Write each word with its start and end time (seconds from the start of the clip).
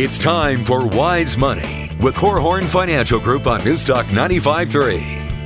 It's 0.00 0.16
time 0.16 0.64
for 0.64 0.86
Wise 0.86 1.36
Money 1.36 1.90
with 2.00 2.14
Korhorn 2.14 2.66
Financial 2.66 3.18
Group 3.18 3.48
on 3.48 3.62
Newstalk 3.62 4.04
95.3, 4.04 5.00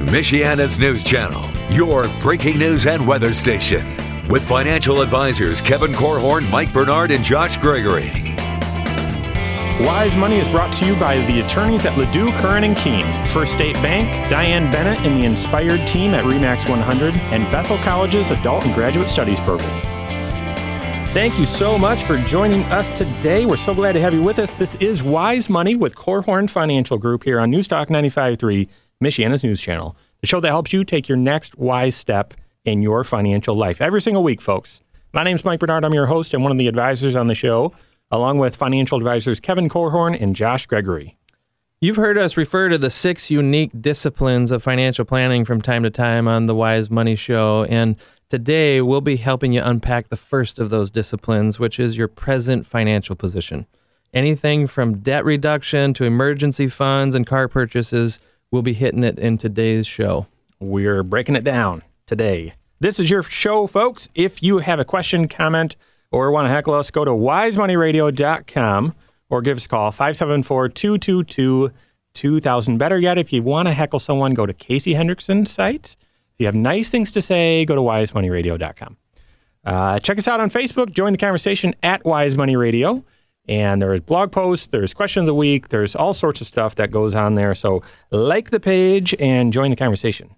Michiana's 0.08 0.78
news 0.78 1.02
channel, 1.02 1.48
your 1.70 2.06
breaking 2.20 2.58
news 2.58 2.86
and 2.86 3.08
weather 3.08 3.32
station. 3.32 3.82
With 4.28 4.46
financial 4.46 5.00
advisors 5.00 5.62
Kevin 5.62 5.92
Korhorn, 5.92 6.50
Mike 6.50 6.70
Bernard, 6.70 7.12
and 7.12 7.24
Josh 7.24 7.56
Gregory. 7.56 8.10
Wise 9.86 10.14
Money 10.16 10.36
is 10.36 10.50
brought 10.50 10.74
to 10.74 10.84
you 10.84 10.96
by 10.96 11.24
the 11.24 11.40
attorneys 11.40 11.86
at 11.86 11.94
LaDue, 11.94 12.30
Curran 12.42 12.64
and 12.64 12.76
Kuehn, 12.76 13.26
First 13.26 13.54
State 13.54 13.76
Bank, 13.76 14.28
Diane 14.28 14.70
Bennett 14.70 15.02
and 15.06 15.18
the 15.18 15.24
Inspired 15.24 15.88
team 15.88 16.12
at 16.12 16.24
REMAX 16.24 16.68
100, 16.68 17.14
and 17.14 17.42
Bethel 17.50 17.78
College's 17.78 18.30
Adult 18.30 18.66
and 18.66 18.74
Graduate 18.74 19.08
Studies 19.08 19.40
program. 19.40 19.91
Thank 21.12 21.38
you 21.38 21.44
so 21.44 21.76
much 21.76 22.02
for 22.04 22.16
joining 22.20 22.62
us 22.72 22.88
today. 22.96 23.44
We're 23.44 23.58
so 23.58 23.74
glad 23.74 23.92
to 23.92 24.00
have 24.00 24.14
you 24.14 24.22
with 24.22 24.38
us. 24.38 24.54
This 24.54 24.76
is 24.76 25.02
Wise 25.02 25.50
Money 25.50 25.74
with 25.74 25.94
Korhorn 25.94 26.48
Financial 26.48 26.96
Group 26.96 27.24
here 27.24 27.38
on 27.38 27.52
Newstalk 27.52 27.88
95.3, 27.88 28.66
Michiana's 29.04 29.44
news 29.44 29.60
channel, 29.60 29.94
the 30.22 30.26
show 30.26 30.40
that 30.40 30.48
helps 30.48 30.72
you 30.72 30.84
take 30.84 31.10
your 31.10 31.18
next 31.18 31.58
wise 31.58 31.94
step 31.94 32.32
in 32.64 32.80
your 32.80 33.04
financial 33.04 33.54
life 33.54 33.82
every 33.82 34.00
single 34.00 34.24
week, 34.24 34.40
folks. 34.40 34.80
My 35.12 35.22
name 35.22 35.36
is 35.36 35.44
Mike 35.44 35.60
Bernard. 35.60 35.84
I'm 35.84 35.92
your 35.92 36.06
host 36.06 36.32
and 36.32 36.42
one 36.42 36.50
of 36.50 36.56
the 36.56 36.66
advisors 36.66 37.14
on 37.14 37.26
the 37.26 37.34
show 37.34 37.74
along 38.10 38.38
with 38.38 38.56
financial 38.56 38.96
advisors 38.96 39.38
Kevin 39.38 39.68
Korhorn 39.68 40.18
and 40.18 40.34
Josh 40.34 40.64
Gregory. 40.64 41.18
You've 41.82 41.96
heard 41.96 42.16
us 42.16 42.36
refer 42.36 42.68
to 42.68 42.78
the 42.78 42.90
six 42.90 43.30
unique 43.30 43.72
disciplines 43.82 44.50
of 44.50 44.62
financial 44.62 45.04
planning 45.04 45.44
from 45.44 45.60
time 45.60 45.82
to 45.82 45.90
time 45.90 46.26
on 46.26 46.46
the 46.46 46.54
Wise 46.54 46.90
Money 46.90 47.16
Show. 47.16 47.64
And 47.64 47.96
today 48.32 48.80
we'll 48.80 49.02
be 49.02 49.16
helping 49.16 49.52
you 49.52 49.60
unpack 49.62 50.08
the 50.08 50.16
first 50.16 50.58
of 50.58 50.70
those 50.70 50.90
disciplines, 50.90 51.58
which 51.58 51.78
is 51.78 51.98
your 51.98 52.08
present 52.08 52.64
financial 52.64 53.14
position. 53.14 53.66
Anything 54.14 54.66
from 54.66 55.00
debt 55.00 55.22
reduction 55.22 55.92
to 55.92 56.04
emergency 56.04 56.66
funds 56.66 57.14
and 57.14 57.26
car 57.26 57.46
purchases, 57.46 58.20
we'll 58.50 58.62
be 58.62 58.72
hitting 58.72 59.04
it 59.04 59.18
in 59.18 59.36
today's 59.36 59.86
show. 59.86 60.28
We're 60.58 61.02
breaking 61.02 61.36
it 61.36 61.44
down 61.44 61.82
today. 62.06 62.54
This 62.80 62.98
is 62.98 63.10
your 63.10 63.22
show, 63.22 63.66
folks. 63.66 64.08
If 64.14 64.42
you 64.42 64.60
have 64.60 64.80
a 64.80 64.84
question, 64.86 65.28
comment, 65.28 65.76
or 66.10 66.30
want 66.30 66.46
to 66.46 66.50
heckle 66.50 66.72
us, 66.72 66.90
go 66.90 67.04
to 67.04 67.10
wisemoneyradio.com 67.10 68.94
or 69.28 69.42
give 69.42 69.58
us 69.58 69.66
a 69.66 69.68
call 69.68 69.92
574 69.92 70.70
222 70.70 71.70
2000. 72.14 72.78
Better 72.78 72.98
yet, 72.98 73.18
if 73.18 73.30
you 73.30 73.42
want 73.42 73.68
to 73.68 73.74
heckle 73.74 73.98
someone, 73.98 74.32
go 74.32 74.46
to 74.46 74.54
Casey 74.54 74.94
Hendrickson's 74.94 75.50
site. 75.50 75.96
You 76.42 76.46
have 76.46 76.56
nice 76.56 76.90
things 76.90 77.12
to 77.12 77.22
say, 77.22 77.64
go 77.64 77.76
to 77.76 77.80
wisemoneyradio.com. 77.80 78.96
Uh, 79.64 80.00
check 80.00 80.18
us 80.18 80.26
out 80.26 80.40
on 80.40 80.50
Facebook. 80.50 80.90
Join 80.90 81.12
the 81.12 81.18
conversation 81.18 81.72
at 81.84 82.04
Wise 82.04 82.36
Money 82.36 82.56
Radio. 82.56 83.04
And 83.46 83.80
there's 83.80 84.00
blog 84.00 84.32
posts, 84.32 84.66
there's 84.66 84.92
question 84.92 85.20
of 85.20 85.26
the 85.26 85.34
week, 85.36 85.68
there's 85.68 85.94
all 85.94 86.14
sorts 86.14 86.40
of 86.40 86.48
stuff 86.48 86.74
that 86.74 86.90
goes 86.90 87.14
on 87.14 87.36
there. 87.36 87.54
So 87.54 87.80
like 88.10 88.50
the 88.50 88.58
page 88.58 89.14
and 89.20 89.52
join 89.52 89.70
the 89.70 89.76
conversation. 89.76 90.34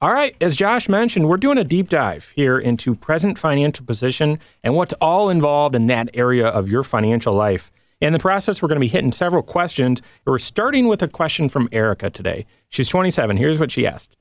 All 0.00 0.12
right, 0.12 0.36
as 0.40 0.56
Josh 0.56 0.88
mentioned, 0.88 1.28
we're 1.28 1.36
doing 1.36 1.58
a 1.58 1.64
deep 1.64 1.88
dive 1.88 2.32
here 2.36 2.58
into 2.58 2.94
present 2.94 3.38
financial 3.38 3.84
position 3.84 4.38
and 4.62 4.76
what's 4.76 4.94
all 4.94 5.30
involved 5.30 5.74
in 5.74 5.86
that 5.86 6.10
area 6.14 6.46
of 6.46 6.70
your 6.70 6.84
financial 6.84 7.34
life. 7.34 7.72
In 8.00 8.12
the 8.12 8.20
process, 8.20 8.62
we're 8.62 8.68
going 8.68 8.76
to 8.76 8.80
be 8.80 8.88
hitting 8.88 9.12
several 9.12 9.42
questions. 9.42 10.00
We're 10.24 10.38
starting 10.38 10.86
with 10.86 11.02
a 11.02 11.08
question 11.08 11.48
from 11.48 11.68
Erica 11.72 12.08
today. 12.08 12.46
She's 12.68 12.88
27. 12.88 13.36
Here's 13.36 13.58
what 13.58 13.72
she 13.72 13.84
asked 13.84 14.16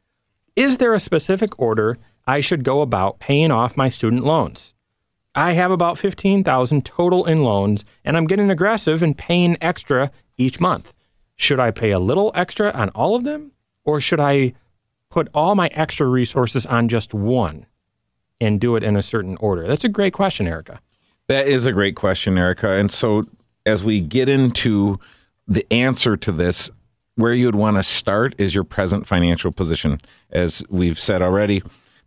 Is 0.55 0.77
there 0.77 0.93
a 0.93 0.99
specific 0.99 1.57
order 1.59 1.97
I 2.27 2.41
should 2.41 2.63
go 2.63 2.81
about 2.81 3.19
paying 3.19 3.51
off 3.51 3.77
my 3.77 3.89
student 3.89 4.23
loans? 4.23 4.75
I 5.35 5.53
have 5.53 5.71
about 5.71 5.97
15,000 5.97 6.85
total 6.85 7.25
in 7.25 7.43
loans 7.43 7.85
and 8.03 8.17
I'm 8.17 8.27
getting 8.27 8.49
aggressive 8.49 9.01
and 9.03 9.17
paying 9.17 9.57
extra 9.61 10.11
each 10.37 10.59
month. 10.59 10.93
Should 11.35 11.59
I 11.59 11.71
pay 11.71 11.91
a 11.91 11.99
little 11.99 12.31
extra 12.35 12.71
on 12.71 12.89
all 12.89 13.15
of 13.15 13.23
them 13.23 13.51
or 13.85 14.01
should 14.01 14.19
I 14.19 14.53
put 15.09 15.29
all 15.33 15.55
my 15.55 15.69
extra 15.73 16.07
resources 16.07 16.65
on 16.65 16.89
just 16.89 17.13
one 17.13 17.65
and 18.41 18.59
do 18.59 18.75
it 18.75 18.83
in 18.83 18.95
a 18.95 19.01
certain 19.01 19.37
order? 19.37 19.67
That's 19.67 19.83
a 19.83 19.89
great 19.89 20.13
question, 20.13 20.47
Erica. 20.47 20.81
That 21.27 21.47
is 21.47 21.65
a 21.65 21.71
great 21.71 21.95
question, 21.95 22.37
Erica. 22.37 22.71
And 22.71 22.91
so 22.91 23.25
as 23.65 23.83
we 23.83 24.01
get 24.01 24.27
into 24.27 24.99
the 25.47 25.65
answer 25.71 26.17
to 26.17 26.31
this, 26.31 26.69
where 27.19 27.33
you 27.33 27.45
would 27.45 27.55
want 27.55 27.75
to 27.75 27.83
start 27.83 28.33
is 28.37 28.55
your 28.55 28.63
present 28.63 29.05
financial 29.05 29.51
position. 29.51 29.99
As 30.31 30.63
we've 30.69 30.97
said 30.97 31.21
already, 31.21 31.61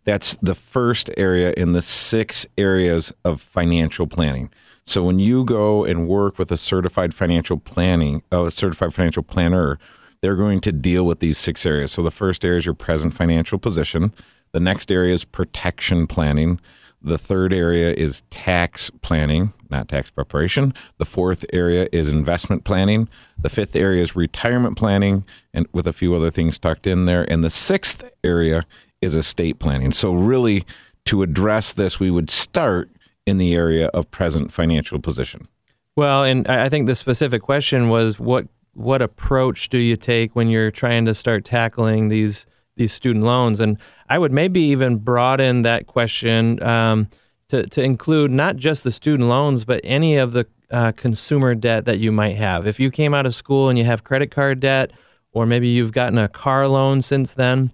that's 0.05 0.35
the 0.41 0.55
first 0.55 1.09
area 1.17 1.53
in 1.55 1.73
the 1.73 1.83
six 1.83 2.47
areas 2.57 3.13
of 3.23 3.39
financial 3.39 4.07
planning. 4.07 4.49
So 4.85 5.03
when 5.03 5.19
you 5.19 5.45
go 5.45 5.85
and 5.85 6.07
work 6.07 6.39
with 6.39 6.51
a 6.51 6.57
certified 6.57 7.13
financial 7.13 7.57
planning, 7.57 8.23
a 8.31 8.49
certified 8.49 8.93
financial 8.93 9.23
planner, 9.23 9.77
they're 10.21 10.35
going 10.35 10.59
to 10.61 10.71
deal 10.71 11.05
with 11.05 11.19
these 11.19 11.37
six 11.37 11.65
areas. 11.65 11.91
So 11.91 12.01
the 12.01 12.11
first 12.11 12.43
area 12.43 12.57
is 12.57 12.65
your 12.65 12.75
present 12.75 13.13
financial 13.13 13.59
position. 13.59 14.13
The 14.51 14.59
next 14.59 14.91
area 14.91 15.13
is 15.13 15.25
protection 15.25 16.07
planning. 16.07 16.59
The 17.03 17.17
third 17.17 17.51
area 17.51 17.93
is 17.93 18.21
tax 18.29 18.89
planning, 19.01 19.53
not 19.69 19.89
tax 19.89 20.09
preparation. 20.09 20.73
The 20.97 21.05
fourth 21.05 21.43
area 21.51 21.89
is 21.91 22.07
investment 22.07 22.63
planning. 22.63 23.09
The 23.37 23.49
fifth 23.49 23.75
area 23.75 24.01
is 24.01 24.15
retirement 24.15 24.77
planning, 24.77 25.25
and 25.53 25.67
with 25.73 25.85
a 25.85 25.91
few 25.91 26.15
other 26.15 26.31
things 26.31 26.57
tucked 26.57 26.87
in 26.87 27.05
there. 27.05 27.29
And 27.29 27.43
the 27.43 27.49
sixth 27.49 28.09
area 28.23 28.65
is 29.01 29.15
estate 29.15 29.59
planning. 29.59 29.91
So, 29.91 30.13
really, 30.13 30.63
to 31.05 31.23
address 31.23 31.73
this, 31.73 31.99
we 31.99 32.09
would 32.09 32.29
start 32.29 32.89
in 33.25 33.37
the 33.37 33.53
area 33.53 33.87
of 33.87 34.09
present 34.09 34.53
financial 34.53 34.99
position. 34.99 35.49
Well, 35.95 36.23
and 36.23 36.47
I 36.47 36.69
think 36.69 36.87
the 36.87 36.95
specific 36.95 37.41
question 37.41 37.89
was 37.89 38.19
what 38.19 38.47
what 38.73 39.01
approach 39.01 39.69
do 39.69 39.77
you 39.77 39.95
take 39.95 40.35
when 40.35 40.49
you're 40.49 40.71
trying 40.71 41.05
to 41.05 41.13
start 41.13 41.45
tackling 41.45 42.07
these 42.07 42.45
these 42.75 42.93
student 42.93 43.25
loans? 43.25 43.59
And 43.59 43.77
I 44.13 44.19
would 44.19 44.31
maybe 44.31 44.59
even 44.59 44.97
broaden 44.97 45.63
that 45.63 45.87
question 45.87 46.61
um, 46.61 47.09
to 47.47 47.63
to 47.63 47.81
include 47.81 48.29
not 48.29 48.57
just 48.57 48.83
the 48.83 48.91
student 48.91 49.27
loans, 49.27 49.65
but 49.65 49.81
any 49.83 50.17
of 50.17 50.33
the 50.33 50.45
uh, 50.69 50.91
consumer 50.91 51.55
debt 51.55 51.85
that 51.85 51.97
you 51.97 52.11
might 52.11 52.35
have. 52.35 52.67
If 52.67 52.79
you 52.79 52.91
came 52.91 53.15
out 53.15 53.25
of 53.25 53.33
school 53.33 53.69
and 53.69 53.79
you 53.79 53.85
have 53.85 54.03
credit 54.03 54.29
card 54.29 54.59
debt, 54.59 54.91
or 55.31 55.47
maybe 55.47 55.67
you've 55.67 55.93
gotten 55.93 56.19
a 56.19 56.27
car 56.27 56.67
loan 56.67 57.01
since 57.01 57.33
then, 57.33 57.71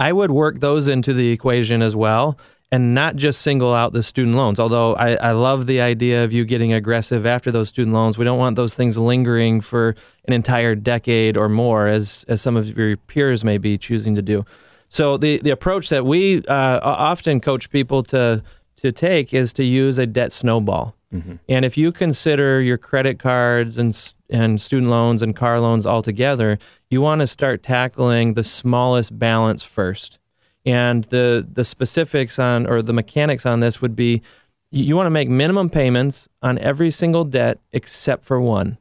I 0.00 0.12
would 0.12 0.32
work 0.32 0.58
those 0.58 0.88
into 0.88 1.12
the 1.12 1.30
equation 1.30 1.80
as 1.80 1.94
well 1.94 2.36
and 2.72 2.92
not 2.92 3.14
just 3.14 3.40
single 3.40 3.72
out 3.72 3.92
the 3.92 4.02
student 4.02 4.34
loans. 4.34 4.58
Although 4.58 4.96
I, 4.96 5.14
I 5.14 5.30
love 5.30 5.66
the 5.66 5.80
idea 5.80 6.24
of 6.24 6.32
you 6.32 6.44
getting 6.44 6.72
aggressive 6.72 7.24
after 7.24 7.52
those 7.52 7.68
student 7.68 7.94
loans. 7.94 8.18
We 8.18 8.24
don't 8.24 8.40
want 8.40 8.56
those 8.56 8.74
things 8.74 8.98
lingering 8.98 9.60
for 9.60 9.94
an 10.24 10.32
entire 10.32 10.74
decade 10.74 11.36
or 11.36 11.48
more, 11.48 11.86
as 11.86 12.24
as 12.26 12.42
some 12.42 12.56
of 12.56 12.76
your 12.76 12.96
peers 12.96 13.44
may 13.44 13.58
be 13.58 13.78
choosing 13.78 14.16
to 14.16 14.22
do. 14.22 14.44
So 14.88 15.16
the 15.16 15.38
the 15.38 15.50
approach 15.50 15.88
that 15.90 16.04
we 16.04 16.44
uh, 16.46 16.80
often 16.82 17.40
coach 17.40 17.70
people 17.70 18.02
to 18.04 18.42
to 18.76 18.92
take 18.92 19.34
is 19.34 19.52
to 19.54 19.64
use 19.64 19.98
a 19.98 20.06
debt 20.06 20.32
snowball. 20.32 20.94
Mm-hmm. 21.12 21.36
And 21.48 21.64
if 21.64 21.76
you 21.76 21.90
consider 21.90 22.60
your 22.60 22.78
credit 22.78 23.18
cards 23.18 23.78
and 23.78 24.14
and 24.30 24.60
student 24.60 24.90
loans 24.90 25.22
and 25.22 25.34
car 25.34 25.60
loans 25.60 25.86
all 25.86 26.02
together, 26.02 26.58
you 26.90 27.00
want 27.00 27.20
to 27.20 27.26
start 27.26 27.62
tackling 27.62 28.34
the 28.34 28.44
smallest 28.44 29.18
balance 29.18 29.62
first. 29.62 30.18
And 30.64 31.04
the 31.04 31.46
the 31.50 31.64
specifics 31.64 32.38
on 32.38 32.66
or 32.66 32.82
the 32.82 32.92
mechanics 32.92 33.46
on 33.46 33.60
this 33.60 33.80
would 33.80 33.96
be 33.96 34.22
you 34.70 34.96
want 34.96 35.06
to 35.06 35.10
make 35.10 35.30
minimum 35.30 35.70
payments 35.70 36.28
on 36.42 36.58
every 36.58 36.90
single 36.90 37.24
debt 37.24 37.58
except 37.72 38.24
for 38.24 38.40
one. 38.40 38.76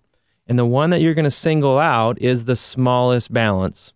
And 0.47 0.59
the 0.59 0.65
one 0.65 0.89
that 0.89 1.01
you're 1.01 1.13
going 1.13 1.25
to 1.25 1.31
single 1.31 1.77
out 1.77 2.21
is 2.21 2.45
the 2.45 2.55
smallest 2.55 3.31
balance. 3.31 3.93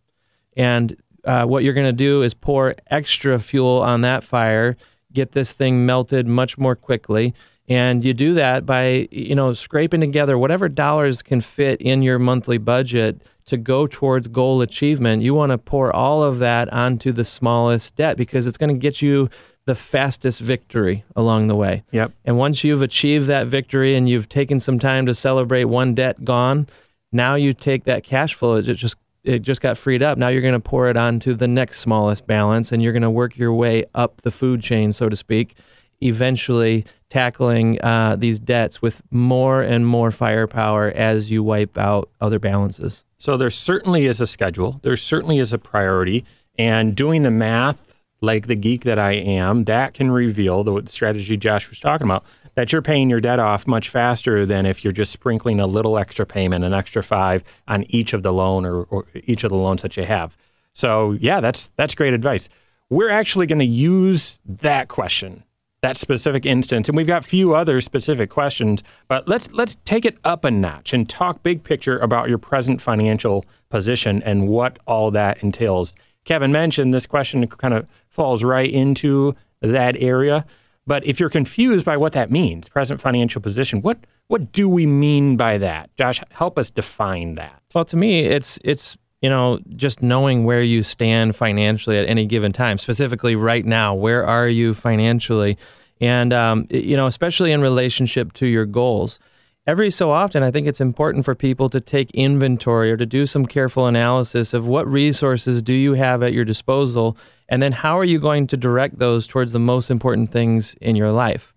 And 0.55 0.95
uh, 1.25 1.45
what 1.45 1.63
you're 1.63 1.73
going 1.73 1.87
to 1.87 1.93
do 1.93 2.23
is 2.23 2.33
pour 2.33 2.75
extra 2.87 3.39
fuel 3.39 3.81
on 3.81 4.01
that 4.01 4.23
fire, 4.23 4.77
get 5.13 5.33
this 5.33 5.53
thing 5.53 5.85
melted 5.85 6.27
much 6.27 6.57
more 6.57 6.75
quickly. 6.75 7.33
And 7.68 8.03
you 8.03 8.13
do 8.13 8.33
that 8.33 8.65
by, 8.65 9.07
you 9.12 9.35
know, 9.35 9.53
scraping 9.53 10.01
together 10.01 10.38
whatever 10.38 10.68
dollars 10.68 11.21
can 11.21 11.39
fit 11.41 11.79
in 11.81 12.01
your 12.01 12.19
monthly 12.19 12.57
budget 12.57 13.21
to 13.45 13.57
go 13.57 13.88
towards 13.88 14.27
goal 14.27 14.62
achievement, 14.62 15.21
you 15.21 15.33
want 15.33 15.51
to 15.51 15.57
pour 15.57 15.94
all 15.95 16.23
of 16.23 16.39
that 16.39 16.71
onto 16.73 17.12
the 17.12 17.25
smallest 17.25 17.95
debt 17.95 18.17
because 18.17 18.47
it's 18.47 18.57
going 18.57 18.74
to 18.74 18.79
get 18.79 19.01
you 19.01 19.29
the 19.65 19.75
fastest 19.75 20.39
victory 20.39 21.03
along 21.15 21.47
the 21.47 21.56
way. 21.56 21.83
Yep. 21.91 22.12
And 22.25 22.38
once 22.38 22.63
you've 22.63 22.81
achieved 22.81 23.27
that 23.27 23.47
victory 23.47 23.95
and 23.95 24.09
you've 24.09 24.27
taken 24.27 24.59
some 24.59 24.79
time 24.79 25.06
to 25.06 25.13
celebrate 25.13 25.65
one 25.65 25.94
debt 25.94 26.25
gone, 26.25 26.67
now 27.12 27.35
you 27.35 27.53
take 27.53 27.83
that 27.83 28.03
cash 28.03 28.33
flow 28.33 28.56
it 28.56 28.63
just 28.63 28.95
it 29.23 29.41
just 29.41 29.62
got 29.62 29.77
freed 29.77 30.01
up. 30.01 30.18
Now 30.18 30.29
you're 30.29 30.41
going 30.41 30.53
to 30.53 30.59
pour 30.59 30.88
it 30.88 30.97
onto 30.97 31.33
the 31.33 31.47
next 31.47 31.79
smallest 31.79 32.25
balance 32.25 32.71
and 32.71 32.81
you're 32.81 32.94
going 32.94 33.01
to 33.01 33.09
work 33.09 33.38
your 33.38 33.53
way 33.53 33.85
up 33.94 34.21
the 34.21 34.31
food 34.31 34.62
chain, 34.62 34.94
so 34.94 35.09
to 35.09 35.15
speak, 35.15 35.56
eventually 36.01 36.85
tackling 37.09 37.79
uh, 37.83 38.15
these 38.15 38.39
debts 38.39 38.81
with 38.81 39.01
more 39.12 39.62
and 39.62 39.85
more 39.85 40.12
firepower 40.12 40.89
as 40.89 41.29
you 41.29 41.44
wipe 41.44 41.77
out 41.77 42.09
other 42.19 42.39
balances. 42.39 43.03
So 43.18 43.38
there 43.38 43.50
certainly 43.50 44.06
is 44.06 44.19
a 44.19 44.27
schedule. 44.27 44.79
There 44.81 44.97
certainly 44.97 45.38
is 45.38 45.53
a 45.53 45.59
priority. 45.59 46.25
And 46.57 46.95
doing 46.95 47.21
the 47.21 47.31
math, 47.31 48.01
like 48.21 48.47
the 48.47 48.56
geek 48.56 48.83
that 48.83 48.97
I 48.97 49.13
am, 49.13 49.65
that 49.65 49.94
can 49.94 50.09
reveal 50.12 50.63
the 50.63 50.83
strategy 50.88 51.38
Josh 51.38 51.69
was 51.69 51.79
talking 51.79 52.07
about. 52.07 52.24
That 52.56 52.71
you're 52.71 52.81
paying 52.81 53.09
your 53.09 53.19
debt 53.19 53.39
off 53.39 53.68
much 53.68 53.89
faster 53.89 54.45
than 54.45 54.65
if 54.65 54.83
you're 54.83 54.92
just 54.92 55.12
sprinkling 55.12 55.59
a 55.59 55.68
little 55.68 55.98
extra 55.98 56.25
payment, 56.25 56.63
an 56.63 56.74
extra 56.74 57.03
five 57.03 57.44
on 57.68 57.83
each 57.89 58.13
of 58.13 58.24
the 58.24 58.33
loan 58.33 58.65
or, 58.65 58.83
or 58.83 59.06
each 59.25 59.44
of 59.44 59.50
the 59.50 59.57
loans 59.57 59.81
that 59.81 59.95
you 59.98 60.03
have. 60.03 60.38
So 60.74 61.13
yeah, 61.13 61.39
that's 61.39 61.71
that's 61.75 61.95
great 61.95 62.13
advice. 62.13 62.50
We're 62.89 63.09
actually 63.09 63.48
going 63.48 63.59
to 63.59 63.65
use 63.65 64.39
that 64.45 64.89
question, 64.89 65.44
that 65.81 65.95
specific 65.95 66.45
instance, 66.45 66.89
and 66.89 66.98
we've 66.98 67.07
got 67.07 67.24
a 67.24 67.27
few 67.27 67.56
other 67.56 67.80
specific 67.80 68.30
questions. 68.30 68.83
But 69.07 69.27
let's 69.27 69.51
let's 69.51 69.77
take 69.86 70.06
it 70.06 70.18
up 70.24 70.44
a 70.44 70.51
notch 70.51 70.94
and 70.94 71.07
talk 71.07 71.44
big 71.44 71.63
picture 71.63 71.98
about 72.00 72.30
your 72.30 72.38
present 72.38 72.81
financial 72.81 73.45
position 73.69 74.21
and 74.24 74.48
what 74.48 74.80
all 74.86 75.12
that 75.12 75.42
entails. 75.42 75.94
Kevin 76.24 76.51
mentioned 76.51 76.94
this 76.94 77.06
question 77.06 77.48
kind 77.48 77.74
of 77.74 77.88
falls 78.09 78.44
right 78.44 78.69
into 78.69 79.36
that 79.62 79.95
area. 79.98 80.45
But 80.88 81.06
if 81.06 81.19
you're 81.19 81.30
confused 81.30 81.86
by 81.86 81.98
what 81.98 82.13
that 82.13 82.31
means, 82.31 82.68
present 82.69 83.00
financial 83.00 83.42
position, 83.42 83.81
what 83.81 84.00
what 84.28 84.51
do 84.51 84.69
we 84.69 84.86
mean 84.86 85.38
by 85.38 85.57
that? 85.57 85.95
Josh, 85.98 86.22
help 86.31 86.57
us 86.57 86.69
define 86.69 87.36
that. 87.36 87.62
Well, 87.75 87.86
to 87.86 87.98
me, 87.98 88.25
it's 88.25 88.57
it's 88.63 88.98
you 89.22 89.30
know 89.30 89.60
just 89.75 90.01
knowing 90.01 90.44
where 90.44 90.63
you 90.63 90.83
stand 90.83 91.36
financially 91.36 91.98
at 91.98 92.07
any 92.07 92.25
given 92.25 92.51
time. 92.51 92.78
Specifically, 92.78 93.36
right 93.36 93.66
now, 93.66 93.94
where 93.94 94.25
are 94.25 94.48
you 94.48 94.74
financially? 94.74 95.57
And 96.00 96.33
um, 96.33 96.68
you 96.72 96.98
know, 96.98 97.07
especially 97.07 97.51
in 97.51 97.62
relationship 97.62 98.34
to 98.34 98.48
your 98.48 98.66
goals 98.66 99.19
every 99.68 99.92
so 99.92 100.12
often, 100.12 100.44
I 100.44 100.51
think 100.51 100.68
it's 100.68 100.81
important 100.81 101.25
for 101.25 101.36
people 101.36 101.69
to 101.69 101.80
take 101.80 102.12
inventory 102.12 102.92
or 102.92 102.98
to 102.98 103.06
do 103.06 103.25
some 103.25 103.45
careful 103.45 103.88
analysis 103.88 104.54
of 104.54 104.68
what 104.68 104.88
resources 104.88 105.62
do 105.62 105.74
you 105.74 105.94
have 105.94 106.24
at 106.24 106.34
your 106.34 106.45
disposal, 106.45 107.18
and 107.51 107.62
then 107.62 107.74
how 107.74 108.00
are 108.00 108.06
you 108.06 108.18
going 108.18 108.48
to 108.48 108.57
direct 108.57 108.98
those 108.98 109.27
towards 109.27 109.51
the 109.51 109.59
most 109.59 109.92
important 109.92 110.31
things 110.31 110.74
in 110.80 110.95
your 110.95 111.12
life. 111.12 111.53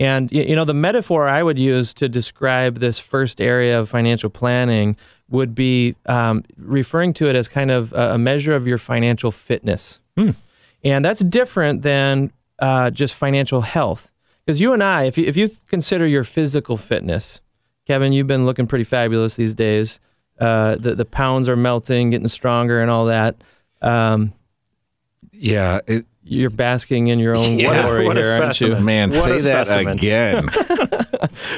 And 0.00 0.32
you 0.32 0.56
know, 0.56 0.64
the 0.64 0.74
metaphor 0.74 1.28
I 1.28 1.42
would 1.42 1.58
use 1.58 1.94
to 1.94 2.08
describe 2.08 2.80
this 2.80 2.98
first 2.98 3.40
area 3.40 3.78
of 3.78 3.88
financial 3.88 4.30
planning 4.30 4.96
would 5.28 5.54
be 5.54 5.94
um, 6.06 6.44
referring 6.56 7.12
to 7.14 7.28
it 7.28 7.36
as 7.36 7.46
kind 7.46 7.70
of 7.70 7.92
a 7.92 8.18
measure 8.18 8.54
of 8.56 8.66
your 8.66 8.78
financial 8.78 9.30
fitness. 9.30 10.00
Hmm. 10.16 10.30
And 10.82 11.04
that's 11.04 11.20
different 11.20 11.82
than 11.82 12.32
uh, 12.58 12.90
just 12.90 13.14
financial 13.14 13.60
health. 13.60 14.10
Because 14.44 14.60
you 14.60 14.72
and 14.72 14.82
I, 14.82 15.04
if 15.04 15.16
you, 15.16 15.26
if 15.26 15.36
you 15.36 15.50
consider 15.68 16.06
your 16.06 16.24
physical 16.24 16.76
fitness, 16.76 17.40
Kevin, 17.86 18.12
you've 18.12 18.26
been 18.26 18.46
looking 18.46 18.66
pretty 18.66 18.84
fabulous 18.84 19.36
these 19.36 19.54
days. 19.54 20.00
Uh, 20.40 20.74
the 20.74 20.94
the 20.94 21.04
pounds 21.04 21.48
are 21.48 21.56
melting, 21.56 22.10
getting 22.10 22.28
stronger, 22.28 22.80
and 22.80 22.90
all 22.90 23.04
that. 23.06 23.36
Um, 23.80 24.32
yeah, 25.44 25.80
it, 25.86 26.06
you're 26.22 26.48
basking 26.48 27.08
in 27.08 27.18
your 27.18 27.36
own 27.36 27.58
yeah, 27.58 27.82
glory 27.82 28.06
here, 28.14 28.34
aren't 28.34 28.60
you? 28.60 28.76
Man, 28.76 29.10
what 29.10 29.22
say 29.22 29.40
that 29.42 29.68
again. 29.86 30.48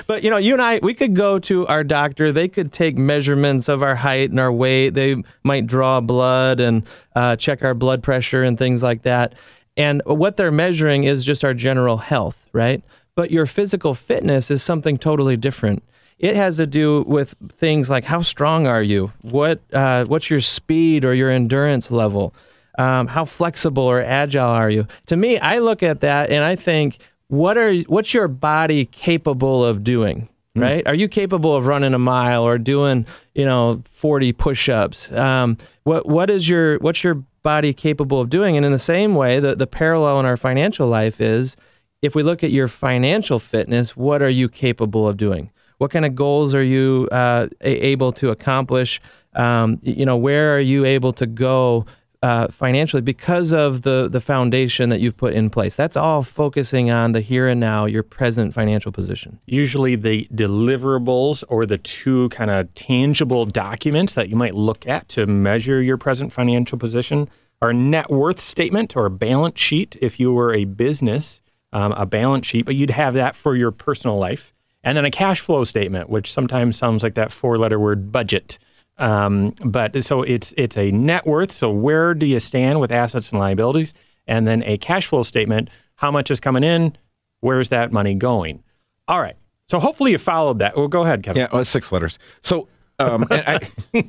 but 0.09 0.25
you 0.25 0.31
know, 0.31 0.39
you 0.39 0.55
and 0.55 0.63
I, 0.63 0.81
we 0.83 0.93
could 0.93 1.15
go 1.15 1.39
to 1.41 1.67
our 1.69 1.85
doctor. 1.85 2.33
They 2.33 2.49
could 2.49 2.73
take 2.73 2.97
measurements 2.97 3.69
of 3.69 3.83
our 3.83 3.95
height 3.95 4.31
and 4.31 4.41
our 4.41 4.53
weight. 4.53 4.91
They 4.91 5.23
might 5.45 5.67
draw 5.67 6.01
blood 6.01 6.59
and 6.59 6.85
uh, 7.15 7.37
check 7.37 7.63
our 7.63 7.75
blood 7.75 8.03
pressure 8.03 8.43
and 8.43 8.59
things 8.59 8.83
like 8.83 9.03
that. 9.03 9.35
And 9.77 10.03
what 10.05 10.37
they're 10.37 10.51
measuring 10.51 11.05
is 11.05 11.25
just 11.25 11.45
our 11.45 11.55
general 11.55 11.99
health, 11.99 12.47
right? 12.53 12.83
But 13.15 13.31
your 13.31 13.47
physical 13.47 13.95
fitness 13.95 14.51
is 14.51 14.63
something 14.63 14.99
totally 14.99 15.37
different. 15.37 15.85
It 16.19 16.35
has 16.35 16.57
to 16.57 16.67
do 16.67 17.03
with 17.03 17.35
things 17.53 17.89
like 17.89 18.05
how 18.05 18.23
strong 18.23 18.67
are 18.67 18.83
you? 18.83 19.13
What 19.21 19.61
uh, 19.73 20.07
what's 20.07 20.29
your 20.29 20.41
speed 20.41 21.05
or 21.05 21.15
your 21.15 21.31
endurance 21.31 21.91
level? 21.91 22.35
Um, 22.79 23.07
how 23.07 23.25
flexible 23.25 23.85
or 23.85 24.03
agile 24.03 24.49
are 24.49 24.71
you? 24.71 24.87
To 25.07 25.17
me, 25.17 25.39
I 25.39 25.59
look 25.59 25.83
at 25.83 26.01
that 26.01 26.31
and 26.31 26.45
I 26.45 26.57
think, 26.57 26.99
what 27.29 27.57
are 27.59 27.75
what's 27.89 28.15
your 28.15 28.29
body 28.29 28.85
capable 28.87 29.65
of 29.65 29.83
doing? 29.83 30.29
Hmm. 30.55 30.61
Right? 30.61 30.85
Mm. 30.85 30.89
Are 30.89 30.95
you 30.95 31.09
capable 31.09 31.55
of 31.55 31.67
running 31.67 31.95
a 31.95 31.99
mile 31.99 32.45
or 32.45 32.59
doing 32.59 33.07
you 33.35 33.45
know 33.45 33.83
forty 33.91 34.33
push-ups? 34.33 35.11
Um, 35.13 35.57
what 35.85 36.09
what 36.09 36.31
is 36.31 36.49
your 36.49 36.79
what's 36.79 37.03
your 37.03 37.25
body 37.43 37.73
capable 37.73 38.21
of 38.21 38.29
doing? 38.29 38.57
And 38.57 38.67
in 38.67 38.73
the 38.73 38.79
same 38.79 39.15
way, 39.15 39.41
the 39.41 39.55
the 39.55 39.67
parallel 39.67 40.21
in 40.21 40.27
our 40.27 40.37
financial 40.37 40.89
life 40.89 41.21
is 41.21 41.57
if 42.03 42.15
we 42.15 42.23
look 42.23 42.45
at 42.45 42.51
your 42.51 42.69
financial 42.69 43.39
fitness, 43.39 43.97
what 43.97 44.23
are 44.23 44.29
you 44.31 44.49
capable 44.49 45.09
of 45.09 45.17
doing? 45.17 45.51
What 45.79 45.91
kind 45.91 46.05
of 46.05 46.15
goals 46.15 46.55
are 46.55 46.63
you 46.63 47.09
uh, 47.13 47.49
able 47.61 48.13
to 48.13 48.31
accomplish? 48.31 49.01
Um, 49.35 49.79
you 49.83 50.07
know, 50.07 50.17
where 50.17 50.57
are 50.57 50.61
you 50.61 50.85
able 50.85 51.13
to 51.15 51.27
go 51.27 51.85
uh, 52.27 52.49
financially 52.49 53.03
because 53.03 53.53
of 53.53 53.83
the 53.83 54.09
the 54.09 54.21
foundation 54.21 54.89
that 54.89 54.99
you've 55.01 55.17
put 55.17 55.33
in 55.33 55.49
place. 55.49 55.77
That's 55.77 55.97
all 55.97 56.25
focusing 56.25 56.91
on 56.91 57.13
the 57.13 57.21
here 57.21 57.47
and 57.47 57.61
now, 57.61 57.85
your 57.85 58.03
present 58.03 58.53
financial 58.53 58.91
position. 58.91 59.39
Usually, 59.47 59.95
the 59.95 60.27
deliverables 60.35 61.45
or 61.49 61.67
the 61.67 61.79
two 61.79 62.29
kind 62.31 62.51
of 62.51 62.75
tangible 62.75 63.47
documents 63.47 64.15
that 64.15 64.29
you 64.29 64.35
might 64.35 64.57
look 64.57 64.89
at 64.89 65.09
to 65.11 65.25
measure 65.27 65.81
your 65.81 65.97
present 65.97 66.33
financial 66.33 66.77
position 66.79 67.29
are 67.63 67.73
net 67.73 68.11
worth 68.11 68.41
statement 68.41 68.97
or 68.97 69.09
balance 69.09 69.61
sheet. 69.61 69.97
If 70.01 70.19
you 70.19 70.33
were 70.33 70.53
a 70.53 70.65
business, 70.65 71.41
um, 71.73 71.93
a 71.93 72.07
balance 72.07 72.45
sheet, 72.49 72.67
but 72.67 72.75
you'd 72.75 72.91
have 72.91 73.15
that 73.15 73.37
for 73.37 73.55
your 73.55 73.71
personal 73.71 74.19
life 74.19 74.53
and 74.83 74.97
then 74.97 75.05
a 75.05 75.13
cash 75.13 75.41
flow 75.41 75.63
statement, 75.63 76.11
which 76.11 76.33
sometimes 76.33 76.77
sounds 76.77 77.05
like 77.05 77.15
that 77.15 77.31
four-letter 77.31 77.79
word 77.79 78.11
budget. 78.11 78.59
Um, 78.99 79.55
but 79.65 80.03
so 80.03 80.23
it's 80.23 80.55
it's 80.57 80.77
a 80.77 80.91
net 80.91 81.27
worth. 81.27 81.53
So 81.53 81.71
where 81.71 82.15
do 82.15 82.27
you 82.27 82.41
stand 82.41 82.81
with 82.81 82.91
assets 82.91 83.31
and 83.31 83.39
liabilities? 83.39 83.93
And 84.27 84.47
then 84.47 84.63
a 84.65 84.79
cash 84.79 85.07
flow 85.07 85.23
statement. 85.23 85.71
How 85.97 86.11
much 86.11 86.31
is 86.31 86.41
coming 86.41 86.65
in? 86.65 86.97
Where's 87.41 87.69
that 87.71 87.93
money 87.93 88.15
going? 88.15 88.63
All 89.09 89.21
right. 89.21 89.37
So 89.69 89.79
hopefully 89.79 90.13
you 90.13 90.19
followed 90.19 90.59
that. 90.59 90.77
Well, 90.77 90.89
go 90.89 91.03
ahead, 91.03 91.23
Kevin. 91.23 91.41
Yeah, 91.41 91.49
well, 91.53 91.65
six 91.65 91.91
letters. 91.91 92.19
So 92.41 92.69
um, 92.99 93.27
I, 93.31 93.61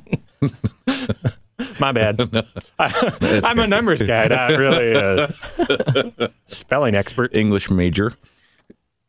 My 1.80 1.92
bad. 1.92 2.20
I, 2.78 3.40
am 3.44 3.58
a 3.58 3.66
numbers 3.66 4.02
guy, 4.02 4.28
not 4.28 4.50
really 4.50 4.92
a 4.92 6.32
spelling 6.46 6.94
expert. 6.94 7.36
English 7.36 7.70
major. 7.70 8.14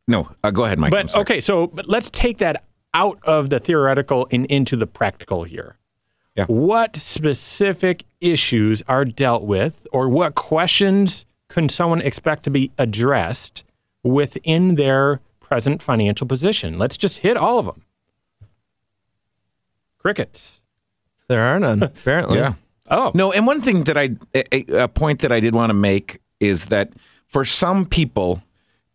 No, 0.07 0.29
uh, 0.43 0.49
go 0.49 0.65
ahead, 0.65 0.79
Mike. 0.79 0.91
But 0.91 1.15
okay, 1.15 1.39
so 1.39 1.67
but 1.67 1.87
let's 1.87 2.09
take 2.09 2.39
that 2.39 2.63
out 2.93 3.19
of 3.23 3.49
the 3.49 3.59
theoretical 3.59 4.27
and 4.31 4.45
into 4.47 4.75
the 4.75 4.87
practical 4.87 5.43
here. 5.43 5.77
Yeah. 6.35 6.45
What 6.45 6.95
specific 6.95 8.05
issues 8.21 8.81
are 8.87 9.05
dealt 9.05 9.43
with, 9.43 9.85
or 9.91 10.07
what 10.07 10.35
questions 10.35 11.25
can 11.49 11.67
someone 11.69 12.01
expect 12.01 12.43
to 12.43 12.49
be 12.49 12.71
addressed 12.77 13.63
within 14.03 14.75
their 14.75 15.19
present 15.39 15.81
financial 15.81 16.27
position? 16.27 16.77
Let's 16.77 16.97
just 16.97 17.19
hit 17.19 17.35
all 17.35 17.59
of 17.59 17.65
them. 17.65 17.83
Crickets. 19.97 20.61
There 21.27 21.41
are 21.41 21.59
none, 21.59 21.83
apparently. 21.83 22.39
yeah. 22.39 22.53
Oh. 22.89 23.11
No, 23.13 23.31
and 23.31 23.45
one 23.45 23.61
thing 23.61 23.83
that 23.83 23.97
I, 23.97 24.15
a, 24.33 24.83
a 24.83 24.87
point 24.87 25.19
that 25.19 25.31
I 25.31 25.39
did 25.39 25.53
want 25.53 25.69
to 25.69 25.75
make 25.75 26.21
is 26.39 26.67
that 26.67 26.93
for 27.27 27.45
some 27.45 27.85
people, 27.85 28.41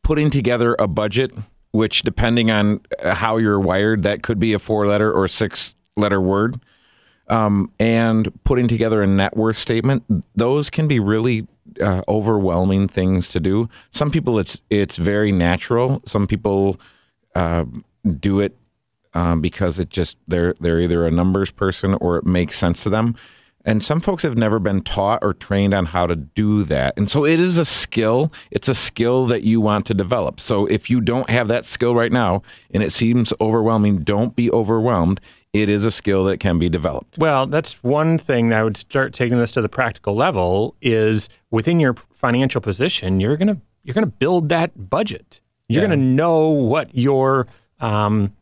putting 0.03 0.31
together 0.31 0.75
a 0.79 0.89
budget, 0.89 1.33
which 1.75 2.03
depending 2.03 2.53
on 2.53 2.81
how 3.03 3.37
you're 3.37 3.59
wired, 3.59 4.05
that 4.05 4.23
could 4.23 4.39
be 4.39 4.53
a 4.53 4.61
four 4.61 4.87
letter 4.87 5.13
or 5.13 5.27
six 5.27 5.75
letter 5.97 6.21
word, 6.21 6.61
um, 7.27 7.69
and 7.81 8.33
putting 8.45 8.69
together 8.69 9.03
a 9.03 9.09
net 9.09 9.37
worth 9.37 9.57
statement, 9.57 10.05
those 10.37 10.71
can 10.71 10.87
be 10.87 11.01
really 11.01 11.49
uh, 11.83 12.03
overwhelming 12.07 12.87
things 12.87 13.29
to 13.31 13.41
do. 13.41 13.69
Some 13.91 14.13
people, 14.13 14.39
it's 14.39 14.61
it's 14.71 14.99
very 14.99 15.33
natural. 15.33 16.01
Some 16.07 16.29
people 16.29 16.79
uh, 17.35 17.65
do 18.21 18.39
it 18.39 18.57
um, 19.15 19.41
because 19.41 19.81
it 19.81 19.91
just 19.91 20.17
they're 20.29 20.55
they're 20.61 20.81
either 20.81 21.05
a 21.05 21.11
numbers 21.11 21.51
person 21.51 21.95
or 21.95 22.19
it 22.19 22.25
makes 22.25 22.57
sense 22.57 22.85
to 22.85 22.91
them. 22.91 23.17
And 23.65 23.83
some 23.83 24.01
folks 24.01 24.23
have 24.23 24.37
never 24.37 24.59
been 24.59 24.83
taught 24.83 25.21
or 25.23 25.33
trained 25.33 25.73
on 25.73 25.87
how 25.87 26.07
to 26.07 26.17
do 26.17 26.65
that. 26.65 26.95
And 26.97 27.11
so 27.11 27.25
it 27.25 27.41
is 27.41 27.57
a 27.57 27.65
skill. 27.65 28.33
It's 28.51 28.69
a 28.69 28.75
skill 28.75 29.27
that 29.29 29.43
you 29.43 29.61
want 29.61 29.87
to 29.87 29.95
develop. 29.95 30.39
So 30.39 30.67
if 30.67 30.91
you 30.91 31.01
don't 31.01 31.31
have 31.31 31.49
that 31.49 31.65
skill 31.65 31.95
right 31.95 32.13
now 32.13 32.43
and 32.73 32.83
it 32.83 32.93
seems 32.93 33.33
overwhelming, 33.41 34.01
don't 34.01 34.37
be 34.37 34.51
overwhelmed. 34.51 35.21
It 35.55 35.69
is 35.69 35.87
a 35.87 35.91
skill 35.91 36.25
that 36.25 36.41
can 36.41 36.59
be 36.59 36.69
developed. 36.69 37.17
Well, 37.17 37.47
that's 37.47 37.83
one 37.83 38.19
thing 38.19 38.49
that 38.49 38.59
I 38.59 38.65
would 38.65 38.77
start 38.77 39.13
taking 39.15 39.39
this 39.39 39.53
to 39.53 39.63
the 39.63 39.69
practical 39.69 40.15
level 40.15 40.75
is 40.83 41.29
within 41.51 41.79
your 41.81 41.95
financial 41.95 42.61
position, 42.61 43.21
you're 43.21 43.37
going 43.37 43.49
to 43.49 43.61
you're 43.85 43.95
going 43.95 44.07
to 44.07 44.11
build 44.11 44.49
that 44.49 44.91
budget. 44.91 45.41
You're 45.69 45.83
yeah. 45.83 45.89
going 45.89 46.01
to 46.01 46.05
know 46.05 46.49
what 46.49 46.95
your 46.95 47.47
um, 47.81 48.35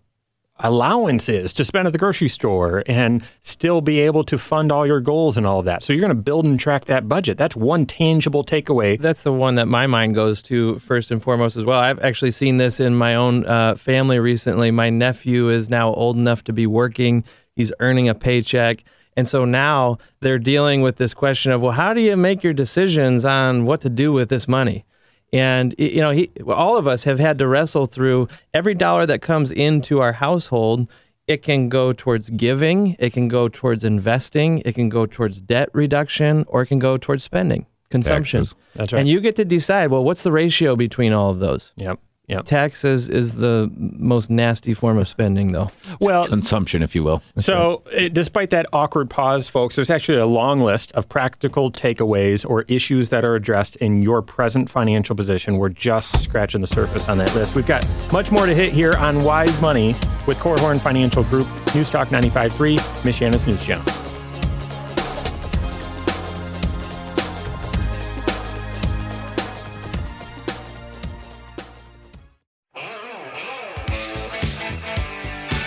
allowance 0.59 1.29
is 1.29 1.53
to 1.55 1.65
spend 1.65 1.87
at 1.87 1.93
the 1.93 1.99
grocery 1.99 2.29
store 2.29 2.83
and 2.87 3.25
still 3.41 3.81
be 3.81 4.01
able 4.01 4.25
to 4.25 4.39
fund 4.39 4.71
all 4.71 4.87
your 4.87 5.01
goals 5.01 5.37
and 5.37 5.47
all 5.47 5.61
of 5.61 5.65
that. 5.65 5.83
So 5.83 5.93
you're 5.93 6.01
going 6.01 6.11
to 6.11 6.23
build 6.23 6.45
and 6.45 6.59
track 6.59 6.85
that 6.87 7.09
budget. 7.09 7.39
That's 7.39 7.57
one 7.57 7.87
tangible 7.87 8.45
takeaway. 8.45 8.99
That's 8.99 9.23
the 9.23 9.33
one 9.33 9.57
that 9.57 9.67
my 9.67 9.87
mind 9.87 10.15
goes 10.15 10.43
to 10.43 10.79
first 10.79 11.11
and 11.11 11.23
foremost 11.23 11.57
as 11.57 11.65
well. 11.65 11.81
I've 11.81 12.01
actually 12.01 12.31
seen 12.31 12.59
this 12.59 12.81
in 12.81 12.95
my 12.95 13.15
own 13.15 13.45
uh, 13.47 13.75
family 13.75 14.19
recently. 14.19 14.71
My 14.71 14.91
nephew 14.91 15.49
is 15.49 15.69
now 15.69 15.93
old 15.95 16.17
enough 16.17 16.45
to 16.45 16.53
be 16.53 16.67
working, 16.67 17.25
he's 17.55 17.73
earning 17.81 18.09
a 18.09 18.15
paycheck. 18.15 18.85
And 19.15 19.29
so 19.29 19.45
now 19.45 19.99
they're 20.21 20.39
dealing 20.39 20.81
with 20.81 20.97
this 20.97 21.13
question 21.13 21.53
of, 21.53 21.61
well, 21.61 21.73
how 21.73 21.93
do 21.93 22.01
you 22.01 22.17
make 22.17 22.43
your 22.43 22.55
decisions 22.55 23.27
on 23.27 23.67
what 23.67 23.83
to 23.83 23.91
do 23.91 24.11
with 24.13 24.31
this 24.31 24.49
money? 24.49 24.87
And 25.33 25.75
you 25.79 26.01
know, 26.01 26.11
he, 26.11 26.31
all 26.47 26.77
of 26.77 26.87
us 26.87 27.05
have 27.05 27.19
had 27.19 27.39
to 27.39 27.47
wrestle 27.47 27.87
through 27.87 28.29
every 28.53 28.75
dollar 28.75 29.07
that 29.07 29.23
comes 29.23 29.51
into 29.51 30.01
our 30.01 30.13
household. 30.13 30.89
It 31.27 31.43
can 31.43 31.69
go 31.69 31.93
towards 31.93 32.31
giving, 32.31 32.97
it 32.99 33.13
can 33.13 33.29
go 33.29 33.49
towards 33.49 33.85
investing, 33.85 34.59
it 34.65 34.75
can 34.75 34.89
go 34.89 35.07
towards 35.07 35.41
debt 35.41 35.71
reduction, 35.73 36.45
or 36.49 36.63
it 36.63 36.67
can 36.67 36.81
go 36.81 36.99
towards 36.99 37.23
spending, 37.23 37.67
consumption. 37.91 38.41
Taxes. 38.41 38.55
That's 38.75 38.93
right. 38.93 39.01
And 39.01 39.09
you 39.09 39.21
get 39.21 39.37
to 39.37 39.45
decide. 39.45 39.91
Well, 39.91 40.05
what's 40.05 40.25
the 40.25 40.33
ratio 40.33 40.77
between 40.77 41.13
all 41.13 41.31
of 41.31 41.39
those? 41.39 41.73
Yep. 41.77 42.01
Yep. 42.29 42.45
Taxes 42.45 43.09
is 43.09 43.35
the 43.35 43.71
most 43.77 44.31
nasty 44.31 44.75
form 44.75 44.97
of 44.97 45.09
spending, 45.09 45.53
though. 45.53 45.71
Well, 46.01 46.27
Consumption, 46.27 46.83
if 46.83 46.95
you 46.95 47.03
will. 47.03 47.21
So, 47.37 47.83
uh, 47.97 48.09
despite 48.09 48.51
that 48.51 48.67
awkward 48.73 49.11
pause, 49.11 49.49
folks, 49.49 49.77
there's 49.77 49.91
actually 49.91 50.19
a 50.19 50.27
long 50.27 50.61
list 50.61 50.93
of 50.93 51.09
practical 51.09 51.71
takeaways 51.73 52.49
or 52.49 52.63
issues 52.69 53.09
that 53.09 53.25
are 53.25 53.35
addressed 53.35 53.77
in 53.77 54.03
your 54.03 54.23
present 54.23 54.71
financial 54.71 55.17
position. 55.17 55.59
We're 55.59 55.71
just 55.71 56.23
scratching 56.23 56.61
the 56.61 56.67
surface 56.67 57.09
on 57.09 57.19
that 57.19 57.35
list. 57.35 57.55
We've 57.57 57.67
got 57.67 57.87
much 58.13 58.31
more 58.31 58.47
to 58.47 58.55
hit 58.55 58.73
here 58.73 58.95
on 58.99 59.25
Wise 59.25 59.61
Money 59.61 59.95
with 60.27 60.39
Korhorn 60.39 60.81
Financial 60.81 61.25
Group, 61.25 61.49
News 61.75 61.91
Talk 61.91 62.09
95.3, 62.09 62.79
Michiana's 63.03 63.47
News 63.47 63.63
Channel. 63.65 64.02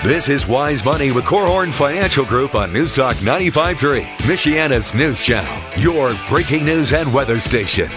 This 0.06 0.30
is 0.30 0.48
Wise 0.48 0.86
Money 0.86 1.10
with 1.10 1.26
Korhorn 1.26 1.74
Financial 1.74 2.24
Group 2.24 2.54
on 2.54 2.72
News 2.72 2.96
Talk 2.96 3.16
95.3, 3.16 4.04
Michiana's 4.18 4.94
news 4.94 5.20
channel, 5.20 5.82
your 5.82 6.16
breaking 6.28 6.64
news 6.64 6.94
and 6.94 7.12
weather 7.12 7.40
station. 7.40 7.90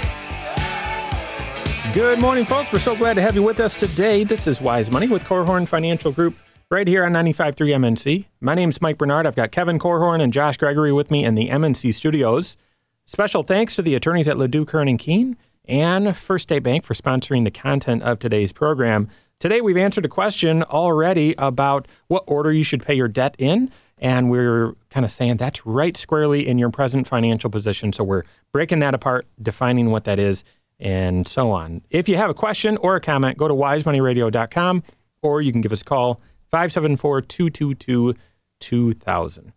Good 1.93 2.19
morning, 2.19 2.47
folks. 2.47 2.73
We're 2.73 2.79
so 2.79 2.97
glad 2.97 3.13
to 3.17 3.21
have 3.21 3.35
you 3.35 3.43
with 3.43 3.61
us 3.61 3.75
today. 3.75 4.25
This 4.25 4.47
is 4.47 4.59
Wise 4.59 4.91
Money 4.91 5.07
with 5.07 5.23
Korhorn 5.25 5.69
Financial 5.69 6.11
Group 6.11 6.35
right 6.71 6.89
here 6.89 7.05
on 7.05 7.13
95.3 7.13 7.55
MNC. 7.77 8.25
My 8.41 8.55
name's 8.55 8.81
Mike 8.81 8.97
Bernard. 8.97 9.27
I've 9.27 9.37
got 9.37 9.53
Kevin 9.53 9.79
Korhorn 9.79 10.23
and 10.23 10.33
Josh 10.33 10.57
Gregory 10.57 10.95
with 10.95 11.11
me 11.11 11.27
in 11.27 11.35
the 11.35 11.51
MNC 11.51 11.93
studios. 11.93 12.57
Special 13.05 13.43
thanks 13.43 13.77
to 13.77 13.83
the 13.83 13.95
attorneys 13.95 14.29
at 14.29 14.39
LaDue, 14.39 14.67
Curran 14.67 14.89
and 14.89 14.99
Kuehn 14.99 15.37
and 15.67 16.17
First 16.17 16.45
State 16.45 16.63
Bank 16.63 16.85
for 16.85 16.95
sponsoring 16.95 17.45
the 17.45 17.51
content 17.51 18.03
of 18.03 18.19
today's 18.19 18.53
program. 18.53 19.11
Today, 19.41 19.61
we've 19.61 19.77
answered 19.77 20.05
a 20.05 20.09
question 20.09 20.65
already 20.65 21.35
about 21.39 21.87
what 22.09 22.25
order 22.27 22.53
you 22.53 22.65
should 22.65 22.85
pay 22.85 22.95
your 22.95 23.07
debt 23.07 23.37
in. 23.39 23.71
And 23.99 24.31
we're 24.31 24.75
kind 24.91 25.05
of 25.07 25.13
saying 25.13 25.37
that's 25.37 25.65
right 25.65 25.97
squarely 25.97 26.47
in 26.47 26.59
your 26.59 26.71
present 26.71 27.07
financial 27.07 27.49
position. 27.49 27.93
So 27.93 28.03
we're 28.03 28.25
breaking 28.53 28.81
that 28.81 28.95
apart, 28.95 29.27
defining 29.41 29.91
what 29.91 30.05
that 30.05 30.19
is, 30.19 30.43
and 30.81 31.27
so 31.27 31.51
on. 31.51 31.83
If 31.91 32.09
you 32.09 32.17
have 32.17 32.31
a 32.31 32.35
question 32.35 32.77
or 32.79 32.97
a 32.97 33.01
comment, 33.01 33.39
go 33.39 33.49
to 33.49 33.55
wisemoneyradio.com 33.55 34.83
or 35.23 35.43
you 35.43 35.53
can 35.53 35.61
give 35.61 35.73
us 35.73 35.83
a 35.83 35.85
call 35.85 36.21
574 36.51 37.23
222 37.23 38.15
2000. 38.61 39.53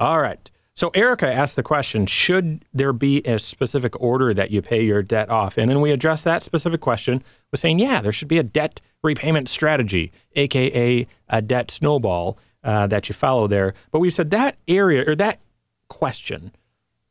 All 0.00 0.20
right. 0.20 0.50
So 0.80 0.88
Erica 0.94 1.30
asked 1.30 1.56
the 1.56 1.62
question 1.62 2.06
Should 2.06 2.64
there 2.72 2.94
be 2.94 3.18
a 3.26 3.38
specific 3.38 4.00
order 4.00 4.32
that 4.32 4.50
you 4.50 4.62
pay 4.62 4.82
your 4.82 5.02
debt 5.02 5.28
off 5.28 5.58
in? 5.58 5.68
And 5.68 5.82
we 5.82 5.90
addressed 5.90 6.24
that 6.24 6.42
specific 6.42 6.80
question 6.80 7.22
with 7.50 7.60
saying, 7.60 7.80
yeah, 7.80 8.00
there 8.00 8.12
should 8.12 8.28
be 8.28 8.38
a 8.38 8.42
debt 8.42 8.80
repayment 9.02 9.50
strategy, 9.50 10.10
AKA 10.36 11.06
a 11.28 11.42
debt 11.42 11.70
snowball 11.70 12.38
uh, 12.64 12.86
that 12.86 13.10
you 13.10 13.14
follow 13.14 13.46
there. 13.46 13.74
But 13.90 13.98
we 13.98 14.08
said 14.08 14.30
that 14.30 14.56
area 14.66 15.04
or 15.06 15.14
that 15.16 15.40
question 15.88 16.50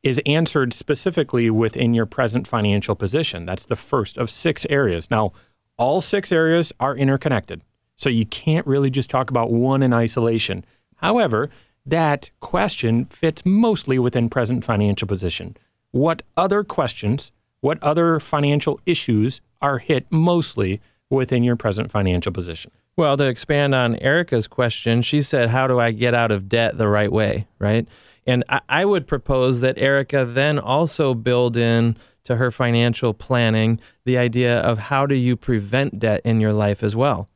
is 0.02 0.20
answered 0.26 0.74
specifically 0.74 1.52
within 1.52 1.94
your 1.94 2.08
present 2.08 2.48
financial 2.48 2.96
position. 2.96 3.46
That's 3.46 3.68
the 3.68 3.76
first 3.76 4.18
of 4.18 4.32
six 4.32 4.66
areas. 4.72 5.12
Now, 5.12 5.32
all 5.78 6.02
six 6.02 6.32
areas 6.32 6.74
are 6.80 6.98
interconnected. 6.98 7.62
So 7.96 8.10
you 8.10 8.26
can't 8.26 8.66
really 8.66 8.90
just 8.90 9.12
talk 9.12 9.30
about 9.30 9.52
one 9.52 9.84
in 9.84 9.94
isolation. 9.94 10.66
However, 10.96 11.52
that 11.86 12.32
question 12.40 13.06
fits 13.06 13.46
mostly 13.46 14.00
within 14.00 14.30
present 14.30 14.64
financial 14.64 15.08
position. 15.08 15.58
What 15.92 16.22
other 16.38 16.64
questions, 16.64 17.32
what 17.62 17.82
other 17.84 18.20
financial 18.20 18.80
issues 18.86 19.42
are 19.62 19.80
hit 19.80 20.06
mostly 20.12 20.82
within 21.10 21.44
your 21.44 21.56
present 21.56 21.92
financial 21.92 22.32
position? 22.32 22.72
Well, 22.96 23.16
to 23.18 23.26
expand 23.26 23.74
on 23.74 23.96
Erica's 23.98 24.48
question, 24.48 25.02
she 25.02 25.22
said, 25.22 25.50
How 25.50 25.68
do 25.68 25.80
I 25.80 25.92
get 25.92 26.14
out 26.14 26.32
of 26.32 26.50
debt 26.50 26.78
the 26.78 26.88
right 26.88 27.12
way? 27.12 27.48
Right. 27.58 27.88
And 28.28 28.44
I, 28.50 28.60
I 28.68 28.86
would 28.86 29.08
propose 29.08 29.62
that 29.62 29.78
Erica 29.78 30.26
then 30.26 30.60
also 30.60 31.14
build 31.14 31.56
in 31.56 31.96
to 32.26 32.36
her 32.36 32.52
financial 32.52 33.14
planning 33.14 33.80
the 34.06 34.18
idea 34.18 34.60
of 34.60 34.78
how 34.78 35.06
do 35.06 35.16
you 35.16 35.36
prevent 35.36 36.00
debt 36.00 36.22
in 36.24 36.40
your 36.40 36.54
life 36.54 36.84
as 36.84 36.96
well. 36.96 37.28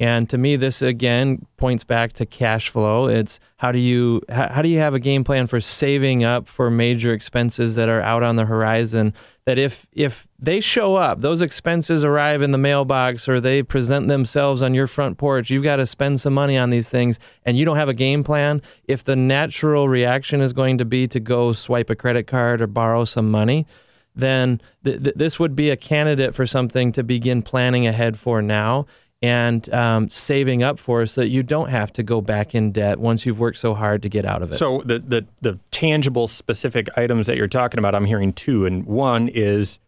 And 0.00 0.30
to 0.30 0.38
me, 0.38 0.54
this 0.54 0.80
again 0.80 1.44
points 1.56 1.82
back 1.82 2.12
to 2.14 2.26
cash 2.26 2.68
flow. 2.68 3.08
It's 3.08 3.40
how 3.56 3.72
do 3.72 3.80
you 3.80 4.22
how, 4.28 4.62
do 4.62 4.68
you 4.68 4.78
have 4.78 4.94
a 4.94 5.00
game 5.00 5.24
plan 5.24 5.48
for 5.48 5.60
saving 5.60 6.22
up 6.22 6.46
for 6.46 6.70
major 6.70 7.12
expenses 7.12 7.74
that 7.74 7.88
are 7.88 8.00
out 8.00 8.22
on 8.22 8.36
the 8.36 8.44
horizon? 8.44 9.12
That 9.44 9.58
if 9.58 9.88
if 9.92 10.28
they 10.38 10.60
show 10.60 10.94
up, 10.94 11.20
those 11.20 11.42
expenses 11.42 12.04
arrive 12.04 12.42
in 12.42 12.52
the 12.52 12.58
mailbox 12.58 13.28
or 13.28 13.40
they 13.40 13.60
present 13.64 14.06
themselves 14.06 14.62
on 14.62 14.72
your 14.72 14.86
front 14.86 15.18
porch, 15.18 15.50
you've 15.50 15.64
got 15.64 15.76
to 15.76 15.86
spend 15.86 16.20
some 16.20 16.34
money 16.34 16.56
on 16.56 16.70
these 16.70 16.88
things, 16.88 17.18
and 17.44 17.58
you 17.58 17.64
don't 17.64 17.76
have 17.76 17.88
a 17.88 17.94
game 17.94 18.22
plan. 18.22 18.62
If 18.84 19.02
the 19.02 19.16
natural 19.16 19.88
reaction 19.88 20.40
is 20.40 20.52
going 20.52 20.78
to 20.78 20.84
be 20.84 21.08
to 21.08 21.18
go 21.18 21.52
swipe 21.52 21.90
a 21.90 21.96
credit 21.96 22.28
card 22.28 22.60
or 22.60 22.68
borrow 22.68 23.04
some 23.04 23.32
money, 23.32 23.66
then 24.14 24.60
th- 24.84 25.02
th- 25.02 25.16
this 25.16 25.40
would 25.40 25.56
be 25.56 25.70
a 25.70 25.76
candidate 25.76 26.36
for 26.36 26.46
something 26.46 26.92
to 26.92 27.02
begin 27.02 27.42
planning 27.42 27.84
ahead 27.84 28.16
for 28.16 28.40
now 28.40 28.86
and 29.20 29.72
um, 29.74 30.08
saving 30.08 30.62
up 30.62 30.78
for 30.78 31.04
so 31.06 31.22
that 31.22 31.28
you 31.28 31.42
don't 31.42 31.70
have 31.70 31.92
to 31.94 32.02
go 32.02 32.20
back 32.20 32.54
in 32.54 32.70
debt 32.70 33.00
once 33.00 33.26
you've 33.26 33.40
worked 33.40 33.58
so 33.58 33.74
hard 33.74 34.02
to 34.02 34.08
get 34.08 34.24
out 34.24 34.42
of 34.42 34.52
it. 34.52 34.54
So 34.54 34.82
the, 34.84 35.00
the 35.00 35.26
the 35.40 35.58
tangible 35.70 36.28
specific 36.28 36.88
items 36.96 37.26
that 37.26 37.36
you're 37.36 37.48
talking 37.48 37.78
about, 37.78 37.94
I'm 37.94 38.04
hearing 38.04 38.32
two, 38.32 38.64
and 38.64 38.86
one 38.86 39.28
is 39.28 39.78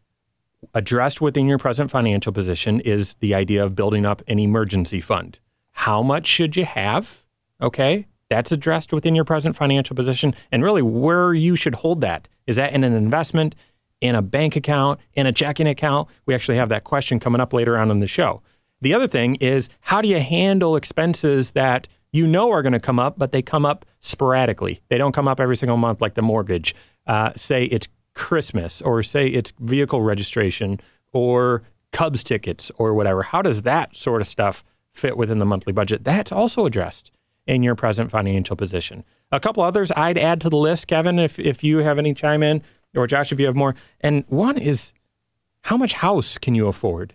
addressed 0.75 1.21
within 1.21 1.47
your 1.47 1.59
present 1.59 1.91
financial 1.91 2.33
position 2.33 2.81
is 2.81 3.15
the 3.21 3.35
idea 3.35 3.65
of 3.65 3.75
building 3.75 4.05
up 4.05 4.23
an 4.29 4.39
emergency 4.39 5.01
fund. 5.01 5.39
How 5.73 6.03
much 6.03 6.27
should 6.27 6.57
you 6.57 6.65
have? 6.65 7.25
Okay, 7.63 8.07
that's 8.29 8.51
addressed 8.53 8.93
within 8.93 9.15
your 9.15 9.25
present 9.25 9.57
financial 9.57 9.95
position, 9.95 10.35
and 10.51 10.65
really 10.65 10.83
where 10.83 11.35
you 11.35 11.57
should 11.57 11.77
hold 11.77 12.01
that 12.01 12.27
is 12.47 12.57
that 12.57 12.73
in 12.73 12.83
an 12.83 12.95
investment, 12.95 13.55
in 14.01 14.15
a 14.15 14.23
bank 14.23 14.57
account, 14.57 14.99
in 15.15 15.27
a 15.27 15.33
checking 15.33 15.69
account. 15.69 16.09
We 16.27 16.35
actually 16.35 16.57
have 16.57 16.69
that 16.71 16.85
question 16.85 17.21
coming 17.21 17.41
up 17.41 17.53
later 17.53 17.79
on 17.79 17.91
in 17.91 18.01
the 18.01 18.09
show. 18.09 18.43
The 18.81 18.95
other 18.95 19.07
thing 19.07 19.37
is 19.37 19.69
how 19.81 20.01
do 20.01 20.09
you 20.09 20.21
handle 20.21 20.77
expenses 20.77 21.53
that 21.53 21.89
you 22.13 22.27
know 22.27 22.51
are 22.51 22.63
going 22.63 22.73
to 22.73 22.81
come 22.81 22.99
up, 22.99 23.19
but 23.19 23.33
they 23.33 23.43
come 23.43 23.67
up 23.67 23.85
sporadically? 24.01 24.81
They 24.89 24.99
don't 24.99 25.13
come 25.13 25.29
up 25.29 25.41
every 25.41 25.57
single 25.57 25.77
month 25.77 26.01
like 26.01 26.15
the 26.15 26.23
mortgage. 26.23 26.75
Uh, 27.07 27.33
say 27.37 27.65
it's 27.65 27.89
Christmas, 28.15 28.83
or 28.83 29.03
say 29.03 29.27
it's 29.27 29.53
vehicle 29.61 30.03
registration, 30.03 30.81
or 31.13 31.63
Cubs 31.93 32.23
tickets, 32.23 32.71
or 32.77 32.95
whatever. 32.95 33.23
How 33.23 33.43
does 33.43 33.63
that 33.63 33.97
sort 33.97 34.21
of 34.21 34.27
stuff 34.27 34.65
fit 34.93 35.17
within 35.17 35.39
the 35.39 35.47
monthly 35.47 35.73
budget? 35.73 36.05
That's 36.05 36.33
also 36.33 36.67
addressed 36.67 37.11
in 37.47 37.63
your 37.63 37.75
present 37.75 38.11
financial 38.11 38.57
position. 38.57 39.05
A 39.33 39.41
couple 39.41 39.63
others 39.63 39.91
I'd 39.97 40.19
add 40.19 40.41
to 40.43 40.51
the 40.51 40.57
list, 40.57 40.87
Kevin, 40.87 41.19
if, 41.19 41.39
if 41.39 41.65
you 41.65 41.79
have 41.79 41.99
any 41.99 42.15
chime 42.15 42.43
in, 42.43 42.63
or 42.95 43.07
Josh, 43.07 43.33
if 43.33 43.41
you 43.41 43.47
have 43.47 43.57
more. 43.57 43.75
And 44.01 44.25
one 44.29 44.59
is 44.59 44.93
how 45.63 45.77
much 45.77 45.95
house 45.95 46.39
can 46.39 46.55
you 46.55 46.67
afford? 46.67 47.15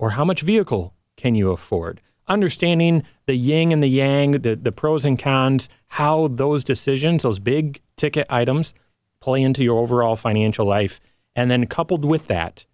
Or 0.00 0.10
how 0.12 0.24
much 0.24 0.40
vehicle 0.40 0.94
can 1.16 1.34
you 1.34 1.52
afford? 1.52 2.00
Understanding 2.26 3.04
the 3.26 3.34
yin 3.34 3.70
and 3.70 3.82
the 3.82 3.88
yang, 3.88 4.32
the, 4.32 4.56
the 4.56 4.72
pros 4.72 5.04
and 5.04 5.18
cons, 5.18 5.68
how 5.88 6.28
those 6.28 6.64
decisions, 6.64 7.22
those 7.22 7.38
big 7.38 7.82
ticket 7.96 8.26
items, 8.30 8.72
play 9.20 9.42
into 9.42 9.62
your 9.62 9.78
overall 9.78 10.16
financial 10.16 10.64
life. 10.64 11.00
And 11.36 11.50
then 11.50 11.66
coupled 11.66 12.04
with 12.04 12.28
that, 12.28 12.64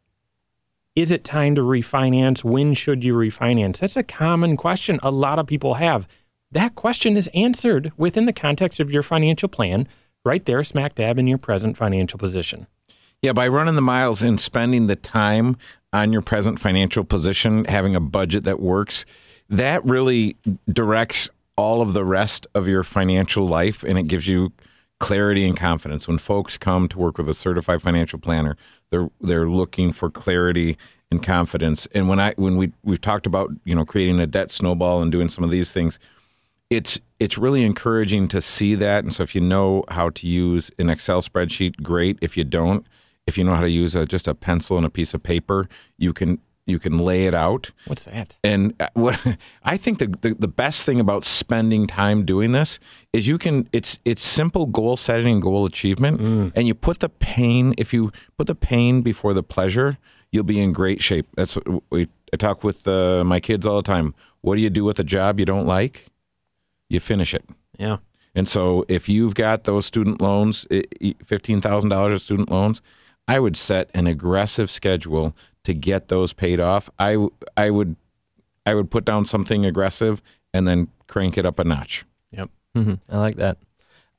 is 0.94 1.10
it 1.10 1.24
time 1.24 1.56
to 1.56 1.62
refinance? 1.62 2.44
When 2.44 2.74
should 2.74 3.02
you 3.02 3.14
refinance? 3.14 3.78
That's 3.78 3.96
a 3.96 4.04
common 4.04 4.56
question 4.56 5.00
a 5.02 5.10
lot 5.10 5.40
of 5.40 5.48
people 5.48 5.74
have. 5.74 6.06
That 6.52 6.76
question 6.76 7.16
is 7.16 7.28
answered 7.34 7.92
within 7.96 8.26
the 8.26 8.32
context 8.32 8.78
of 8.78 8.92
your 8.92 9.02
financial 9.02 9.48
plan, 9.48 9.88
right 10.24 10.44
there, 10.44 10.62
smack 10.62 10.94
dab 10.94 11.18
in 11.18 11.26
your 11.26 11.38
present 11.38 11.76
financial 11.76 12.20
position. 12.20 12.68
Yeah, 13.20 13.32
by 13.32 13.48
running 13.48 13.74
the 13.74 13.82
miles 13.82 14.22
and 14.22 14.38
spending 14.38 14.86
the 14.86 14.96
time 14.96 15.56
on 15.92 16.12
your 16.12 16.22
present 16.22 16.58
financial 16.58 17.04
position, 17.04 17.64
having 17.66 17.96
a 17.96 18.00
budget 18.00 18.44
that 18.44 18.60
works, 18.60 19.04
that 19.48 19.84
really 19.84 20.36
directs 20.70 21.28
all 21.56 21.80
of 21.80 21.94
the 21.94 22.04
rest 22.04 22.46
of 22.54 22.68
your 22.68 22.82
financial 22.82 23.46
life 23.46 23.82
and 23.82 23.98
it 23.98 24.04
gives 24.04 24.26
you 24.26 24.52
clarity 24.98 25.46
and 25.46 25.56
confidence. 25.56 26.06
When 26.06 26.18
folks 26.18 26.58
come 26.58 26.88
to 26.88 26.98
work 26.98 27.18
with 27.18 27.28
a 27.28 27.34
certified 27.34 27.82
financial 27.82 28.18
planner, 28.18 28.56
they're 28.90 29.10
they're 29.20 29.48
looking 29.48 29.92
for 29.92 30.10
clarity 30.10 30.76
and 31.10 31.22
confidence. 31.22 31.86
And 31.94 32.08
when 32.08 32.20
I 32.20 32.34
when 32.36 32.56
we 32.56 32.72
we've 32.82 33.00
talked 33.00 33.26
about, 33.26 33.50
you 33.64 33.74
know, 33.74 33.84
creating 33.84 34.20
a 34.20 34.26
debt 34.26 34.50
snowball 34.50 35.02
and 35.02 35.12
doing 35.12 35.28
some 35.28 35.44
of 35.44 35.50
these 35.50 35.70
things, 35.70 35.98
it's 36.70 36.98
it's 37.18 37.38
really 37.38 37.64
encouraging 37.64 38.28
to 38.28 38.40
see 38.40 38.74
that. 38.74 39.04
And 39.04 39.12
so 39.12 39.22
if 39.22 39.34
you 39.34 39.40
know 39.40 39.84
how 39.88 40.10
to 40.10 40.26
use 40.26 40.70
an 40.78 40.90
Excel 40.90 41.22
spreadsheet, 41.22 41.82
great. 41.82 42.18
If 42.20 42.36
you 42.36 42.44
don't, 42.44 42.86
if 43.26 43.36
you 43.36 43.44
know 43.44 43.54
how 43.54 43.62
to 43.62 43.70
use 43.70 43.94
a, 43.94 44.06
just 44.06 44.28
a 44.28 44.34
pencil 44.34 44.76
and 44.76 44.86
a 44.86 44.90
piece 44.90 45.14
of 45.14 45.22
paper, 45.22 45.68
you 45.98 46.12
can 46.12 46.38
you 46.68 46.80
can 46.80 46.98
lay 46.98 47.26
it 47.26 47.34
out. 47.34 47.70
What's 47.86 48.04
that? 48.06 48.36
And 48.42 48.74
uh, 48.80 48.88
what 48.94 49.20
I 49.62 49.76
think 49.76 49.98
the, 50.00 50.08
the, 50.08 50.34
the 50.34 50.48
best 50.48 50.82
thing 50.82 50.98
about 51.00 51.22
spending 51.24 51.86
time 51.86 52.24
doing 52.24 52.50
this 52.52 52.80
is 53.12 53.28
you 53.28 53.38
can 53.38 53.68
it's 53.72 53.98
it's 54.04 54.22
simple 54.22 54.66
goal 54.66 54.96
setting 54.96 55.34
and 55.34 55.42
goal 55.42 55.64
achievement, 55.66 56.52
and 56.56 56.66
you 56.66 56.74
put 56.74 57.00
the 57.00 57.08
pain 57.08 57.74
if 57.78 57.92
you 57.94 58.10
put 58.36 58.46
the 58.48 58.54
pain 58.56 59.02
before 59.02 59.32
the 59.34 59.42
pleasure, 59.44 59.98
you'll 60.32 60.42
be 60.44 60.60
in 60.60 60.72
great 60.72 61.00
shape. 61.02 61.26
That's 61.36 61.54
what 61.56 61.82
we 61.90 62.08
I 62.32 62.36
talk 62.36 62.64
with 62.64 62.88
uh, 62.88 63.22
my 63.24 63.38
kids 63.40 63.64
all 63.64 63.76
the 63.76 63.82
time. 63.94 64.14
What 64.40 64.56
do 64.56 64.60
you 64.60 64.70
do 64.70 64.84
with 64.84 64.98
a 64.98 65.04
job 65.04 65.38
you 65.38 65.46
don't 65.46 65.66
like? 65.66 66.06
You 66.88 66.98
finish 67.00 67.32
it. 67.34 67.44
Yeah. 67.78 67.98
And 68.34 68.48
so 68.48 68.84
if 68.88 69.08
you've 69.08 69.34
got 69.34 69.64
those 69.64 69.86
student 69.86 70.20
loans, 70.20 70.66
i- 70.70 70.84
i- 71.02 71.14
$15,000 71.24 72.12
of 72.12 72.20
student 72.20 72.50
loans, 72.50 72.82
I 73.28 73.40
would 73.40 73.56
set 73.56 73.90
an 73.94 74.06
aggressive 74.06 74.70
schedule 74.70 75.36
to 75.64 75.74
get 75.74 76.08
those 76.08 76.32
paid 76.32 76.60
off. 76.60 76.88
I, 76.98 77.12
w- 77.12 77.32
I 77.56 77.70
would 77.70 77.96
I 78.64 78.74
would 78.74 78.90
put 78.90 79.04
down 79.04 79.24
something 79.24 79.64
aggressive 79.64 80.20
and 80.52 80.66
then 80.66 80.88
crank 81.06 81.38
it 81.38 81.46
up 81.46 81.58
a 81.58 81.64
notch. 81.64 82.04
Yep. 82.32 82.50
hmm 82.74 82.94
I 83.08 83.18
like 83.18 83.36
that. 83.36 83.58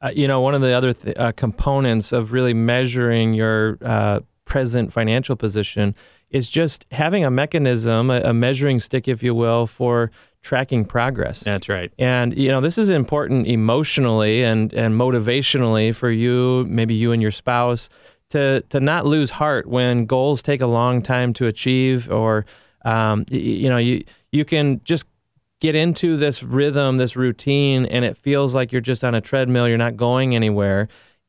Uh, 0.01 0.11
you 0.15 0.27
know, 0.27 0.39
one 0.41 0.53
of 0.55 0.61
the 0.61 0.71
other 0.71 0.93
th- 0.93 1.17
uh, 1.17 1.31
components 1.33 2.11
of 2.11 2.31
really 2.31 2.53
measuring 2.53 3.33
your 3.33 3.77
uh, 3.81 4.19
present 4.45 4.93
financial 4.93 5.35
position 5.35 5.95
is 6.29 6.49
just 6.49 6.85
having 6.91 7.25
a 7.25 7.31
mechanism, 7.31 8.09
a, 8.09 8.21
a 8.21 8.33
measuring 8.33 8.79
stick, 8.79 9.07
if 9.07 9.23
you 9.23 9.33
will, 9.33 9.67
for 9.67 10.11
tracking 10.41 10.85
progress. 10.85 11.41
That's 11.41 11.67
right. 11.67 11.91
And 11.97 12.37
you 12.37 12.49
know, 12.49 12.61
this 12.61 12.77
is 12.77 12.89
important 12.89 13.47
emotionally 13.47 14.43
and 14.43 14.73
and 14.73 14.93
motivationally 14.95 15.93
for 15.95 16.09
you, 16.11 16.65
maybe 16.69 16.93
you 16.93 17.11
and 17.11 17.21
your 17.21 17.31
spouse, 17.31 17.89
to 18.29 18.61
to 18.69 18.79
not 18.79 19.05
lose 19.05 19.31
heart 19.31 19.67
when 19.67 20.05
goals 20.05 20.41
take 20.41 20.61
a 20.61 20.67
long 20.67 21.01
time 21.01 21.33
to 21.33 21.45
achieve, 21.45 22.11
or 22.11 22.45
um, 22.85 23.25
y- 23.31 23.37
you 23.37 23.69
know, 23.69 23.77
you 23.77 24.03
you 24.31 24.45
can 24.45 24.81
just 24.83 25.05
get 25.59 25.75
into 25.75 26.17
this 26.17 26.43
rhythm, 26.43 26.97
this 26.97 27.15
routine, 27.15 27.85
and 27.85 28.05
it 28.05 28.15
feels 28.17 28.53
like 28.53 28.71
you're 28.71 28.81
just 28.81 29.03
on 29.03 29.15
a 29.15 29.21
treadmill. 29.21 29.67
You're 29.67 29.77
not 29.77 29.95
going 29.97 30.35
anywhere. 30.35 30.87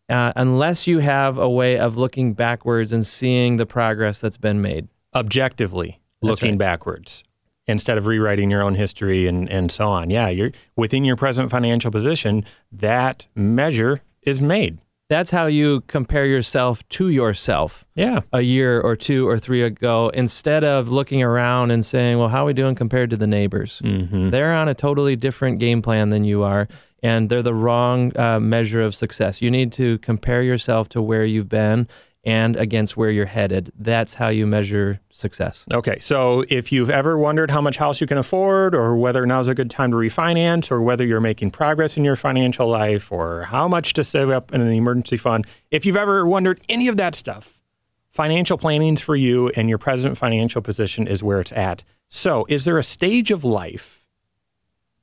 Uh, 0.09 0.33
unless 0.37 0.87
you 0.87 1.01
have 1.01 1.37
a 1.37 1.49
way 1.49 1.79
of 1.79 1.99
looking 1.99 2.33
backwards 2.33 2.93
and 2.95 3.07
seeing 3.07 3.59
the 3.59 3.67
progress 3.67 4.21
that's 4.21 4.39
been 4.39 4.63
made. 4.63 4.89
Objectively 5.15 6.01
That's 6.23 6.31
looking 6.31 6.53
right. 6.53 6.59
backwards 6.59 7.25
instead 7.67 7.99
of 7.99 8.07
rewriting 8.07 8.51
your 8.51 8.63
own 8.63 8.75
history 8.75 9.27
and, 9.27 9.51
and 9.51 9.71
so 9.71 9.87
on. 9.89 10.09
Yeah, 10.09 10.29
you're 10.29 10.53
within 10.77 11.05
your 11.05 11.17
present 11.17 11.51
financial 11.51 11.91
position, 11.91 12.47
that 12.73 13.29
measure 13.35 14.01
is 14.23 14.41
made. 14.41 14.79
That's 15.09 15.31
how 15.31 15.47
you 15.47 15.81
compare 15.83 16.27
yourself 16.27 16.87
to 16.91 17.09
yourself. 17.09 17.87
Yeah. 17.95 18.21
a 18.33 18.43
year 18.43 18.81
or 18.81 18.95
two 18.95 19.27
or 19.27 19.39
three 19.39 19.63
ago 19.63 20.11
instead 20.11 20.63
of 20.65 20.89
looking 20.89 21.23
around 21.23 21.71
and 21.71 21.85
saying, 21.85 22.19
well, 22.19 22.29
how 22.29 22.43
are 22.43 22.47
we 22.47 22.53
doing 22.53 22.75
compared 22.75 23.11
to 23.11 23.17
the 23.17 23.27
neighbors? 23.27 23.81
Mm-hmm. 23.83 24.31
They're 24.31 24.55
on 24.55 24.69
a 24.69 24.75
totally 24.75 25.17
different 25.17 25.59
game 25.59 25.83
plan 25.83 26.11
than 26.11 26.25
you 26.25 26.43
are, 26.43 26.69
and 27.03 27.29
they're 27.29 27.43
the 27.43 27.55
wrong 27.55 28.17
uh, 28.17 28.39
measure 28.39 28.83
of 28.83 28.95
success. 28.95 29.41
You 29.43 29.51
need 29.51 29.73
to 29.73 29.99
compare 29.99 30.43
yourself 30.43 30.89
to 30.91 31.03
where 31.03 31.25
you've 31.25 31.49
been 31.49 31.89
and 32.29 32.57
against 32.57 32.95
where 32.95 33.11
you're 33.11 33.25
headed. 33.25 33.73
That's 33.75 34.13
how 34.13 34.29
you 34.29 34.47
measure 34.47 35.01
success. 35.09 35.65
Okay, 35.73 35.99
so 35.99 36.45
if 36.51 36.71
you've 36.71 36.91
ever 36.91 37.17
wondered 37.17 37.51
how 37.51 37.63
much 37.63 37.79
house 37.79 38.03
you 38.03 38.07
can 38.07 38.19
afford, 38.19 38.75
or 38.75 38.95
whether 38.97 39.25
now's 39.25 39.49
a 39.49 39.55
good 39.55 39.71
time 39.71 39.93
to 39.93 39.97
refinance, 39.97 40.71
or 40.71 40.83
whether 40.83 41.07
you're 41.07 41.23
making 41.23 41.53
progress 41.53 41.97
in 41.97 42.05
your 42.05 42.17
financial 42.17 42.69
life, 42.69 43.11
or 43.11 43.45
how 43.45 43.67
much 43.67 43.95
to 43.95 44.05
save 44.05 44.29
up 44.29 44.53
in 44.53 44.61
an 44.61 44.71
emergency 44.71 45.17
fund, 45.17 45.47
if 45.71 45.87
you've 45.87 45.97
ever 45.97 46.27
wondered 46.27 46.61
any 46.69 46.87
of 46.87 46.99
that 46.99 47.15
stuff, 47.15 47.63
financial 48.11 48.59
planning's 48.59 49.01
for 49.01 49.17
you, 49.17 49.49
and 49.57 49.71
your 49.71 49.79
present 49.79 50.19
financial 50.19 50.61
position 50.61 51.09
is 51.09 51.23
where 51.23 51.41
it's 51.41 51.53
at. 51.53 51.83
So, 52.11 52.45
is 52.51 52.67
there 52.67 52.77
a 52.77 52.83
stage 52.83 53.31
of 53.31 53.43
life 53.43 54.05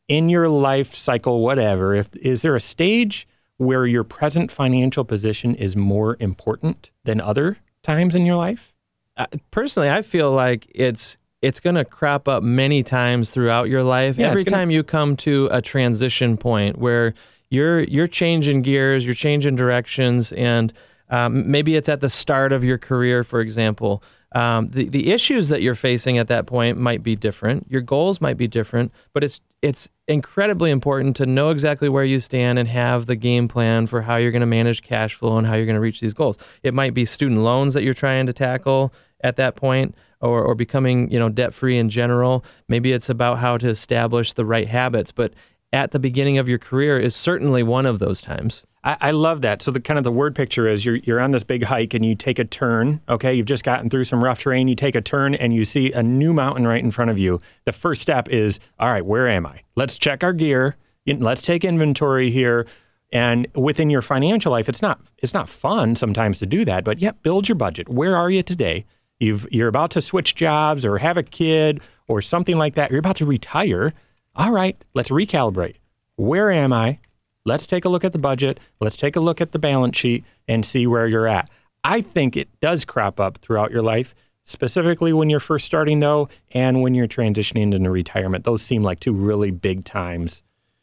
in 0.08 0.30
your 0.30 0.48
life 0.48 0.94
cycle, 0.94 1.42
whatever? 1.42 1.96
If 1.96 2.16
is 2.18 2.44
there 2.44 2.56
a 2.56 2.62
stage 2.62 3.28
where 3.58 3.86
your 3.86 4.04
present 4.04 4.52
financial 4.52 5.04
position 5.06 5.56
is 5.56 5.76
more 5.76 6.18
important 6.20 6.92
than 7.04 7.22
other 7.22 7.58
times 7.84 8.16
in 8.16 8.26
your 8.26 8.36
life? 8.36 8.74
Uh, 9.18 9.28
personally, 9.52 9.90
I 9.90 10.02
feel 10.02 10.32
like 10.32 10.68
it's 10.74 11.18
it's 11.42 11.60
going 11.60 11.76
to 11.76 11.86
crop 11.86 12.28
up 12.28 12.42
many 12.42 12.82
times 12.82 13.30
throughout 13.32 13.70
your 13.70 13.84
life. 13.84 14.18
Yeah, 14.18 14.30
Every 14.30 14.44
gonna- 14.44 14.58
time 14.58 14.72
you 14.72 14.84
come 14.84 15.16
to 15.18 15.48
a 15.52 15.62
transition 15.62 16.38
point 16.38 16.78
where 16.78 17.14
you're 17.50 17.82
you're 17.84 18.08
changing 18.08 18.62
gears, 18.64 19.06
you're 19.06 19.14
changing 19.16 19.56
directions, 19.56 20.32
and 20.34 20.74
um, 21.10 21.50
maybe 21.50 21.76
it's 21.76 21.88
at 21.88 22.02
the 22.02 22.10
start 22.10 22.52
of 22.52 22.64
your 22.64 22.78
career, 22.80 23.24
for 23.24 23.40
example. 23.40 24.04
Um, 24.34 24.68
the 24.68 24.90
the 24.90 25.12
issues 25.14 25.48
that 25.50 25.62
you're 25.62 25.76
facing 25.76 26.18
at 26.18 26.28
that 26.28 26.46
point 26.48 26.78
might 26.78 27.04
be 27.04 27.16
different. 27.16 27.68
Your 27.70 27.82
goals 27.82 28.20
might 28.20 28.36
be 28.38 28.48
different, 28.48 28.92
but 29.14 29.24
it's 29.24 29.40
it's 29.62 29.88
incredibly 30.08 30.70
important 30.72 31.16
to 31.16 31.26
know 31.26 31.50
exactly 31.50 31.90
where 31.90 32.04
you 32.04 32.20
stand 32.20 32.60
and 32.60 32.68
have 32.68 33.06
the 33.06 33.16
game 33.16 33.48
plan 33.48 33.88
for 33.88 34.04
how 34.04 34.18
you're 34.18 34.32
going 34.32 34.42
to 34.42 34.46
manage 34.46 34.84
cash 34.84 35.16
flow 35.16 35.38
and 35.38 35.48
how 35.48 35.56
you're 35.56 35.66
going 35.66 35.76
to 35.76 35.82
reach 35.82 36.00
these 36.00 36.14
goals. 36.14 36.38
It 36.64 36.74
might 36.74 36.94
be 36.94 37.06
student 37.06 37.42
loans 37.42 37.74
that 37.74 37.84
you're 37.84 37.94
trying 37.94 38.28
to 38.28 38.34
tackle 38.34 38.94
at 39.22 39.36
that 39.38 39.56
point 39.56 39.96
or, 40.22 40.44
or 40.44 40.56
becoming 40.56 41.10
you 41.12 41.20
know 41.20 41.30
debt 41.30 41.54
free 41.54 41.78
in 41.78 41.90
general 41.90 42.44
maybe 42.68 42.92
it's 42.92 43.10
about 43.10 43.40
how 43.40 43.58
to 43.58 43.68
establish 43.70 44.34
the 44.34 44.46
right 44.46 44.68
habits 44.68 45.12
but 45.12 45.34
at 45.74 45.92
the 45.92 46.00
beginning 46.00 46.38
of 46.38 46.48
your 46.48 46.60
career 46.60 47.00
is 47.00 47.16
certainly 47.16 47.64
one 47.64 47.86
of 47.86 48.00
those 48.00 48.22
times 48.22 48.66
I, 48.86 48.98
I 49.02 49.12
love 49.12 49.42
that. 49.42 49.62
So 49.62 49.72
the 49.72 49.82
kind 49.82 49.98
of 49.98 50.04
the 50.04 50.12
word 50.12 50.36
picture 50.36 50.68
is 50.68 50.86
you're 50.86 50.98
you're 50.98 51.20
on 51.20 51.32
this 51.32 51.44
big 51.44 51.64
hike 51.64 51.94
and 51.94 52.06
you 52.06 52.16
take 52.16 52.40
a 52.40 52.46
turn. 52.46 53.02
Okay, 53.10 53.34
you've 53.34 53.48
just 53.48 53.64
gotten 53.64 53.90
through 53.90 54.06
some 54.06 54.24
rough 54.24 54.40
terrain. 54.40 54.68
You 54.68 54.76
take 54.76 54.96
a 54.96 55.02
turn 55.02 55.36
and 55.36 55.54
you 55.54 55.66
see 55.66 55.92
a 55.92 56.04
new 56.04 56.32
mountain 56.32 56.66
right 56.66 56.82
in 56.82 56.92
front 56.92 57.12
of 57.12 57.18
you. 57.18 57.42
The 57.66 57.74
first 57.74 58.02
step 58.02 58.30
is, 58.30 58.60
all 58.80 58.92
right, 58.92 59.06
where 59.06 59.28
am 59.28 59.46
I? 59.46 59.62
Let's 59.76 59.98
check 59.98 60.24
our 60.24 60.34
gear. 60.34 60.78
Let's 61.06 61.42
take 61.42 61.66
inventory 61.66 62.32
here. 62.32 62.68
And 63.12 63.48
within 63.54 63.90
your 63.90 64.02
financial 64.02 64.52
life, 64.52 64.70
it's 64.70 64.82
not 64.82 65.02
it's 65.18 65.34
not 65.34 65.50
fun 65.50 65.96
sometimes 65.96 66.40
to 66.40 66.46
do 66.46 66.64
that, 66.66 66.84
but 66.84 67.02
yeah, 67.02 67.12
build 67.24 67.50
your 67.50 67.56
budget. 67.56 67.90
Where 67.90 68.16
are 68.16 68.30
you 68.30 68.44
today? 68.44 68.86
You've 69.20 69.48
you're 69.52 69.68
about 69.68 69.92
to 69.92 70.02
switch 70.02 70.36
jobs 70.36 70.86
or 70.86 70.98
have 71.00 71.18
a 71.18 71.24
kid 71.24 71.82
or 72.08 72.22
something 72.22 72.58
like 72.58 72.76
that. 72.76 72.92
You're 72.92 73.00
about 73.00 73.16
to 73.18 73.26
retire. 73.26 73.94
All 74.36 74.52
right, 74.52 74.84
let's 74.94 75.10
recalibrate. 75.10 75.76
Where 76.18 76.52
am 76.52 76.74
I? 76.74 77.00
Let's 77.46 77.68
take 77.68 77.86
a 77.86 77.90
look 77.90 78.04
at 78.04 78.12
the 78.12 78.18
budget. 78.18 78.60
Let's 78.80 78.98
take 78.98 79.16
a 79.16 79.20
look 79.20 79.40
at 79.40 79.52
the 79.52 79.60
balance 79.60 79.96
sheet 79.96 80.26
and 80.48 80.66
see 80.66 80.88
where 80.88 81.08
you're 81.08 81.28
at. 81.28 81.50
I 81.84 82.02
think 82.02 82.36
it 82.36 82.50
does 82.60 82.86
crop 82.86 83.20
up 83.20 83.38
throughout 83.38 83.70
your 83.70 83.84
life, 83.84 84.16
specifically 84.44 85.14
when 85.14 85.30
you're 85.30 85.40
first 85.40 85.66
starting, 85.66 86.00
though, 86.00 86.28
and 86.52 86.82
when 86.82 86.96
you're 86.96 87.08
transitioning 87.08 87.74
into 87.74 87.92
retirement. 87.92 88.46
Those 88.46 88.64
seem 88.64 88.82
like 88.82 89.00
two 89.00 89.14
really 89.14 89.52
big 89.52 89.86
times 89.86 90.42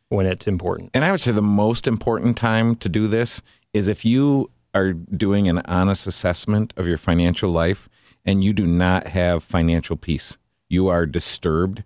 when 0.08 0.26
it's 0.26 0.46
important. 0.46 0.90
And 0.94 1.04
I 1.04 1.10
would 1.10 1.20
say 1.20 1.32
the 1.32 1.42
most 1.42 1.88
important 1.88 2.36
time 2.36 2.76
to 2.76 2.88
do 2.88 3.08
this 3.08 3.42
is 3.72 3.88
if 3.88 4.04
you 4.04 4.50
are 4.74 4.92
doing 4.92 5.48
an 5.48 5.62
honest 5.64 6.06
assessment 6.06 6.72
of 6.76 6.86
your 6.86 6.98
financial 6.98 7.50
life 7.50 7.88
and 8.24 8.44
you 8.44 8.52
do 8.52 8.66
not 8.66 9.08
have 9.08 9.42
financial 9.42 9.96
peace. 9.96 10.38
You 10.68 10.88
are 10.88 11.06
disturbed. 11.06 11.82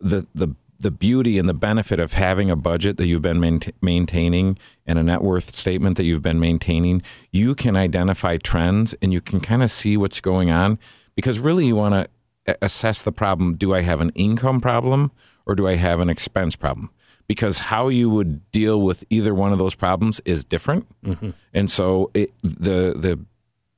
The 0.00 0.26
the 0.34 0.54
the 0.80 0.90
beauty 0.90 1.38
and 1.38 1.48
the 1.48 1.54
benefit 1.54 1.98
of 1.98 2.12
having 2.12 2.50
a 2.50 2.56
budget 2.56 2.96
that 2.98 3.06
you've 3.06 3.22
been 3.22 3.40
maint- 3.40 3.74
maintaining 3.82 4.58
and 4.86 4.98
a 4.98 5.02
net 5.02 5.22
worth 5.22 5.56
statement 5.56 5.96
that 5.96 6.04
you've 6.04 6.22
been 6.22 6.38
maintaining, 6.38 7.02
you 7.32 7.54
can 7.54 7.76
identify 7.76 8.36
trends 8.36 8.94
and 9.02 9.12
you 9.12 9.20
can 9.20 9.40
kind 9.40 9.62
of 9.62 9.70
see 9.70 9.96
what's 9.96 10.20
going 10.20 10.50
on 10.50 10.78
because 11.16 11.40
really 11.40 11.66
you 11.66 11.74
want 11.74 11.94
to 11.94 12.08
assess 12.62 13.02
the 13.02 13.12
problem. 13.12 13.56
Do 13.56 13.74
I 13.74 13.82
have 13.82 14.00
an 14.00 14.10
income 14.14 14.60
problem 14.60 15.10
or 15.46 15.54
do 15.54 15.66
I 15.66 15.74
have 15.74 16.00
an 16.00 16.08
expense 16.08 16.54
problem? 16.54 16.90
Because 17.26 17.58
how 17.58 17.88
you 17.88 18.08
would 18.08 18.50
deal 18.52 18.80
with 18.80 19.04
either 19.10 19.34
one 19.34 19.52
of 19.52 19.58
those 19.58 19.74
problems 19.74 20.20
is 20.24 20.44
different, 20.44 20.86
mm-hmm. 21.04 21.30
and 21.52 21.70
so 21.70 22.10
it, 22.14 22.32
the 22.42 22.94
the 22.96 23.18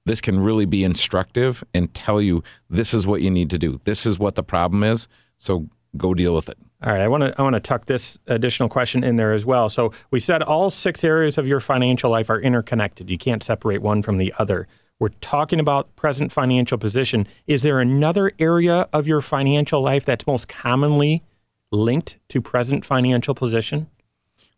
this 0.07 0.21
can 0.21 0.39
really 0.39 0.67
be 0.67 0.85
instructive 0.85 1.65
and 1.75 1.93
tell 1.93 2.23
you 2.23 2.45
this 2.69 2.95
is 2.95 3.09
what 3.09 3.23
you 3.23 3.31
need 3.31 3.51
to 3.51 3.59
do. 3.59 3.81
This 3.85 4.07
is 4.07 4.21
what 4.21 4.37
the 4.37 4.45
problem 4.45 4.85
is. 4.85 5.09
So 5.37 5.69
go 5.97 6.15
deal 6.15 6.33
with 6.33 6.49
it. 6.49 6.59
All 6.83 6.91
right, 6.91 7.03
I 7.03 7.09
want 7.09 7.23
to 7.23 7.35
I 7.39 7.43
want 7.43 7.55
to 7.55 7.61
tuck 7.61 7.87
this 7.87 8.19
additional 8.27 8.69
question 8.69 9.05
in 9.05 9.17
there 9.17 9.33
as 9.33 9.45
well. 9.45 9.69
So 9.69 9.93
we 10.11 10.19
said 10.19 10.43
all 10.43 10.71
six 10.71 11.05
areas 11.05 11.37
of 11.37 11.47
your 11.47 11.61
financial 11.61 12.11
life 12.11 12.31
are 12.31 12.41
interconnected. 12.41 13.11
You 13.11 13.19
can't 13.19 13.43
separate 13.43 13.83
one 13.83 14.01
from 14.01 14.17
the 14.17 14.33
other. 14.39 14.67
We're 14.99 15.11
talking 15.21 15.61
about 15.61 15.95
present 15.97 16.33
financial 16.33 16.79
position. 16.79 17.27
Is 17.47 17.63
there 17.63 17.81
another 17.81 18.33
area 18.39 18.89
of 18.93 19.07
your 19.07 19.21
financial 19.21 19.83
life 19.83 20.05
that's 20.05 20.27
most 20.27 20.49
commonly 20.49 21.23
linked 21.71 22.19
to 22.29 22.41
present 22.41 22.85
financial 22.85 23.35
position? 23.35 23.89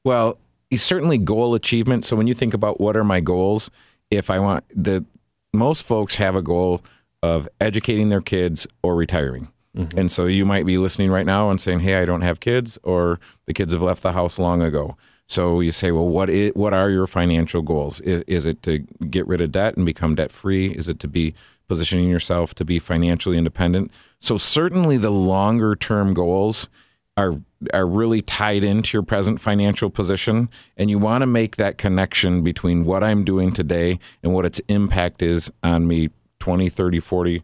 Well, 0.05 0.39
certainly 0.75 1.19
goal 1.19 1.55
achievement. 1.55 2.05
So 2.05 2.17
when 2.17 2.27
you 2.27 2.35
think 2.35 2.55
about 2.55 2.81
what 2.81 2.97
are 2.97 3.05
my 3.05 3.21
goals, 3.21 3.71
if 4.11 4.31
I 4.31 4.39
want 4.39 4.65
the 4.75 5.05
most 5.53 5.85
folks 5.85 6.17
have 6.17 6.35
a 6.35 6.43
goal 6.43 6.83
of 7.23 7.49
educating 7.61 8.09
their 8.09 8.21
kids 8.21 8.67
or 8.83 8.97
retiring. 8.97 9.53
Mm-hmm. 9.77 9.99
And 9.99 10.13
so 10.13 10.27
you 10.27 10.45
might 10.45 10.67
be 10.67 10.77
listening 10.77 11.11
right 11.11 11.27
now 11.27 11.51
and 11.51 11.61
saying, 11.61 11.81
"Hey, 11.81 11.97
I 11.97 12.05
don't 12.05 12.21
have 12.21 12.41
kids 12.41 12.79
or 12.83 13.21
the 13.47 13.55
kids 13.55 13.73
have 13.73 13.83
left 13.83 14.03
the 14.03 14.13
house 14.13 14.39
long 14.39 14.63
ago." 14.63 14.97
So 15.33 15.61
you 15.61 15.73
say, 15.73 15.93
well, 15.93 16.09
what 16.09 16.29
is, 16.29 16.53
what 16.55 16.75
are 16.75 16.91
your 16.91 17.07
financial 17.07 17.63
goals? 17.63 18.03
Is, 18.03 18.23
is 18.27 18.45
it 18.45 18.63
to 18.65 18.81
get 19.09 19.27
rid 19.27 19.41
of 19.41 19.53
debt 19.53 19.79
and 19.79 19.87
become 19.87 20.15
debt 20.15 20.31
free? 20.31 20.73
Is 20.73 20.91
it 20.91 20.99
to 21.01 21.09
be 21.09 21.35
positioning 21.69 22.11
yourself 22.11 22.55
to 22.57 22.67
be 22.67 22.79
financially 22.79 23.39
independent? 23.39 23.91
So 24.19 24.37
certainly 24.37 24.99
the 24.99 25.11
longer 25.11 25.75
term 25.75 26.13
goals 26.13 26.69
are 27.17 27.41
are 27.73 27.87
really 27.87 28.21
tied 28.21 28.65
into 28.65 28.97
your 28.97 29.03
present 29.03 29.41
financial 29.41 29.89
position 29.89 30.51
and 30.77 30.91
you 30.91 30.99
want 30.99 31.23
to 31.23 31.27
make 31.27 31.57
that 31.57 31.79
connection 31.79 32.43
between 32.43 32.85
what 32.85 33.05
I'm 33.05 33.25
doing 33.25 33.53
today 33.53 34.01
and 34.23 34.35
what 34.35 34.45
its 34.45 34.61
impact 34.69 35.23
is 35.23 35.51
on 35.63 35.87
me 35.87 36.11
20, 36.41 36.69
30, 36.69 36.99
40, 36.99 37.43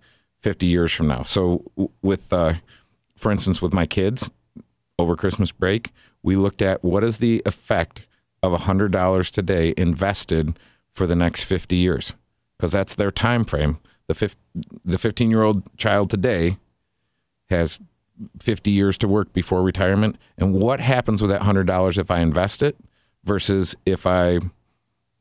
50 0.49 0.65
years 0.65 0.95
from 0.95 1.09
now. 1.09 1.25
So 1.25 1.63
with 2.01 2.33
uh, 2.33 2.55
for 3.17 3.31
instance 3.31 3.61
with 3.61 3.75
my 3.75 3.85
kids 3.85 4.31
over 4.99 5.15
Christmas 5.15 5.53
break, 5.53 5.93
we 6.23 6.37
looked 6.37 6.63
at 6.63 6.83
what 6.83 7.05
is 7.05 7.19
the 7.19 7.43
effect 7.45 8.07
of 8.43 8.59
$100 8.59 9.31
today 9.31 9.75
invested 9.77 10.59
for 10.91 11.07
the 11.07 11.15
next 11.15 11.45
50 11.45 11.77
years 11.77 12.15
because 12.57 12.73
that's 12.73 12.95
their 12.95 13.11
time 13.11 13.45
frame. 13.45 13.79
The 14.07 14.35
the 14.87 14.97
15 14.97 15.31
year 15.31 15.43
old 15.43 15.65
child 15.77 16.09
today 16.09 16.57
has 17.51 17.79
50 18.41 18.71
years 18.71 18.97
to 18.97 19.07
work 19.07 19.35
before 19.35 19.63
retirement. 19.63 20.17
And 20.39 20.55
what 20.55 20.81
happens 20.81 21.21
with 21.21 21.31
that 21.31 21.43
$100 21.43 21.99
if 21.99 22.11
I 22.11 22.21
invest 22.21 22.63
it 22.63 22.75
versus 23.23 23.77
if 23.85 24.07
I 24.07 24.39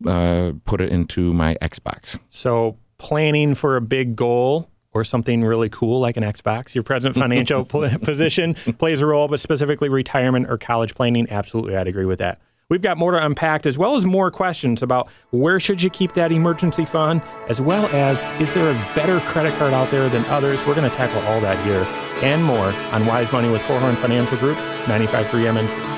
uh, 0.06 0.54
put 0.64 0.80
it 0.80 0.90
into 0.90 1.34
my 1.34 1.58
Xbox? 1.62 2.18
So, 2.30 2.78
planning 2.98 3.56
for 3.56 3.76
a 3.76 3.82
big 3.82 4.16
goal 4.16 4.70
or 4.98 5.04
something 5.04 5.44
really 5.44 5.70
cool 5.70 6.00
like 6.00 6.18
an 6.18 6.24
Xbox, 6.24 6.74
your 6.74 6.84
present 6.84 7.16
financial 7.16 7.64
position 7.66 8.54
plays 8.54 9.02
a 9.02 9.06
role, 9.06 9.28
but 9.28 9.40
specifically 9.40 9.90
retirement 9.90 10.50
or 10.50 10.58
college 10.58 10.96
planning, 10.96 11.28
absolutely, 11.30 11.76
I'd 11.76 11.88
agree 11.88 12.06
with 12.06 12.20
that. 12.20 12.40
We've 12.70 12.82
got 12.82 12.98
more 12.98 13.12
to 13.12 13.26
unpack 13.26 13.66
as 13.66 13.78
well 13.78 13.96
as 13.96 14.06
more 14.06 14.30
questions 14.30 14.84
about 14.84 15.08
where 15.30 15.58
should 15.58 15.82
you 15.82 15.90
keep 15.90 16.14
that 16.14 16.34
emergency 16.34 16.84
fund, 16.84 17.22
as 17.48 17.62
well 17.62 17.86
as 17.96 18.20
is 18.42 18.52
there 18.54 18.70
a 18.70 18.74
better 18.94 19.22
credit 19.32 19.54
card 19.54 19.74
out 19.74 19.90
there 19.90 20.10
than 20.10 20.26
others? 20.26 20.66
We're 20.66 20.76
going 20.76 20.90
to 20.90 20.96
tackle 20.98 21.22
all 21.30 21.40
that 21.42 21.58
here 21.66 21.86
and 22.24 22.44
more 22.44 22.74
on 22.92 23.06
Wise 23.06 23.32
Money 23.32 23.50
with 23.50 23.62
Korhorn 23.62 23.96
Financial 23.96 24.38
Group, 24.38 24.58
95.3 24.58 25.26
MNC. 25.26 25.97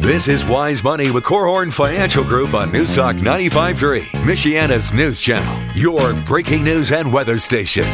This 0.00 0.28
is 0.28 0.46
Wise 0.46 0.82
Money 0.82 1.10
with 1.10 1.24
Korhorn 1.24 1.70
Financial 1.70 2.24
Group 2.24 2.54
on 2.54 2.72
Newstalk 2.72 3.18
95.3, 3.20 4.00
Michiana's 4.22 4.94
news 4.94 5.20
channel, 5.20 5.76
your 5.76 6.14
breaking 6.22 6.64
news 6.64 6.90
and 6.90 7.12
weather 7.12 7.38
station. 7.38 7.84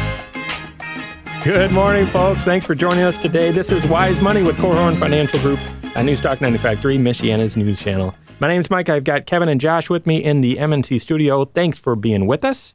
Good 1.43 1.73
morning, 1.73 2.07
folks. 2.07 2.45
Thanks 2.45 2.65
for 2.65 2.75
joining 2.75 3.03
us 3.03 3.17
today. 3.17 3.51
This 3.51 3.73
is 3.73 3.85
Wise 3.87 4.21
Money 4.21 4.41
with 4.41 4.55
Korhorn 4.55 4.97
Financial 4.97 5.37
Group 5.41 5.59
on 5.97 6.05
Newstalk 6.05 6.37
95.3, 6.37 6.97
Michiana's 6.97 7.57
news 7.57 7.77
channel. 7.77 8.15
My 8.39 8.47
name's 8.47 8.69
Mike. 8.69 8.87
I've 8.87 9.03
got 9.03 9.25
Kevin 9.25 9.49
and 9.49 9.59
Josh 9.59 9.89
with 9.89 10.07
me 10.07 10.23
in 10.23 10.39
the 10.39 10.55
MNC 10.55 11.01
studio. 11.01 11.43
Thanks 11.43 11.77
for 11.77 11.97
being 11.97 12.25
with 12.25 12.45
us. 12.45 12.73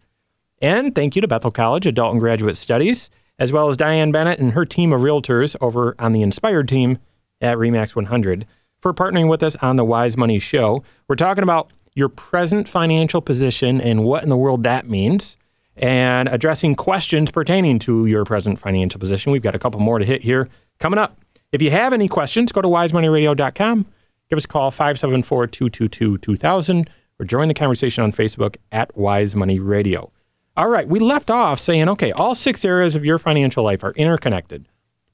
And 0.61 0.95
thank 0.95 1.17
you 1.17 1.23
to 1.23 1.27
Bethel 1.27 1.51
College 1.51 1.87
Adult 1.87 2.13
and 2.13 2.21
Graduate 2.21 2.59
Studies, 2.59 3.09
as 3.39 3.51
well 3.51 3.71
as 3.71 3.79
Diane 3.79 4.13
Bennett 4.13 4.41
and 4.41 4.53
her 4.53 4.67
team 4.67 4.93
of 4.93 5.01
realtors 5.01 5.57
over 5.63 5.95
on 5.99 6.13
the 6.13 6.21
Inspired 6.21 6.69
team 6.69 6.99
at 7.41 7.57
REMAX 7.57 7.97
100 7.97 8.47
for 8.83 8.93
partnering 8.93 9.29
with 9.29 9.43
us 9.43 9.57
on 9.57 9.77
the 9.77 9.85
Wise 9.85 10.17
Money 10.17 10.39
Show. 10.39 10.83
We're 11.09 11.17
talking 11.17 11.45
about 11.45 11.71
your 11.95 12.09
present 12.09 12.69
financial 12.69 13.23
position 13.23 13.81
and 13.81 14.05
what 14.05 14.23
in 14.23 14.29
the 14.29 14.37
world 14.37 14.65
that 14.65 14.89
means, 14.89 15.37
and 15.77 16.29
addressing 16.29 16.75
questions 16.75 17.31
pertaining 17.31 17.79
to 17.79 18.07
your 18.07 18.25
present 18.25 18.59
financial 18.59 18.99
position. 18.99 19.33
We've 19.33 19.41
got 19.41 19.55
a 19.55 19.59
couple 19.59 19.81
more 19.81 19.99
to 19.99 20.05
hit 20.05 20.23
here 20.23 20.49
coming 20.81 20.99
up. 20.99 21.19
If 21.53 21.63
you 21.63 21.71
have 21.71 21.93
any 21.93 22.09
questions, 22.09 22.51
go 22.51 22.61
to 22.61 22.69
wisemoneyradio.com. 22.69 23.87
Give 24.29 24.37
us 24.37 24.45
a 24.45 24.49
call, 24.49 24.71
574 24.71 25.47
222 25.47 26.19
2000, 26.19 26.91
or 27.21 27.25
join 27.25 27.49
the 27.49 27.55
conversation 27.55 28.03
on 28.03 28.11
Facebook 28.11 28.57
at 28.73 28.97
Wise 28.97 29.37
Money 29.37 29.61
Radio. 29.61 30.11
All 30.57 30.69
right, 30.69 30.89
we 30.89 30.99
left 30.99 31.31
off 31.31 31.59
saying, 31.59 31.89
okay, 31.91 32.13
all 32.13 32.35
six 32.35 32.65
areas 32.65 32.95
of 32.95 33.05
your 33.05 33.19
financial 33.19 33.63
life 33.63 33.85
are 33.85 33.93
interconnected. 33.93 34.67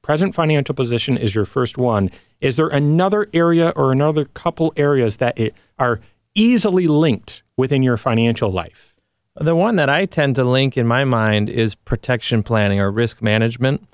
Present 0.09 0.35
financial 0.35 0.75
position 0.75 1.18
is 1.18 1.35
your 1.35 1.44
first 1.44 1.77
one. 1.77 2.11
Is 2.40 2.57
there 2.57 2.68
another 2.68 3.29
area 3.35 3.75
or 3.77 3.92
another 3.92 4.25
couple 4.25 4.73
areas 4.75 5.18
that 5.18 5.37
are 5.79 6.01
easily 6.35 6.87
linked 6.87 7.42
within 7.59 7.83
your 7.83 7.99
financial 7.99 8.51
life? 8.51 8.94
The 9.37 9.55
one 9.55 9.77
that 9.77 9.90
I 9.90 10.07
tend 10.07 10.37
to 10.37 10.44
link 10.44 10.79
in 10.79 10.87
my 10.87 11.05
mind 11.05 11.51
is 11.51 11.75
protection 11.75 12.42
planning 12.42 12.81
or 12.81 12.90
risk 12.90 13.21
management. 13.21 13.87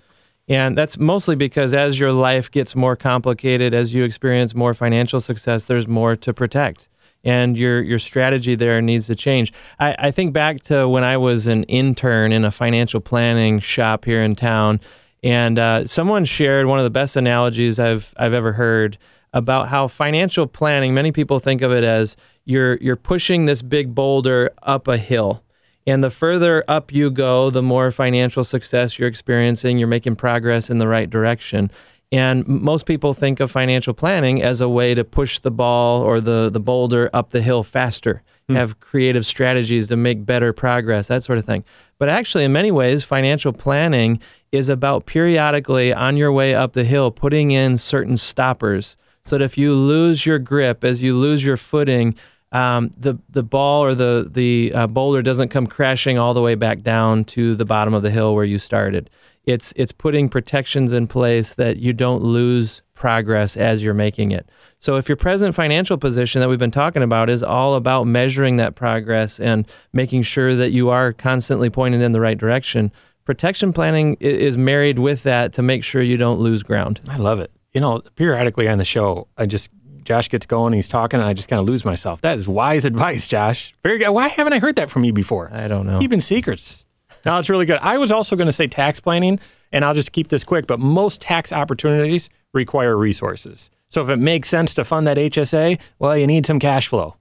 And 0.46 0.78
that's 0.78 0.98
mostly 0.98 1.34
because 1.34 1.74
as 1.74 1.98
your 1.98 2.12
life 2.12 2.48
gets 2.48 2.76
more 2.76 2.94
complicated, 2.94 3.74
as 3.74 3.92
you 3.92 4.04
experience 4.04 4.54
more 4.54 4.72
financial 4.72 5.20
success, 5.20 5.64
there's 5.64 5.88
more 5.88 6.14
to 6.14 6.32
protect. 6.32 6.88
And 7.24 7.58
your, 7.58 7.82
your 7.82 7.98
strategy 7.98 8.54
there 8.54 8.80
needs 8.80 9.08
to 9.08 9.16
change. 9.16 9.52
I, 9.80 9.96
I 9.98 10.10
think 10.12 10.32
back 10.32 10.62
to 10.64 10.88
when 10.88 11.02
I 11.02 11.16
was 11.16 11.48
an 11.48 11.64
intern 11.64 12.30
in 12.30 12.44
a 12.44 12.52
financial 12.52 13.00
planning 13.00 13.58
shop 13.58 14.04
here 14.04 14.22
in 14.22 14.36
town 14.36 14.78
and 15.24 15.58
uh, 15.58 15.86
someone 15.86 16.26
shared 16.26 16.66
one 16.66 16.78
of 16.78 16.84
the 16.84 16.90
best 16.90 17.16
analogies 17.16 17.80
I've 17.80 18.14
I've 18.16 18.34
ever 18.34 18.52
heard 18.52 18.98
about 19.32 19.68
how 19.68 19.88
financial 19.88 20.46
planning. 20.46 20.94
Many 20.94 21.10
people 21.10 21.38
think 21.40 21.62
of 21.62 21.72
it 21.72 21.82
as 21.82 22.16
you're 22.44 22.76
you're 22.76 22.94
pushing 22.94 23.46
this 23.46 23.62
big 23.62 23.94
boulder 23.94 24.50
up 24.62 24.86
a 24.86 24.98
hill, 24.98 25.42
and 25.86 26.04
the 26.04 26.10
further 26.10 26.62
up 26.68 26.92
you 26.92 27.10
go, 27.10 27.48
the 27.48 27.62
more 27.62 27.90
financial 27.90 28.44
success 28.44 28.98
you're 28.98 29.08
experiencing. 29.08 29.78
You're 29.78 29.88
making 29.88 30.16
progress 30.16 30.68
in 30.68 30.78
the 30.78 30.86
right 30.86 31.08
direction. 31.08 31.70
And 32.12 32.46
most 32.46 32.86
people 32.86 33.12
think 33.12 33.40
of 33.40 33.50
financial 33.50 33.92
planning 33.92 34.40
as 34.40 34.60
a 34.60 34.68
way 34.68 34.94
to 34.94 35.02
push 35.02 35.40
the 35.40 35.50
ball 35.50 36.00
or 36.00 36.20
the, 36.20 36.48
the 36.48 36.60
boulder 36.60 37.10
up 37.12 37.30
the 37.30 37.42
hill 37.42 37.64
faster, 37.64 38.22
mm. 38.48 38.54
have 38.54 38.78
creative 38.78 39.26
strategies 39.26 39.88
to 39.88 39.96
make 39.96 40.24
better 40.24 40.52
progress, 40.52 41.08
that 41.08 41.24
sort 41.24 41.38
of 41.38 41.44
thing. 41.44 41.64
But 41.98 42.08
actually, 42.08 42.44
in 42.44 42.52
many 42.52 42.70
ways, 42.70 43.02
financial 43.02 43.52
planning 43.52 44.20
is 44.54 44.68
about 44.68 45.06
periodically 45.06 45.92
on 45.92 46.16
your 46.16 46.32
way 46.32 46.54
up 46.54 46.72
the 46.72 46.84
hill 46.84 47.10
putting 47.10 47.50
in 47.50 47.76
certain 47.78 48.16
stoppers 48.16 48.96
so 49.24 49.38
that 49.38 49.44
if 49.44 49.56
you 49.56 49.72
lose 49.74 50.26
your 50.26 50.38
grip, 50.38 50.84
as 50.84 51.02
you 51.02 51.16
lose 51.16 51.44
your 51.44 51.56
footing, 51.56 52.14
um, 52.52 52.92
the 52.96 53.18
the 53.28 53.42
ball 53.42 53.82
or 53.84 53.94
the 53.94 54.28
the 54.30 54.72
uh, 54.74 54.86
boulder 54.86 55.22
doesn't 55.22 55.48
come 55.48 55.66
crashing 55.66 56.18
all 56.18 56.34
the 56.34 56.42
way 56.42 56.54
back 56.54 56.82
down 56.82 57.24
to 57.24 57.54
the 57.54 57.64
bottom 57.64 57.94
of 57.94 58.02
the 58.02 58.10
hill 58.10 58.34
where 58.34 58.44
you 58.44 58.58
started. 58.58 59.10
It's 59.44 59.72
it's 59.76 59.92
putting 59.92 60.28
protections 60.28 60.92
in 60.92 61.08
place 61.08 61.54
that 61.54 61.78
you 61.78 61.92
don't 61.92 62.22
lose 62.22 62.82
progress 62.94 63.56
as 63.56 63.82
you're 63.82 63.92
making 63.92 64.30
it. 64.30 64.48
So 64.78 64.96
if 64.96 65.08
your 65.08 65.16
present 65.16 65.54
financial 65.54 65.98
position 65.98 66.40
that 66.40 66.48
we've 66.48 66.58
been 66.58 66.70
talking 66.70 67.02
about 67.02 67.28
is 67.28 67.42
all 67.42 67.74
about 67.74 68.06
measuring 68.06 68.56
that 68.56 68.76
progress 68.76 69.40
and 69.40 69.66
making 69.92 70.22
sure 70.22 70.54
that 70.54 70.70
you 70.70 70.90
are 70.90 71.12
constantly 71.12 71.70
pointed 71.70 72.02
in 72.02 72.12
the 72.12 72.20
right 72.20 72.38
direction, 72.38 72.92
protection 73.24 73.72
planning 73.72 74.16
is 74.20 74.56
married 74.56 74.98
with 74.98 75.22
that 75.24 75.52
to 75.54 75.62
make 75.62 75.84
sure 75.84 76.02
you 76.02 76.16
don't 76.16 76.40
lose 76.40 76.62
ground. 76.62 77.00
I 77.08 77.16
love 77.16 77.40
it. 77.40 77.50
You 77.72 77.80
know, 77.80 78.00
periodically 78.16 78.68
on 78.68 78.78
the 78.78 78.84
show, 78.84 79.28
I 79.36 79.46
just 79.46 79.70
Josh 80.04 80.28
gets 80.28 80.46
going, 80.46 80.74
he's 80.74 80.88
talking, 80.88 81.18
and 81.18 81.28
I 81.28 81.32
just 81.32 81.48
kind 81.48 81.60
of 81.60 81.66
lose 81.66 81.84
myself. 81.84 82.20
That 82.20 82.38
is 82.38 82.46
wise 82.46 82.84
advice, 82.92 83.26
Josh. 83.26 83.74
Very 83.82 83.98
good. 83.98 84.10
Why 84.10 84.28
haven't 84.28 84.52
I 84.52 84.58
heard 84.58 84.76
that 84.76 84.90
from 84.90 85.04
you 85.04 85.12
before? 85.12 85.50
I 85.52 85.66
don't 85.66 85.86
know. 85.86 85.98
Keeping 85.98 86.20
secrets. 86.20 86.84
No, 87.24 87.38
it's 87.38 87.48
really 87.48 87.66
good. 87.66 87.78
I 87.80 87.96
was 87.96 88.12
also 88.12 88.36
going 88.36 88.46
to 88.46 88.52
say 88.52 88.66
tax 88.66 89.00
planning, 89.00 89.40
and 89.72 89.84
I'll 89.84 89.94
just 89.94 90.12
keep 90.12 90.28
this 90.28 90.44
quick, 90.44 90.66
but 90.66 90.78
most 90.78 91.22
tax 91.22 91.52
opportunities 91.52 92.28
require 92.52 92.96
resources. 92.96 93.70
So 93.88 94.02
if 94.02 94.10
it 94.10 94.18
makes 94.18 94.48
sense 94.48 94.74
to 94.74 94.84
fund 94.84 95.06
that 95.06 95.16
HSA, 95.16 95.78
well, 95.98 96.16
you 96.16 96.26
need 96.26 96.44
some 96.44 96.58
cash 96.58 96.88
flow 96.88 97.16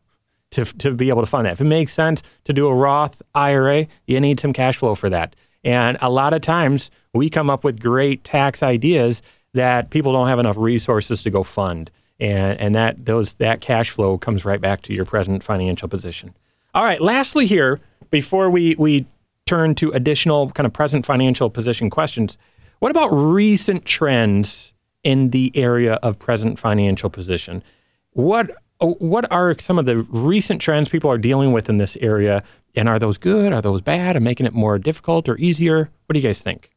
to, 0.52 0.66
to 0.66 0.92
be 0.92 1.10
able 1.10 1.22
to 1.22 1.26
fund 1.26 1.46
that. 1.46 1.54
If 1.54 1.62
it 1.62 1.66
makes 1.66 1.94
sense 1.94 2.22
to 2.44 2.54
do 2.54 2.68
a 2.68 2.76
Roth 2.76 3.22
IRA, 3.34 3.88
you 4.08 4.20
need 4.20 4.40
some 4.40 4.54
cash 4.54 4.78
flow 4.78 4.96
for 4.96 5.10
that. 5.10 5.36
And 5.64 5.98
a 6.02 6.10
lot 6.10 6.34
of 6.34 6.42
times 6.42 6.92
we 7.14 7.30
come 7.30 7.50
up 7.50 7.64
with 7.64 7.80
great 7.80 8.24
tax 8.24 8.62
ideas 8.62 9.22
that 9.54 9.90
people 9.90 10.12
don't 10.14 10.28
have 10.28 10.40
enough 10.40 10.58
resources 10.58 11.24
to 11.24 11.30
go 11.30 11.44
fund. 11.44 11.92
And, 12.20 12.60
and 12.60 12.76
that 12.76 13.06
those 13.06 13.36
that 13.36 13.62
cash 13.62 13.90
flow 13.90 14.18
comes 14.18 14.46
right 14.46 14.62
back 14.62 14.82
to 14.84 14.94
your 14.94 15.06
present 15.06 15.44
financial 15.44 15.88
position. 15.88 16.34
All 16.74 16.84
right, 16.84 17.02
lastly 17.02 17.46
here, 17.46 17.80
before 18.10 18.50
we, 18.50 18.76
we 18.76 19.06
turn 19.46 19.76
to 19.76 19.92
additional 19.92 20.52
kind 20.52 20.66
of 20.66 20.74
present 20.74 21.06
financial 21.06 21.50
position 21.50 21.90
questions, 21.90 22.38
what 22.80 22.92
about 22.92 23.10
recent 23.10 23.86
trends 23.86 24.74
in 25.04 25.30
the 25.32 25.52
area 25.56 25.94
of 25.96 26.20
present 26.20 26.60
financial 26.60 27.10
position? 27.10 27.64
What 28.12 28.52
what 28.80 29.32
are 29.32 29.58
some 29.60 29.80
of 29.80 29.86
the 29.86 30.00
recent 30.10 30.62
trends 30.62 30.90
people 30.90 31.10
are 31.10 31.18
dealing 31.18 31.54
with 31.54 31.70
in 31.70 31.78
this 31.78 31.96
area 32.02 32.44
and 32.76 32.90
are 32.90 33.00
those 33.00 33.18
good? 33.18 33.54
Are 33.54 33.62
those 33.62 33.82
bad? 33.82 34.16
And 34.16 34.26
making 34.26 34.46
it 34.46 34.54
more 34.54 34.80
difficult 34.80 35.30
or 35.30 35.38
easier? 35.38 35.90
What 36.06 36.14
do 36.14 36.20
you 36.20 36.28
guys 36.28 36.42
think? 36.42 36.70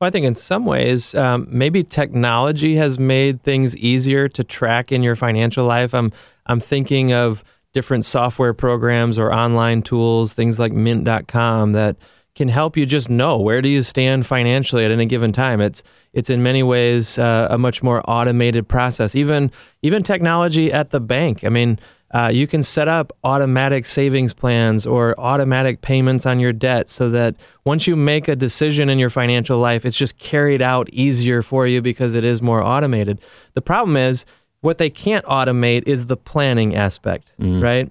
Well, 0.00 0.08
I 0.08 0.10
think 0.10 0.26
in 0.26 0.34
some 0.34 0.64
ways, 0.64 1.14
um, 1.14 1.48
maybe 1.50 1.82
technology 1.82 2.76
has 2.76 2.98
made 2.98 3.42
things 3.42 3.76
easier 3.76 4.28
to 4.28 4.44
track 4.44 4.92
in 4.92 5.02
your 5.02 5.16
financial 5.16 5.64
life. 5.64 5.92
I'm 5.92 6.12
I'm 6.46 6.60
thinking 6.60 7.12
of 7.12 7.42
different 7.72 8.04
software 8.04 8.54
programs 8.54 9.18
or 9.18 9.32
online 9.32 9.82
tools, 9.82 10.32
things 10.32 10.58
like 10.58 10.72
Mint.com 10.72 11.72
that 11.72 11.96
can 12.38 12.48
help 12.48 12.76
you 12.76 12.86
just 12.86 13.10
know 13.10 13.36
where 13.36 13.60
do 13.60 13.68
you 13.68 13.82
stand 13.82 14.24
financially 14.24 14.84
at 14.84 14.92
any 14.92 15.04
given 15.06 15.32
time. 15.32 15.60
It's 15.60 15.82
it's 16.12 16.30
in 16.30 16.42
many 16.44 16.62
ways 16.62 17.18
uh, 17.18 17.48
a 17.50 17.58
much 17.58 17.82
more 17.82 18.00
automated 18.08 18.68
process. 18.68 19.16
Even 19.16 19.50
even 19.82 20.04
technology 20.04 20.72
at 20.72 20.90
the 20.90 21.00
bank. 21.00 21.42
I 21.42 21.48
mean, 21.48 21.80
uh, 22.10 22.30
you 22.32 22.46
can 22.46 22.62
set 22.62 22.88
up 22.88 23.12
automatic 23.22 23.84
savings 23.84 24.32
plans 24.32 24.86
or 24.86 25.18
automatic 25.20 25.82
payments 25.82 26.24
on 26.24 26.40
your 26.40 26.52
debt 26.52 26.88
so 26.88 27.10
that 27.10 27.36
once 27.64 27.86
you 27.86 27.96
make 27.96 28.28
a 28.28 28.36
decision 28.36 28.88
in 28.88 28.98
your 28.98 29.10
financial 29.10 29.58
life, 29.58 29.84
it's 29.84 29.96
just 29.96 30.16
carried 30.18 30.62
out 30.62 30.88
easier 30.90 31.42
for 31.42 31.66
you 31.66 31.82
because 31.82 32.14
it 32.14 32.24
is 32.24 32.40
more 32.40 32.62
automated. 32.62 33.20
The 33.52 33.60
problem 33.60 33.96
is 33.96 34.24
what 34.60 34.78
they 34.78 34.88
can't 34.88 35.24
automate 35.26 35.86
is 35.86 36.06
the 36.06 36.16
planning 36.16 36.74
aspect, 36.74 37.34
mm. 37.38 37.62
right? 37.62 37.90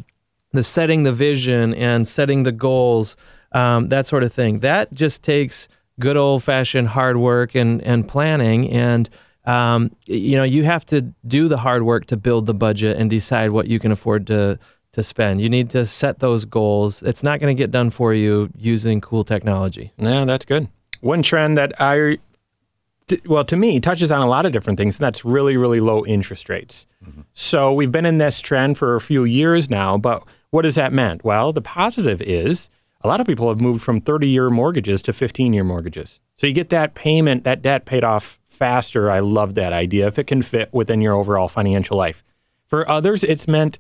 The 0.52 0.64
setting 0.64 1.04
the 1.04 1.14
vision 1.14 1.76
and 1.76 2.08
setting 2.08 2.42
the 2.42 2.52
goals, 2.52 3.16
um, 3.52 3.90
that 3.90 4.08
sort 4.08 4.24
of 4.24 4.34
thing. 4.34 4.60
That 4.60 4.94
just 4.94 5.22
takes 5.22 5.68
good 6.00 6.18
old 6.18 6.44
fashioned 6.44 6.90
hard 6.90 7.18
work 7.18 7.54
and, 7.54 7.82
and 7.84 8.08
planning. 8.08 8.70
And 8.70 9.10
um, 9.48 9.96
you 10.06 10.36
know, 10.36 10.44
you 10.44 10.64
have 10.66 10.86
to 10.88 11.02
do 11.26 11.48
the 11.48 11.58
hard 11.58 11.84
work 11.84 12.06
to 12.08 12.18
build 12.18 12.46
the 12.46 12.54
budget 12.54 12.98
and 12.98 13.10
decide 13.10 13.52
what 13.52 13.68
you 13.68 13.80
can 13.80 13.92
afford 13.92 14.28
to 14.28 14.60
to 14.92 15.04
spend. 15.04 15.42
You 15.42 15.50
need 15.50 15.70
to 15.72 15.86
set 15.86 16.20
those 16.20 16.44
goals. 16.44 17.04
It's 17.04 17.24
not 17.24 17.40
going 17.40 17.56
to 17.56 17.58
get 17.58 17.72
done 17.72 17.90
for 17.90 18.14
you 18.14 18.50
using 18.56 19.00
cool 19.00 19.24
technology. 19.24 19.94
Yeah, 19.98 20.26
that's 20.26 20.44
good. 20.44 20.70
One 21.02 21.22
trend 21.22 21.56
that 21.58 21.80
I, 21.80 22.18
well, 23.26 23.46
to 23.46 23.56
me, 23.56 23.80
touches 23.80 24.12
on 24.12 24.22
a 24.22 24.26
lot 24.26 24.46
of 24.46 24.52
different 24.52 24.78
things, 24.78 24.98
and 24.98 25.06
that's 25.06 25.24
really, 25.24 25.56
really 25.56 25.80
low 25.80 26.04
interest 26.06 26.50
rates. 26.50 26.88
Mm-hmm. 27.06 27.22
So 27.34 27.74
we've 27.74 27.92
been 27.92 28.06
in 28.08 28.18
this 28.18 28.40
trend 28.42 28.78
for 28.78 28.96
a 28.96 29.02
few 29.02 29.24
years 29.24 29.70
now, 29.70 29.98
but 29.98 30.24
what 30.50 30.66
has 30.66 30.76
that 30.76 30.92
meant? 30.92 31.24
Well, 31.24 31.54
the 31.54 31.62
positive 31.62 32.22
is 32.22 32.68
a 33.02 33.08
lot 33.08 33.22
of 33.22 33.28
people 33.28 33.50
have 33.50 33.62
moved 33.62 33.84
from 33.84 34.02
30 34.02 34.28
year 34.28 34.50
mortgages 34.50 35.02
to 35.04 35.14
15 35.14 35.54
year 35.54 35.64
mortgages. 35.64 36.20
So 36.38 36.48
you 36.48 36.54
get 36.54 36.70
that 36.70 36.96
payment, 36.96 37.44
that 37.44 37.62
debt 37.62 37.86
paid 37.86 38.04
off 38.04 38.40
faster. 38.58 39.12
I 39.12 39.20
love 39.20 39.56
that 39.56 39.72
idea 39.72 40.08
if 40.08 40.18
it 40.18 40.26
can 40.26 40.42
fit 40.42 40.74
within 40.74 41.02
your 41.02 41.14
overall 41.14 41.48
financial 41.48 41.98
life. 41.98 42.24
For 42.66 42.90
others, 42.90 43.24
it's 43.24 43.48
meant 43.48 43.78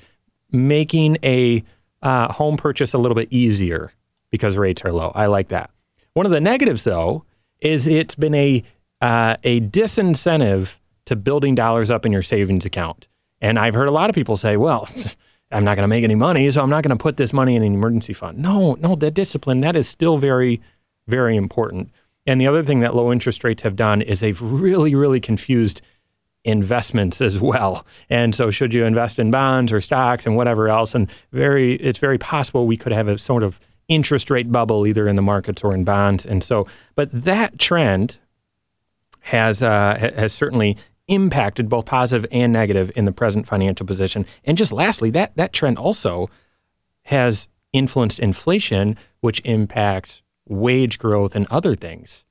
making 0.51 1.17
a 1.23 1.63
uh, 2.01 2.31
home 2.33 2.57
purchase 2.57 2.93
a 2.93 2.97
little 2.97 3.15
bit 3.15 3.27
easier 3.31 3.91
because 4.31 4.55
rates 4.55 4.83
are 4.85 4.91
low. 4.91 5.11
I 5.15 5.25
like 5.25 5.49
that. 5.49 5.71
One 6.13 6.25
of 6.25 6.31
the 6.31 6.41
negatives, 6.41 6.83
though, 6.83 7.25
is 7.59 7.87
it's 7.87 8.15
been 8.15 8.35
a 8.35 8.63
uh, 9.01 9.37
a 9.43 9.61
disincentive 9.61 10.77
to 11.05 11.15
building 11.15 11.55
dollars 11.55 11.89
up 11.89 12.05
in 12.05 12.11
your 12.11 12.23
savings 12.23 12.65
account. 12.65 13.07
And 13.39 13.59
I've 13.59 13.75
heard 13.75 13.89
a 13.89 13.93
lot 13.93 14.09
of 14.09 14.15
people 14.15 14.37
say, 14.37 14.57
"Well, 14.57 14.87
I'm 15.51 15.63
not 15.63 15.75
going 15.75 15.83
to 15.83 15.87
make 15.87 16.03
any 16.03 16.15
money, 16.15 16.49
so 16.51 16.61
I'm 16.61 16.69
not 16.69 16.83
going 16.83 16.97
to 16.97 17.01
put 17.01 17.17
this 17.17 17.33
money 17.33 17.55
in 17.55 17.63
an 17.63 17.73
emergency 17.73 18.13
fund." 18.13 18.37
No, 18.37 18.75
no, 18.75 18.95
that 18.95 19.13
discipline 19.13 19.61
that 19.61 19.75
is 19.75 19.87
still 19.87 20.17
very, 20.17 20.61
very 21.07 21.35
important. 21.35 21.91
And 22.27 22.39
the 22.39 22.47
other 22.47 22.61
thing 22.61 22.81
that 22.81 22.93
low 22.93 23.11
interest 23.11 23.43
rates 23.43 23.63
have 23.63 23.75
done 23.75 24.01
is 24.01 24.19
they've 24.19 24.41
really, 24.41 24.93
really 24.93 25.21
confused 25.21 25.81
investments 26.43 27.21
as 27.21 27.39
well. 27.41 27.85
And 28.09 28.35
so 28.35 28.51
should 28.51 28.73
you 28.73 28.85
invest 28.85 29.17
in 29.17 29.31
bonds 29.31 29.71
or 29.71 29.81
stocks 29.81 30.25
and 30.25 30.35
whatever 30.35 30.69
else 30.69 30.93
and 30.93 31.09
very 31.31 31.73
it's 31.75 31.99
very 31.99 32.17
possible 32.17 32.67
we 32.67 32.77
could 32.77 32.93
have 32.93 33.07
a 33.07 33.17
sort 33.17 33.43
of 33.43 33.59
interest 33.87 34.29
rate 34.29 34.51
bubble 34.51 34.85
either 34.85 35.07
in 35.07 35.15
the 35.15 35.21
markets 35.21 35.63
or 35.63 35.73
in 35.73 35.83
bonds. 35.83 36.25
And 36.25 36.43
so 36.43 36.67
but 36.95 37.09
that 37.11 37.57
trend 37.59 38.17
has 39.21 39.61
uh, 39.61 40.11
has 40.15 40.31
certainly 40.31 40.77
impacted 41.09 41.67
both 41.69 41.85
positive 41.85 42.29
and 42.31 42.53
negative 42.53 42.91
in 42.95 43.05
the 43.05 43.11
present 43.11 43.47
financial 43.47 43.85
position. 43.85 44.25
And 44.45 44.57
just 44.57 44.71
lastly, 44.71 45.09
that 45.11 45.35
that 45.35 45.53
trend 45.53 45.77
also 45.77 46.27
has 47.03 47.47
influenced 47.73 48.19
inflation, 48.19 48.97
which 49.19 49.41
impacts 49.43 50.21
wage 50.47 50.97
growth 50.97 51.35
and 51.35 51.47
other 51.49 51.75
things. 51.75 52.25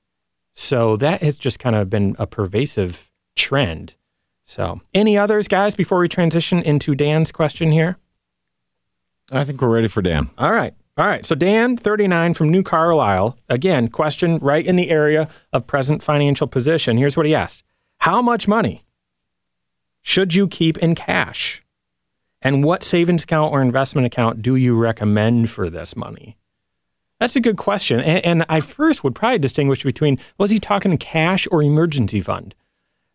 So 0.54 0.96
that 0.96 1.22
has 1.22 1.38
just 1.38 1.58
kind 1.58 1.76
of 1.76 1.90
been 1.90 2.16
a 2.18 2.26
pervasive 2.26 3.10
trend. 3.36 3.94
So, 4.44 4.80
any 4.94 5.18
others, 5.18 5.48
guys, 5.48 5.74
before 5.74 5.98
we 5.98 6.08
transition 6.08 6.62
into 6.62 6.94
Dan's 6.94 7.32
question 7.32 7.72
here? 7.72 7.98
I 9.32 9.44
think 9.44 9.60
we're 9.60 9.74
ready 9.74 9.88
for 9.88 10.02
Dan. 10.02 10.30
All 10.38 10.52
right. 10.52 10.72
All 10.96 11.06
right. 11.06 11.26
So, 11.26 11.34
Dan, 11.34 11.76
39 11.76 12.34
from 12.34 12.48
New 12.48 12.62
Carlisle. 12.62 13.36
Again, 13.48 13.88
question 13.88 14.38
right 14.38 14.64
in 14.64 14.76
the 14.76 14.88
area 14.88 15.28
of 15.52 15.66
present 15.66 16.00
financial 16.00 16.46
position. 16.46 16.96
Here's 16.96 17.16
what 17.16 17.26
he 17.26 17.34
asked 17.34 17.64
How 17.98 18.22
much 18.22 18.46
money 18.46 18.84
should 20.00 20.32
you 20.32 20.46
keep 20.46 20.78
in 20.78 20.94
cash? 20.94 21.64
And 22.40 22.62
what 22.62 22.84
savings 22.84 23.24
account 23.24 23.52
or 23.52 23.60
investment 23.60 24.06
account 24.06 24.42
do 24.42 24.54
you 24.54 24.76
recommend 24.76 25.50
for 25.50 25.68
this 25.68 25.96
money? 25.96 26.36
That's 27.18 27.36
a 27.36 27.40
good 27.40 27.56
question. 27.56 28.00
And, 28.00 28.24
and, 28.24 28.46
I 28.48 28.60
first 28.60 29.02
would 29.02 29.14
probably 29.14 29.38
distinguish 29.38 29.82
between 29.82 30.18
was 30.38 30.50
he 30.50 30.58
talking 30.58 30.96
cash 30.98 31.48
or 31.50 31.62
emergency 31.62 32.20
fund? 32.20 32.54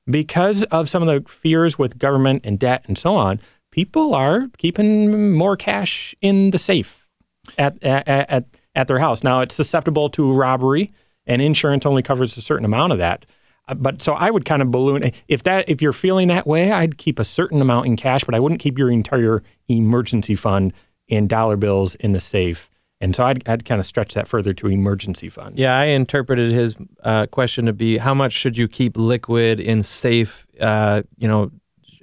Because 0.08 0.64
of 0.64 0.90
some 0.90 1.08
of 1.08 1.08
the 1.08 1.30
fears 1.30 1.78
with 1.78 2.00
government 2.00 2.42
and 2.44 2.58
debt 2.58 2.84
and 2.88 2.98
so 2.98 3.16
on, 3.16 3.40
people 3.70 4.16
are 4.16 4.48
keeping 4.58 5.34
more 5.34 5.56
cash 5.56 6.16
in 6.22 6.52
the 6.52 6.60
safe 6.60 7.08
at, 7.58 7.82
at, 7.84 8.08
at, 8.08 8.46
at 8.74 8.88
their 8.88 9.00
house. 9.00 9.24
Now, 9.24 9.42
it's 9.42 9.56
susceptible 9.56 10.10
to 10.12 10.34
robbery, 10.34 10.92
and 11.28 11.42
insurance 11.42 11.86
only 11.86 12.02
covers 12.02 12.36
a 12.36 12.42
certain 12.42 12.66
amount 12.66 12.94
of 12.94 12.98
that. 12.98 13.26
Uh, 13.68 13.76
but 13.76 14.02
so 14.02 14.14
I 14.14 14.32
would 14.32 14.46
kind 14.46 14.64
of 14.64 14.72
balloon 14.72 15.12
if 15.28 15.44
that 15.44 15.70
if 15.70 15.82
you're 15.82 15.94
feeling 15.94 16.28
that 16.30 16.48
way, 16.48 16.72
I'd 16.72 16.98
keep 16.98 17.20
a 17.20 17.24
certain 17.24 17.62
amount 17.62 17.86
in 17.86 17.96
cash, 17.96 18.24
but 18.24 18.34
I 18.34 18.40
wouldn't 18.40 18.60
keep 18.60 18.80
your 18.80 18.90
entire 18.90 19.44
emergency 19.68 20.36
fund 20.36 20.74
in 21.08 21.28
dollar 21.28 21.58
bills 21.58 21.94
in 21.96 22.14
the 22.14 22.20
safe 22.20 22.72
and 23.02 23.16
so 23.16 23.26
I'd, 23.26 23.48
I'd 23.50 23.66
kind 23.66 23.80
of 23.80 23.86
stretch 23.86 24.14
that 24.14 24.28
further 24.28 24.54
to 24.54 24.68
emergency 24.68 25.28
fund. 25.28 25.58
Yeah, 25.58 25.78
I 25.78 25.86
interpreted 25.86 26.52
his 26.52 26.76
uh, 27.04 27.26
question 27.26 27.66
to 27.66 27.74
be 27.74 27.98
how 27.98 28.14
much 28.14 28.32
should 28.32 28.56
you 28.56 28.68
keep 28.68 28.96
liquid 28.96 29.60
in 29.60 29.82
safe, 29.82 30.46
uh, 30.60 31.02
you 31.18 31.28
know, 31.28 31.52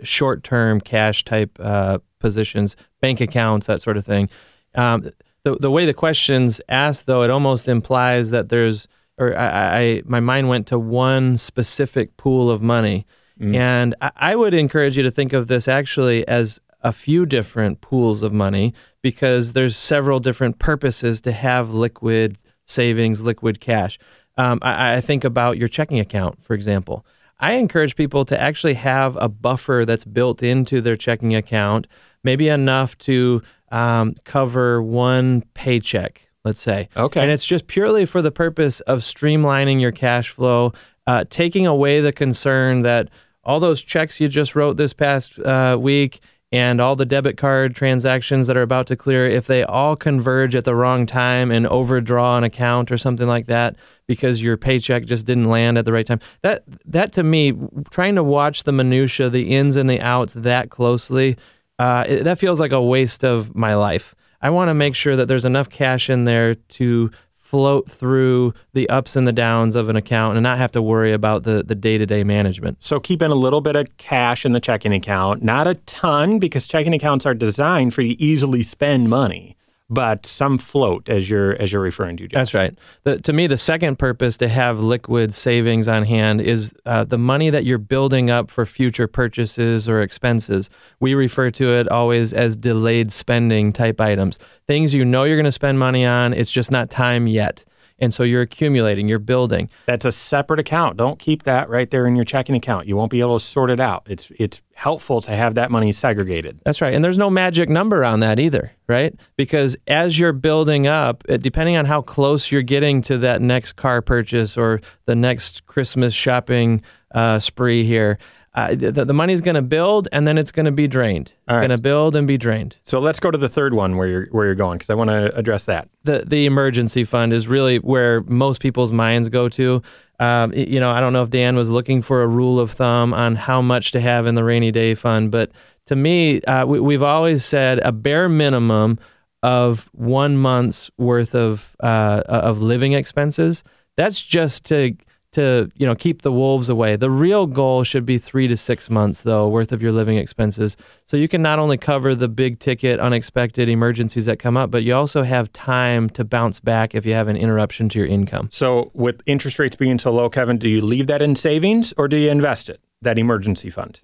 short 0.03 0.43
term 0.43 0.81
cash 0.81 1.25
type 1.25 1.57
uh, 1.61 1.99
positions, 2.19 2.75
bank 3.01 3.21
accounts, 3.21 3.69
that 3.69 3.81
sort 3.81 3.97
of 3.97 4.05
thing. 4.05 4.29
Um, 4.75 5.11
the, 5.45 5.57
the 5.57 5.71
way 5.71 5.87
the 5.87 5.95
question's 5.95 6.61
asked, 6.69 7.07
though, 7.07 7.23
it 7.23 7.31
almost 7.31 7.69
implies 7.69 8.31
that 8.31 8.49
there's, 8.49 8.89
or 9.19 9.37
I, 9.39 9.79
I 9.79 10.03
my 10.05 10.21
mind 10.21 10.49
went 10.49 10.67
to 10.69 10.79
one 10.79 11.37
specific 11.37 12.17
pool 12.17 12.51
of 12.51 12.61
money. 12.61 13.07
Mm. 13.41 13.55
And 13.55 13.95
I, 14.01 14.11
I 14.17 14.37
would 14.37 14.53
encourage 14.53 14.97
you 14.97 15.05
to 15.05 15.13
think 15.13 15.33
of 15.33 15.47
this 15.47 15.69
actually 15.69 16.27
as 16.27 16.61
a 16.81 16.93
few 16.93 17.27
different 17.27 17.81
pools 17.81 18.23
of 18.23 18.33
money 18.33 18.73
because 19.03 19.53
there's 19.53 19.77
several 19.77 20.21
different 20.21 20.59
purposes 20.59 21.21
to 21.23 21.33
have 21.33 21.71
liquid 21.71 22.39
savings, 22.67 23.23
liquid 23.23 23.61
cash. 23.61 23.99
Um, 24.37 24.59
I, 24.63 24.97
I 24.97 25.01
think 25.01 25.25
about 25.25 25.59
your 25.59 25.69
checking 25.69 25.99
account, 25.99 26.43
for 26.43 26.55
example. 26.55 27.05
I 27.41 27.53
encourage 27.53 27.97
people 27.97 28.25
to 28.27 28.41
actually 28.41 28.75
have 28.75 29.17
a 29.17 29.29
buffer 29.29 29.85
that's 29.87 30.05
built 30.05 30.43
into 30.43 30.81
their 30.81 30.97
checking 30.97 31.35
account, 31.35 31.87
maybe 32.25 32.49
enough 32.49 32.99
to 32.99 33.43
um, 33.71 34.15
cover 34.25 34.83
one 34.83 35.43
paycheck, 35.55 36.29
let's 36.45 36.61
say. 36.61 36.89
Okay. 36.97 37.21
And 37.21 37.31
it's 37.31 37.47
just 37.47 37.67
purely 37.67 38.07
for 38.07 38.23
the 38.23 38.33
purpose 38.33 38.81
of 38.81 39.01
streamlining 39.01 39.81
your 39.81 39.93
cash 39.93 40.31
flow, 40.31 40.73
uh, 41.07 41.25
taking 41.31 41.67
away 41.67 42.01
the 42.01 42.13
concern 42.13 42.81
that 42.83 43.09
all 43.45 43.61
those 43.61 43.83
checks 43.83 44.21
you 44.21 44.29
just 44.29 44.55
wrote 44.55 44.77
this 44.77 44.93
past 44.93 45.39
uh, 45.39 45.77
week 45.81 46.21
and 46.51 46.81
all 46.81 46.97
the 46.97 47.05
debit 47.05 47.37
card 47.37 47.75
transactions 47.75 48.47
that 48.47 48.57
are 48.57 48.63
about 48.63 48.87
to 48.87 48.97
clear, 48.97 49.27
if 49.27 49.47
they 49.47 49.63
all 49.65 49.97
converge 49.97 50.55
at 50.55 50.65
the 50.65 50.75
wrong 50.75 51.05
time 51.05 51.51
and 51.51 51.67
overdraw 51.67 52.39
an 52.39 52.45
account 52.45 52.91
or 52.91 52.97
something 52.97 53.29
like 53.29 53.47
that 53.47 53.77
because 54.07 54.41
your 54.41 54.57
paycheck 54.57 55.05
just 55.05 55.27
didn't 55.27 55.45
land 55.45 55.77
at 55.77 55.85
the 55.85 55.93
right 55.93 56.07
time, 56.07 56.21
that 56.43 56.63
that 56.87 57.13
to 57.13 57.23
me, 57.23 57.53
trying 57.91 58.15
to 58.15 58.25
watch 58.25 58.65
the 58.65 58.73
minutia, 58.73 59.29
the 59.29 59.55
ins 59.55 59.77
and 59.77 59.91
the 59.91 60.01
outs 60.01 60.33
that 60.33 60.71
closely, 60.71 61.37
uh, 61.79 62.05
it, 62.09 62.25
that 62.25 62.39
feels 62.39 62.61
like 62.61 62.73
a 62.73 62.83
waste 62.83 63.25
of 63.25 63.55
my 63.55 63.75
life. 63.75 64.15
I 64.41 64.51
want 64.51 64.69
to 64.69 64.75
make 64.75 64.95
sure 64.95 65.17
that 65.17 65.27
there's 65.27 65.45
enough 65.45 65.69
cash 65.69 66.09
in 66.09 66.25
there 66.25 66.55
to 66.55 67.11
float 67.49 67.91
through 67.91 68.53
the 68.75 68.87
ups 68.91 69.17
and 69.17 69.27
the 69.27 69.33
downs 69.33 69.75
of 69.75 69.89
an 69.89 69.97
account 69.97 70.37
and 70.37 70.43
not 70.43 70.59
have 70.59 70.71
to 70.71 70.83
worry 70.83 71.13
about 71.13 71.45
the, 71.45 71.65
the 71.65 71.75
day-to-day 71.75 72.23
management. 72.23 72.83
So 72.83 73.01
keeping 73.01 73.31
a 73.31 73.35
little 73.35 73.63
bit 73.63 73.75
of 73.75 73.97
cash 73.97 74.45
in 74.45 74.53
the 74.53 74.61
checking 74.61 74.93
account, 74.93 75.43
not 75.43 75.67
a 75.67 75.75
ton 75.75 76.39
because 76.39 76.67
checking 76.67 76.93
accounts 76.93 77.25
are 77.25 77.33
designed 77.33 77.95
for 77.95 78.03
you 78.03 78.15
to 78.15 78.23
easily 78.23 78.63
spend 78.63 79.09
money 79.09 79.57
but 79.91 80.27
some 80.27 80.59
float 80.59 81.09
as 81.09 81.31
you're 81.31 81.53
as 81.61 81.73
you're 81.73 81.83
referring 81.83 82.17
to. 82.19 82.29
That's 82.29 82.53
right. 82.53 82.77
The, 83.05 83.21
to 83.21 83.33
me, 83.33 83.47
the 83.47 83.57
second 83.57 83.99
purpose 83.99 84.37
to 84.39 84.49
have 84.49 84.81
liquid 84.81 85.33
savings 85.33 85.89
on 85.89 86.05
hand 86.05 86.41
is 86.41 86.75
uh, 86.85 87.05
the 87.05 87.19
money 87.19 87.51
that 87.51 87.65
you're 87.65 87.79
building 87.79 88.31
up 88.31 88.51
for 88.51 88.67
future 88.67 89.07
purchases 89.07 89.89
or 89.89 90.03
expenses. 90.03 90.69
We 91.01 91.15
refer 91.15 91.51
to 91.53 91.73
it 91.73 91.89
always 91.89 92.35
as 92.35 92.57
delayed 92.57 93.11
spending 93.13 93.73
type 93.73 94.01
items, 94.01 94.39
things 94.67 94.93
you 94.93 95.05
know 95.05 95.25
you're 95.25 95.37
going 95.37 95.45
to 95.45 95.53
spend 95.53 95.79
money 95.79 96.05
on. 96.05 96.35
It's 96.35 96.51
just 96.51 96.71
not 96.71 96.91
time 96.91 97.27
yet. 97.27 97.65
And 97.99 98.15
so 98.15 98.23
you're 98.23 98.43
accumulating, 98.43 99.09
you're 99.09 99.19
building. 99.19 99.69
That's 99.87 100.05
a 100.05 100.13
separate 100.13 100.61
account. 100.61 100.97
Don't 100.97 101.19
keep 101.19 101.43
that 101.43 101.69
right 101.69 101.91
there 101.91 102.07
in 102.07 102.15
your 102.15 102.25
checking 102.25 102.55
account. 102.55 102.87
You 102.87 102.97
won't 102.97 103.11
be 103.11 103.21
able 103.21 103.39
to 103.39 103.45
sort 103.45 103.71
it 103.71 103.81
out. 103.81 104.07
It's 104.09 104.31
it's 104.39 104.63
helpful 104.75 105.21
to 105.21 105.33
have 105.33 105.57
that 105.57 105.73
money 105.73 105.91
segregated. 105.91 106.61
That's 106.65 106.81
right. 106.81 106.95
And 106.95 107.05
there's 107.05 107.19
no 107.19 107.29
magic 107.31 107.69
number 107.69 108.05
on 108.05 108.21
that 108.21 108.39
either, 108.39 108.73
right? 108.87 109.13
Because 109.37 109.77
as 109.89 110.21
you're 110.21 110.33
building 110.33 110.87
up, 110.87 111.25
uh, 111.29 111.37
depending 111.37 111.77
on 111.77 111.85
how 111.85 112.01
close 112.01 112.53
you're 112.53 112.63
getting 112.63 113.03
to 113.03 113.19
that 113.19 113.43
next 113.43 113.73
car 113.73 114.01
purchase 114.01 114.57
or 114.57 114.81
the 115.07 115.17
next 115.17 115.67
Christmas 115.67 116.15
shopping 116.15 116.83
uh, 117.13 117.41
spree 117.41 117.85
here, 117.85 118.19
uh, 118.59 118.75
the, 118.75 119.05
the 119.05 119.15
money's 119.15 119.41
going 119.41 119.55
to 119.55 119.63
build 119.63 120.09
and 120.11 120.27
then 120.27 120.37
it's 120.37 120.51
going 120.51 120.67
to 120.67 120.73
be 120.73 120.89
drained. 120.89 121.29
It's 121.29 121.55
right. 121.55 121.59
going 121.59 121.71
to 121.71 121.79
build 121.79 122.17
and 122.17 122.27
be 122.27 122.37
drained. 122.37 122.77
So 122.83 122.99
let's 122.99 123.21
go 123.21 123.31
to 123.31 123.39
the 123.39 123.49
third 123.49 123.73
one 123.73 123.97
where 123.97 124.09
you're 124.09 124.27
where 124.33 124.47
you're 124.47 124.57
going 124.57 124.79
because 124.79 124.91
I 124.91 124.95
want 124.95 125.11
to 125.11 125.33
address 125.37 125.65
that. 125.65 125.89
the 126.03 126.25
the 126.27 126.45
emergency 126.45 127.05
fund 127.05 127.33
is 127.33 127.47
really 127.47 127.79
where 127.79 128.23
most 128.23 128.61
people's 128.61 128.91
minds 128.91 129.29
go 129.29 129.49
to. 129.51 129.81
Um, 130.19 130.53
you 130.53 130.81
know, 130.81 130.91
I 130.91 131.01
don't 131.01 131.13
know 131.13 131.23
if 131.23 131.31
Dan 131.31 131.55
was 131.55 131.71
looking 131.71 132.03
for 132.03 132.23
a 132.23 132.27
rule 132.27 132.59
of 132.59 132.73
thumb 132.73 133.15
on 133.15 133.37
how 133.37 133.63
much 133.63 133.93
to 133.93 134.01
have 134.01 134.27
in 134.27 134.35
the 134.35 134.43
rainy 134.43 134.73
day 134.73 134.97
fund, 134.97 135.31
but 135.31 135.53
to 135.87 135.95
me, 135.95 136.43
uh, 136.43 136.67
we, 136.67 136.81
we've 136.81 137.05
always 137.05 137.45
said 137.45 137.79
a 137.85 137.93
bare 137.93 138.29
minimum 138.29 138.99
of 139.45 139.89
one 139.93 140.37
month's 140.37 140.91
worth 140.99 141.37
of 141.37 141.77
uh, 141.79 142.23
of 142.27 142.61
living 142.61 142.95
expenses. 142.95 143.63
That's 143.97 144.25
just 144.25 144.65
to 144.67 144.97
to 145.33 145.71
you 145.77 145.87
know 145.87 145.95
keep 145.95 146.23
the 146.23 146.33
wolves 146.33 146.69
away. 146.69 146.97
The 146.97 147.11
real 147.11 147.47
goal 147.47 147.85
should 147.85 148.07
be 148.07 148.19
three 148.19 148.49
to 148.49 148.57
six 148.57 148.89
months 148.89 149.23
though 149.23 149.49
worth 149.49 149.73
of 149.73 149.83
your 149.83 149.93
living 149.93 150.17
expenses, 150.17 150.77
so 151.05 151.17
you 151.17 151.29
can 151.29 151.43
not 151.43 151.59
only 151.59 151.77
cover 151.77 152.15
the 152.15 152.29
big 152.29 152.59
ticket 152.59 153.01
unexpected 153.01 153.69
emergencies 153.69 154.27
that 154.27 154.39
come 154.39 154.57
up, 154.57 154.71
but 154.71 154.83
you 154.83 154.95
also 154.95 155.23
have 155.23 155.53
time 155.53 156.09
to 156.11 156.25
bounce 156.25 156.61
back 156.61 156.95
if 156.95 157.05
you 157.05 157.15
have 157.15 157.29
an 157.29 157.37
interruption 157.37 157.89
to 157.91 157.99
your 157.99 158.09
income. 158.09 158.49
So 158.51 158.91
with 158.95 159.21
interest 159.27 159.59
rates 159.59 159.77
being 159.77 159.99
so 159.99 160.13
low, 160.13 160.31
Kevin, 160.31 160.59
do 160.59 160.69
you 160.69 160.81
leave 160.81 161.07
that 161.09 161.23
in 161.23 161.37
savings 161.37 161.93
or 161.97 162.09
do 162.09 162.17
you 162.17 162.31
invest 162.31 162.69
it? 162.69 162.81
That 163.01 163.19
emergency 163.19 163.71
fund. 163.71 164.01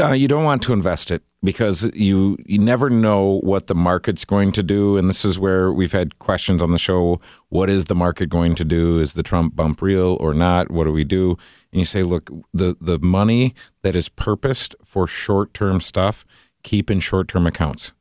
Uh, 0.00 0.12
you 0.12 0.28
don't 0.28 0.44
want 0.44 0.62
to 0.62 0.72
invest 0.72 1.10
it 1.10 1.22
because 1.42 1.84
you 1.94 2.36
you 2.46 2.58
never 2.58 2.90
know 2.90 3.40
what 3.42 3.66
the 3.66 3.74
market's 3.74 4.24
going 4.24 4.52
to 4.52 4.62
do, 4.62 4.96
and 4.96 5.08
this 5.08 5.24
is 5.24 5.38
where 5.38 5.72
we've 5.72 5.92
had 5.92 6.18
questions 6.18 6.62
on 6.62 6.72
the 6.72 6.78
show. 6.78 7.20
What 7.48 7.70
is 7.70 7.86
the 7.86 7.94
market 7.94 8.28
going 8.28 8.54
to 8.56 8.64
do? 8.64 8.98
Is 8.98 9.12
the 9.14 9.22
Trump 9.22 9.56
bump 9.56 9.82
real 9.82 10.16
or 10.20 10.34
not? 10.34 10.70
What 10.70 10.84
do 10.84 10.92
we 10.92 11.04
do? 11.04 11.36
And 11.72 11.78
you 11.78 11.84
say, 11.84 12.02
look, 12.02 12.30
the 12.52 12.76
the 12.80 12.98
money 12.98 13.54
that 13.82 13.94
is 13.94 14.08
purposed 14.08 14.74
for 14.84 15.06
short 15.06 15.54
term 15.54 15.80
stuff, 15.80 16.24
keep 16.62 16.90
in 16.90 17.00
short 17.00 17.28
term 17.28 17.46
accounts. 17.46 17.92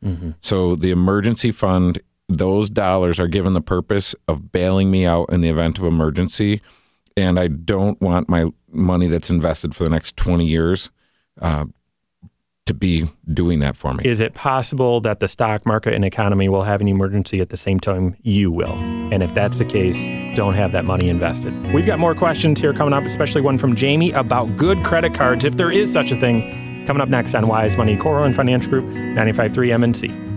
So 0.42 0.76
the 0.76 0.92
emergency 0.92 1.52
fund, 1.52 2.00
those 2.28 2.70
dollars 2.70 3.20
are 3.20 3.28
given 3.28 3.54
the 3.54 3.62
purpose 3.62 4.16
of 4.28 4.52
bailing 4.52 4.90
me 4.92 5.06
out 5.06 5.32
in 5.32 5.42
the 5.42 5.50
event 5.50 5.78
of 5.78 5.84
emergency, 5.86 6.62
and 7.16 7.40
I 7.40 7.48
don't 7.48 8.00
want 8.02 8.30
my 8.30 8.52
money 8.72 9.08
that's 9.08 9.30
invested 9.30 9.76
for 9.76 9.84
the 9.84 9.90
next 9.90 10.16
twenty 10.18 10.46
years. 10.46 10.90
Uh, 11.42 11.66
to 12.70 12.74
be 12.74 13.10
doing 13.34 13.60
that 13.60 13.76
for 13.76 13.94
me. 13.94 14.06
Is 14.06 14.22
it 14.22 14.34
possible 14.34 15.02
that 15.02 15.20
the 15.20 15.28
stock 15.28 15.66
market 15.66 15.94
and 15.94 16.06
economy 16.06 16.48
will 16.48 16.64
have 16.64 16.82
an 16.82 16.88
emergency 16.88 17.42
at 17.42 17.50
the 17.50 17.58
same 17.58 17.80
time 17.80 18.16
you 18.22 18.52
will? 18.52 18.76
And 19.12 19.22
if 19.24 19.34
that's 19.34 19.58
the 19.58 19.66
case, 19.66 19.98
don't 20.36 20.54
have 20.54 20.72
that 20.72 20.86
money 20.86 21.10
invested. 21.10 21.52
We've 21.74 21.86
got 21.86 22.00
more 22.00 22.14
questions 22.14 22.60
here 22.62 22.74
coming 22.74 22.94
up, 22.94 23.04
especially 23.04 23.42
one 23.42 23.58
from 23.58 23.76
Jamie 23.76 24.12
about 24.12 24.56
good 24.56 24.84
credit 24.84 25.16
cards, 25.16 25.46
if 25.46 25.58
there 25.58 25.72
is 25.72 25.92
such 25.92 26.12
a 26.12 26.16
thing. 26.16 26.86
Coming 26.86 27.02
up 27.02 27.10
next 27.10 27.34
on 27.34 27.48
Wise 27.48 27.76
Money, 27.76 27.98
Korhorn 27.98 28.36
Financial 28.36 28.70
Group, 28.70 28.86
95.3 28.86 29.52
MNC. 29.52 30.29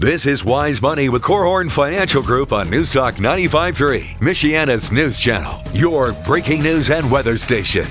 This 0.00 0.24
is 0.24 0.46
Wise 0.46 0.80
Money 0.80 1.10
with 1.10 1.20
Korhorn 1.20 1.70
Financial 1.70 2.22
Group 2.22 2.54
on 2.54 2.70
News 2.70 2.90
Talk 2.90 3.16
95.3, 3.16 4.16
Michiana's 4.16 4.90
news 4.90 5.20
channel, 5.20 5.62
your 5.74 6.14
breaking 6.24 6.62
news 6.62 6.88
and 6.88 7.10
weather 7.10 7.36
station. 7.36 7.86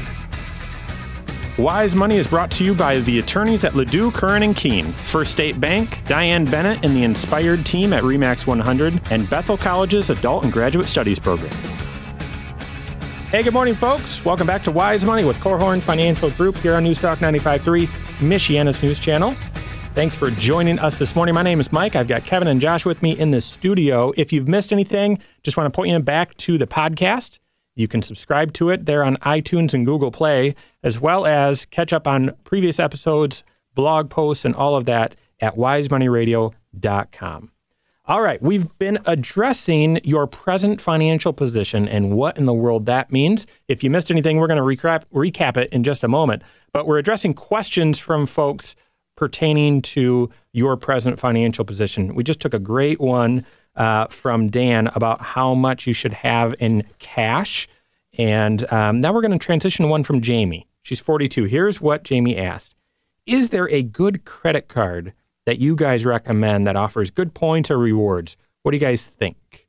Wise 1.59 1.95
Money 1.95 2.17
is 2.17 2.25
brought 2.25 2.49
to 2.49 2.63
you 2.63 2.73
by 2.73 2.97
the 3.01 3.19
attorneys 3.19 3.63
at 3.63 3.73
LaDue, 3.73 4.11
Curran 4.11 4.41
and 4.41 4.55
Kuehn, 4.55 4.91
First 4.91 5.31
State 5.31 5.59
Bank, 5.59 6.03
Diane 6.05 6.45
Bennett 6.45 6.83
and 6.83 6.95
the 6.95 7.03
Inspired 7.03 7.63
team 7.63 7.93
at 7.93 8.01
Remax 8.01 8.47
100, 8.47 9.11
and 9.11 9.29
Bethel 9.29 9.55
College's 9.55 10.09
Adult 10.09 10.45
and 10.45 10.51
Graduate 10.51 10.87
Studies 10.87 11.19
program. 11.19 11.53
Hey, 13.29 13.43
good 13.43 13.53
morning, 13.53 13.75
folks. 13.75 14.25
Welcome 14.25 14.47
back 14.47 14.63
to 14.63 14.71
Wise 14.71 15.05
Money 15.05 15.25
with 15.25 15.37
Korhorn 15.37 15.79
Financial 15.79 16.31
Group 16.31 16.57
here 16.57 16.73
on 16.73 16.85
News 16.85 16.97
Talk 16.97 17.19
95.3, 17.19 17.85
Michiana's 18.17 18.81
news 18.81 18.97
channel. 18.97 19.35
Thanks 19.95 20.15
for 20.15 20.29
joining 20.31 20.79
us 20.79 20.97
this 20.97 21.15
morning. 21.15 21.35
My 21.35 21.41
name 21.41 21.59
is 21.59 21.73
Mike. 21.73 21.95
I've 21.95 22.07
got 22.07 22.23
Kevin 22.23 22.47
and 22.47 22.61
Josh 22.61 22.85
with 22.85 23.01
me 23.01 23.17
in 23.17 23.31
the 23.31 23.41
studio. 23.41 24.13
If 24.15 24.31
you've 24.31 24.47
missed 24.47 24.71
anything, 24.71 25.19
just 25.43 25.57
want 25.57 25.65
to 25.71 25.75
point 25.75 25.89
you 25.89 25.99
back 25.99 26.37
to 26.37 26.57
the 26.57 26.67
podcast. 26.67 27.39
You 27.75 27.87
can 27.87 28.01
subscribe 28.01 28.53
to 28.53 28.69
it 28.69 28.85
there 28.85 29.03
on 29.03 29.17
iTunes 29.17 29.73
and 29.73 29.85
Google 29.85 30.11
Play, 30.11 30.55
as 30.83 30.99
well 30.99 31.25
as 31.25 31.65
catch 31.65 31.91
up 31.91 32.07
on 32.07 32.35
previous 32.43 32.79
episodes, 32.79 33.43
blog 33.73 34.09
posts, 34.09 34.45
and 34.45 34.55
all 34.55 34.75
of 34.75 34.85
that 34.85 35.15
at 35.41 35.55
wisemoneyradio.com. 35.55 37.51
All 38.05 38.21
right, 38.21 38.41
we've 38.41 38.75
been 38.79 38.99
addressing 39.05 39.99
your 40.03 40.27
present 40.27 40.81
financial 40.81 41.31
position 41.33 41.87
and 41.87 42.11
what 42.11 42.37
in 42.37 42.45
the 42.45 42.53
world 42.53 42.85
that 42.85 43.11
means. 43.11 43.45
If 43.67 43.83
you 43.83 43.89
missed 43.89 44.09
anything, 44.09 44.37
we're 44.37 44.47
going 44.47 44.57
to 44.57 44.63
recap, 44.63 45.03
recap 45.13 45.57
it 45.57 45.69
in 45.71 45.83
just 45.83 46.03
a 46.03 46.07
moment. 46.07 46.41
But 46.71 46.87
we're 46.87 46.97
addressing 46.99 47.33
questions 47.33 47.99
from 47.99 48.25
folks 48.25 48.75
pertaining 49.19 49.81
to 49.81 50.29
your 50.53 50.77
present 50.77 51.19
financial 51.19 51.65
position. 51.65 52.15
We 52.15 52.23
just 52.23 52.39
took 52.39 52.53
a 52.53 52.59
great 52.59 53.01
one 53.01 53.45
uh, 53.75 54.07
from 54.07 54.47
Dan 54.47 54.87
about 54.95 55.19
how 55.19 55.53
much 55.53 55.85
you 55.85 55.91
should 55.91 56.13
have 56.13 56.55
in 56.57 56.85
cash. 56.99 57.67
And 58.17 58.71
um, 58.71 59.01
now 59.01 59.13
we're 59.13 59.21
going 59.21 59.37
to 59.37 59.37
transition 59.37 59.89
one 59.89 60.05
from 60.05 60.21
Jamie. 60.21 60.67
She's 60.83 61.01
42. 61.01 61.43
Here's 61.43 61.81
what 61.81 62.03
Jamie 62.03 62.37
asked 62.37 62.75
Is 63.25 63.49
there 63.49 63.69
a 63.69 63.83
good 63.83 64.23
credit 64.23 64.69
card 64.69 65.11
that 65.45 65.59
you 65.59 65.75
guys 65.75 66.05
recommend 66.05 66.65
that 66.65 66.77
offers 66.77 67.11
good 67.11 67.33
points 67.33 67.69
or 67.69 67.77
rewards? 67.77 68.37
What 68.63 68.71
do 68.71 68.77
you 68.77 68.81
guys 68.81 69.05
think? 69.05 69.67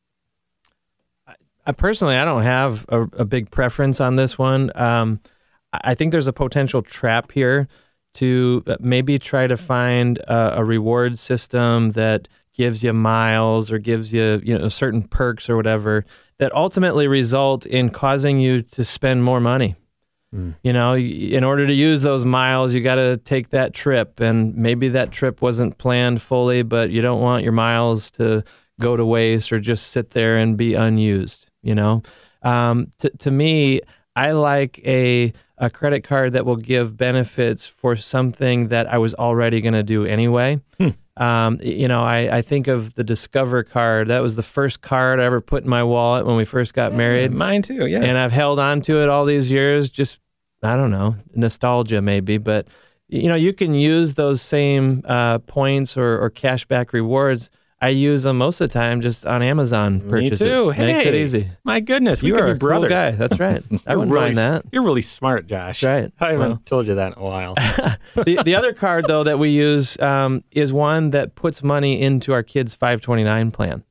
I 1.67 1.73
personally, 1.73 2.15
I 2.15 2.25
don't 2.25 2.45
have 2.45 2.87
a, 2.89 3.03
a 3.03 3.25
big 3.25 3.51
preference 3.51 4.01
on 4.01 4.15
this 4.15 4.39
one. 4.39 4.71
Um, 4.77 5.19
I 5.73 5.97
think 5.97 6.13
there's 6.13 6.29
a 6.29 6.33
potential 6.33 6.83
trap 6.83 7.33
here 7.33 7.67
to 8.15 8.63
uh, 8.67 8.77
maybe 8.81 9.19
try 9.19 9.47
to 9.47 9.57
find 9.57 10.19
a, 10.19 10.59
a 10.59 10.65
reward 10.65 11.19
system 11.19 11.91
that 11.91 12.29
gives 12.53 12.83
you 12.83 12.93
miles 12.93 13.71
or 13.71 13.79
gives 13.79 14.13
you 14.13 14.41
you 14.45 14.59
know 14.59 14.69
certain 14.69 15.03
perks 15.03 15.49
or 15.49 15.57
whatever 15.57 16.05
that 16.39 16.55
ultimately 16.55 17.07
result 17.07 17.67
in 17.67 17.91
causing 17.91 18.41
you 18.41 18.63
to 18.63 18.83
spend 18.83 19.23
more 19.23 19.41
money. 19.41 19.77
You 20.63 20.73
know, 20.73 20.97
in 20.97 21.43
order 21.43 21.67
to 21.67 21.73
use 21.73 22.03
those 22.03 22.25
miles, 22.25 22.73
you 22.73 22.83
got 22.83 22.95
to 22.95 23.17
take 23.17 23.49
that 23.51 23.75
trip, 23.75 24.21
and 24.21 24.55
maybe 24.55 24.89
that 24.91 25.11
trip 25.11 25.43
wasn't 25.43 25.77
planned 25.77 26.23
fully, 26.23 26.63
but 26.63 26.91
you 26.91 27.03
don't 27.03 27.21
want 27.21 27.43
your 27.43 27.53
miles 27.53 28.13
to 28.13 28.45
go 28.81 28.97
to 28.97 29.05
waste 29.05 29.53
or 29.53 29.59
just 29.59 29.89
sit 29.89 30.11
there 30.11 30.37
and 30.37 30.57
be 30.57 30.75
unused. 30.75 31.49
You 31.63 31.75
know, 31.75 32.03
um, 32.43 32.93
to 32.99 33.11
to 33.11 33.31
me, 33.31 33.81
I 34.15 34.31
like 34.31 34.81
a 34.87 35.33
a 35.61 35.71
credit 35.71 36.03
card 36.03 36.33
that 36.33 36.45
will 36.45 36.57
give 36.57 36.97
benefits 36.97 37.67
for 37.67 37.95
something 37.95 38.69
that 38.69 38.87
I 38.93 38.99
was 38.99 39.15
already 39.15 39.61
going 39.61 39.75
to 39.75 39.83
do 39.83 40.05
anyway. 40.05 40.61
Um, 41.17 41.61
you 41.61 41.87
know, 41.87 42.03
I, 42.03 42.39
I 42.39 42.43
think 42.43 42.67
of 42.67 42.95
the 42.95 43.05
Discover 43.05 43.65
card. 43.65 44.09
That 44.09 44.23
was 44.23 44.37
the 44.37 44.43
first 44.43 44.81
card 44.81 45.21
I 45.21 45.25
ever 45.25 45.43
put 45.43 45.65
in 45.65 45.69
my 45.69 45.85
wallet 45.85 46.25
when 46.25 46.37
we 46.37 46.47
first 46.47 46.73
got 46.73 46.95
married 46.95 47.31
Mine 47.31 47.61
too, 47.61 47.85
yeah. 47.85 48.01
and 48.01 48.17
I've 48.17 48.33
held 48.33 48.59
on 48.59 48.81
to 48.83 49.03
it 49.03 49.11
all 49.11 49.27
these 49.27 49.51
years. 49.51 49.91
Just 49.91 50.19
I 50.63 50.77
don't 50.77 50.91
know, 50.91 51.17
nostalgia 51.35 52.01
maybe, 52.01 52.39
but 52.39 52.69
you 53.09 53.29
know, 53.29 53.35
you 53.35 53.53
can 53.53 53.75
use 53.75 54.15
those 54.15 54.41
same 54.41 55.03
uh, 55.05 55.41
points 55.41 55.95
or, 55.97 56.19
or 56.19 56.31
cashback 56.31 56.95
rewards. 56.95 57.51
I 57.83 57.89
use 57.89 58.25
them 58.25 58.37
most 58.39 58.61
of 58.61 58.69
the 58.69 58.73
time 58.79 59.01
just 59.01 59.25
on 59.27 59.43
Amazon 59.43 60.05
Me 60.05 60.11
purchases. 60.11 60.39
too. 60.41 60.67
Makes 60.69 61.01
it 61.07 61.15
Hey, 61.15 61.23
easy. 61.23 61.49
My 61.65 61.81
goodness, 61.81 62.21
we 62.23 62.29
You 62.29 62.35
could 62.35 62.43
are 62.43 62.47
be 62.47 62.51
a 62.51 62.55
cool 62.55 62.69
brothers. 62.69 62.91
guy. 62.91 63.11
That's 63.13 63.41
right. 63.41 63.63
I 63.87 63.97
wouldn't 63.97 64.13
really, 64.13 64.27
mind 64.27 64.37
that. 64.37 64.65
You're 64.71 64.83
really 64.83 65.01
smart, 65.03 65.47
Josh. 65.47 65.83
Right. 65.83 66.13
I 66.21 66.33
haven't 66.33 66.49
Well. 66.49 66.63
told 66.67 66.87
you 66.87 66.97
that 66.97 67.17
in 67.17 67.19
a 67.19 67.25
while. 67.25 67.55
the, 68.15 68.43
the 68.45 68.55
other 68.55 68.73
card 68.75 69.07
though 69.09 69.25
that 69.25 69.39
we 69.39 69.49
use 69.49 69.99
um, 70.01 70.45
is 70.53 70.73
one 70.73 71.11
that 71.11 71.35
puts 71.35 71.63
money 71.63 72.01
into 72.03 72.33
our 72.35 72.43
kids' 72.43 72.75
529 72.75 73.51
plan 73.51 73.83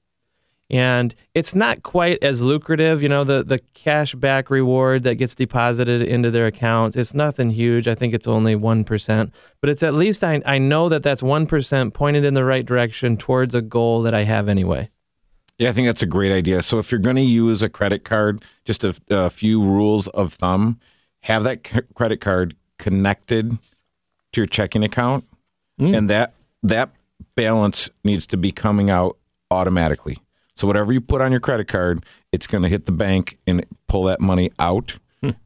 and 0.69 1.15
it's 1.33 1.55
not 1.55 1.83
quite 1.83 2.23
as 2.23 2.41
lucrative 2.41 3.01
you 3.01 3.09
know 3.09 3.23
the, 3.23 3.43
the 3.43 3.59
cash 3.73 4.13
back 4.15 4.49
reward 4.49 5.03
that 5.03 5.15
gets 5.15 5.35
deposited 5.35 6.01
into 6.01 6.31
their 6.31 6.47
accounts. 6.47 6.95
It's 6.95 7.13
nothing 7.13 7.51
huge. 7.51 7.87
I 7.87 7.95
think 7.95 8.13
it's 8.13 8.27
only 8.27 8.55
1% 8.55 9.31
but 9.61 9.69
it's 9.69 9.83
at 9.83 9.93
least 9.93 10.23
i, 10.23 10.41
I 10.45 10.57
know 10.57 10.89
that 10.89 11.03
that's 11.03 11.21
1% 11.21 11.93
pointed 11.93 12.23
in 12.23 12.33
the 12.33 12.43
right 12.43 12.65
direction 12.65 13.17
towards 13.17 13.55
a 13.55 13.61
goal 13.61 14.01
that 14.03 14.13
i 14.13 14.23
have 14.23 14.47
anyway. 14.47 14.89
Yeah, 15.59 15.69
I 15.69 15.73
think 15.73 15.87
that's 15.87 16.01
a 16.01 16.07
great 16.07 16.31
idea. 16.31 16.61
So 16.61 16.79
if 16.79 16.89
you're 16.89 16.99
going 16.99 17.17
to 17.17 17.21
use 17.21 17.61
a 17.61 17.67
credit 17.69 18.05
card, 18.05 18.43
just 18.63 18.85
a, 18.85 18.95
a 19.09 19.29
few 19.29 19.61
rules 19.61 20.07
of 20.07 20.33
thumb: 20.33 20.79
have 21.23 21.43
that 21.43 21.67
c- 21.67 21.81
credit 21.93 22.21
card 22.21 22.55
connected 22.77 23.57
to 24.31 24.41
your 24.41 24.45
checking 24.45 24.85
account, 24.85 25.25
mm. 25.79 25.95
and 25.95 26.09
that 26.09 26.33
that 26.63 26.91
balance 27.35 27.89
needs 28.05 28.25
to 28.27 28.37
be 28.37 28.53
coming 28.53 28.89
out 28.89 29.17
automatically. 29.51 30.17
So 30.59 30.67
whatever 30.67 30.91
you 30.91 30.99
put 30.99 31.21
on 31.21 31.31
your 31.31 31.39
credit 31.39 31.69
card, 31.69 32.05
it's 32.33 32.45
going 32.45 32.63
to 32.63 32.69
hit 32.69 32.85
the 32.85 32.91
bank 32.91 33.37
and 33.47 33.65
pull 33.87 34.03
that 34.03 34.19
money 34.19 34.51
out. 34.59 34.97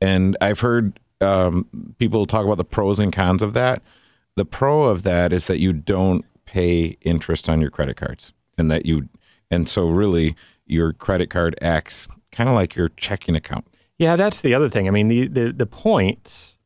And 0.02 0.36
I've 0.42 0.62
heard 0.62 1.00
um, 1.22 1.68
people 2.00 2.26
talk 2.26 2.46
about 2.46 2.58
the 2.58 2.66
pros 2.66 2.98
and 2.98 3.14
cons 3.14 3.44
of 3.44 3.54
that. 3.54 3.84
The 4.36 4.46
pro 4.46 4.86
of 4.86 5.04
that 5.04 5.32
is 5.32 5.46
that 5.46 5.60
you 5.60 5.72
don't 5.72 6.26
pay 6.46 6.98
interest 7.02 7.48
on 7.48 7.62
your 7.62 7.70
credit 7.70 7.96
cards, 7.98 8.34
and 8.58 8.72
that 8.72 8.86
you, 8.88 9.08
and 9.52 9.70
so 9.70 9.88
really 9.88 10.36
your 10.66 10.94
credit 10.94 11.30
card 11.30 11.56
acts 11.62 12.08
kind 12.32 12.50
of 12.50 12.56
like 12.56 12.76
your 12.76 12.90
checking 12.98 13.36
account. 13.36 13.68
Yeah, 14.00 14.16
that's 14.16 14.42
the 14.42 14.56
other 14.56 14.70
thing. 14.70 14.88
I 14.88 14.92
mean, 14.92 15.08
the 15.08 15.28
the, 15.28 15.54
the 15.54 15.66
points. 15.68 16.58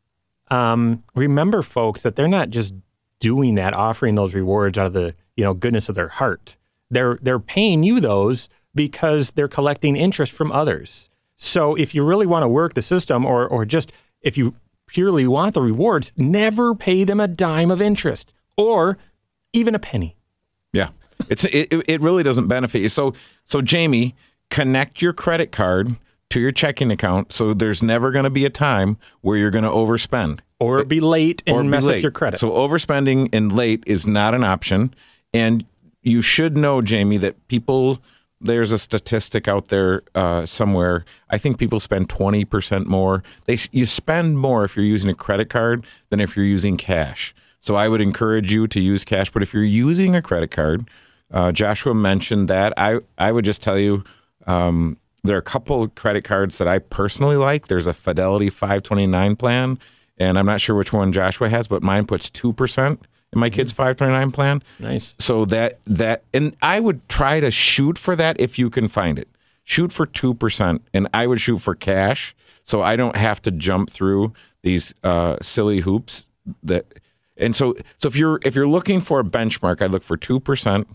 Um, 0.49 1.03
remember, 1.15 1.61
folks, 1.61 2.01
that 2.03 2.15
they're 2.15 2.27
not 2.27 2.49
just 2.49 2.73
doing 3.19 3.55
that, 3.55 3.75
offering 3.75 4.15
those 4.15 4.33
rewards 4.33 4.77
out 4.77 4.87
of 4.87 4.93
the 4.93 5.15
you 5.35 5.43
know 5.43 5.53
goodness 5.53 5.89
of 5.89 5.95
their 5.95 6.07
heart. 6.07 6.55
They're 6.89 7.17
they're 7.21 7.39
paying 7.39 7.83
you 7.83 7.99
those 7.99 8.49
because 8.75 9.31
they're 9.31 9.47
collecting 9.47 9.95
interest 9.95 10.31
from 10.31 10.51
others. 10.51 11.09
So 11.35 11.75
if 11.75 11.93
you 11.93 12.03
really 12.03 12.25
want 12.25 12.43
to 12.43 12.47
work 12.47 12.73
the 12.73 12.81
system, 12.81 13.25
or 13.25 13.47
or 13.47 13.65
just 13.65 13.91
if 14.21 14.37
you 14.37 14.55
purely 14.87 15.27
want 15.27 15.53
the 15.53 15.61
rewards, 15.61 16.11
never 16.15 16.73
pay 16.73 17.03
them 17.03 17.19
a 17.19 17.27
dime 17.27 17.69
of 17.71 17.81
interest 17.81 18.31
or 18.55 18.97
even 19.53 19.75
a 19.75 19.79
penny. 19.79 20.15
Yeah, 20.73 20.89
it's 21.29 21.43
it, 21.45 21.67
it- 21.87 22.01
really 22.01 22.23
doesn't 22.23 22.47
benefit 22.47 22.79
you. 22.79 22.89
So 22.89 23.13
so 23.45 23.61
Jamie, 23.61 24.15
connect 24.49 25.01
your 25.01 25.13
credit 25.13 25.51
card 25.51 25.95
to 26.29 26.39
your 26.39 26.51
checking 26.51 26.91
account, 26.91 27.31
so 27.31 27.53
there's 27.53 27.81
never 27.81 28.11
going 28.11 28.25
to 28.25 28.29
be 28.29 28.43
a 28.45 28.49
time 28.49 28.97
where 29.21 29.37
you're 29.37 29.49
going 29.51 29.63
to 29.63 29.69
overspend 29.69 30.39
Or 30.59 30.83
be 30.83 30.99
late 30.99 31.41
and 31.47 31.55
or 31.55 31.63
mess 31.63 31.85
up 31.87 32.01
your 32.01 32.11
credit. 32.11 32.39
So 32.39 32.49
overspending 32.51 33.29
and 33.33 33.53
late 33.53 33.83
is 33.87 34.05
not 34.05 34.33
an 34.33 34.43
option, 34.43 34.93
and 35.33 35.65
you 36.01 36.21
should 36.21 36.57
know, 36.57 36.81
Jamie, 36.81 37.17
that 37.17 37.47
people. 37.47 37.99
There's 38.39 38.71
a 38.71 38.77
statistic 38.77 39.47
out 39.47 39.69
there 39.69 40.03
uh, 40.13 40.45
somewhere. 40.45 41.05
I 41.27 41.39
think 41.39 41.57
people 41.57 41.79
spend 41.79 42.07
20% 42.07 42.85
more. 42.85 43.23
They 43.45 43.57
you 43.71 43.87
spend 43.87 44.37
more 44.37 44.63
if 44.63 44.75
you're 44.75 44.85
using 44.85 45.09
a 45.09 45.15
credit 45.15 45.49
card 45.49 45.83
than 46.11 46.19
if 46.19 46.35
you're 46.35 46.45
using 46.45 46.77
cash. 46.77 47.33
So 47.61 47.75
I 47.75 47.87
would 47.87 47.99
encourage 47.99 48.53
you 48.53 48.67
to 48.67 48.79
use 48.79 49.03
cash. 49.03 49.31
But 49.31 49.41
if 49.41 49.55
you're 49.55 49.63
using 49.63 50.15
a 50.15 50.21
credit 50.21 50.51
card, 50.51 50.87
uh, 51.31 51.51
Joshua 51.51 51.93
mentioned 51.93 52.47
that. 52.47 52.73
I 52.77 52.99
I 53.17 53.31
would 53.31 53.43
just 53.43 53.61
tell 53.63 53.77
you 53.77 54.03
um, 54.45 54.97
there 55.23 55.35
are 55.35 55.39
a 55.39 55.43
couple 55.43 55.87
credit 55.89 56.23
cards 56.23 56.57
that 56.59 56.67
I 56.67 56.79
personally 56.79 57.35
like. 57.35 57.67
There's 57.67 57.87
a 57.87 57.93
Fidelity 57.93 58.49
529 58.49 59.35
plan, 59.35 59.79
and 60.17 60.39
I'm 60.39 60.45
not 60.45 60.61
sure 60.61 60.75
which 60.75 60.93
one 60.93 61.11
Joshua 61.11 61.49
has, 61.49 61.67
but 61.67 61.83
mine 61.83 62.05
puts 62.05 62.29
two 62.29 62.53
percent 62.53 63.05
in 63.33 63.39
my 63.39 63.49
kid's 63.49 63.71
529 63.71 64.31
plan. 64.31 64.63
nice. 64.79 65.15
So 65.19 65.45
that 65.45 65.79
that 65.85 66.23
and 66.33 66.55
I 66.61 66.79
would 66.79 67.07
try 67.09 67.39
to 67.39 67.51
shoot 67.51 67.97
for 67.97 68.15
that 68.15 68.39
if 68.39 68.57
you 68.57 68.69
can 68.69 68.87
find 68.87 69.19
it. 69.19 69.27
Shoot 69.63 69.91
for 69.91 70.05
two 70.05 70.33
percent, 70.33 70.81
and 70.93 71.07
I 71.13 71.27
would 71.27 71.41
shoot 71.41 71.59
for 71.59 71.75
cash, 71.75 72.33
so 72.63 72.81
I 72.81 72.95
don't 72.95 73.17
have 73.17 73.41
to 73.41 73.51
jump 73.51 73.89
through 73.89 74.33
these 74.63 74.93
uh, 75.03 75.37
silly 75.41 75.81
hoops. 75.81 76.29
That 76.63 76.85
and 77.35 77.53
so 77.53 77.75
so 77.97 78.07
if 78.07 78.15
you're 78.15 78.39
if 78.45 78.55
you're 78.55 78.67
looking 78.67 79.01
for 79.01 79.19
a 79.19 79.23
benchmark, 79.25 79.81
I 79.81 79.87
look 79.87 80.03
for 80.03 80.15
two 80.15 80.39
percent 80.39 80.87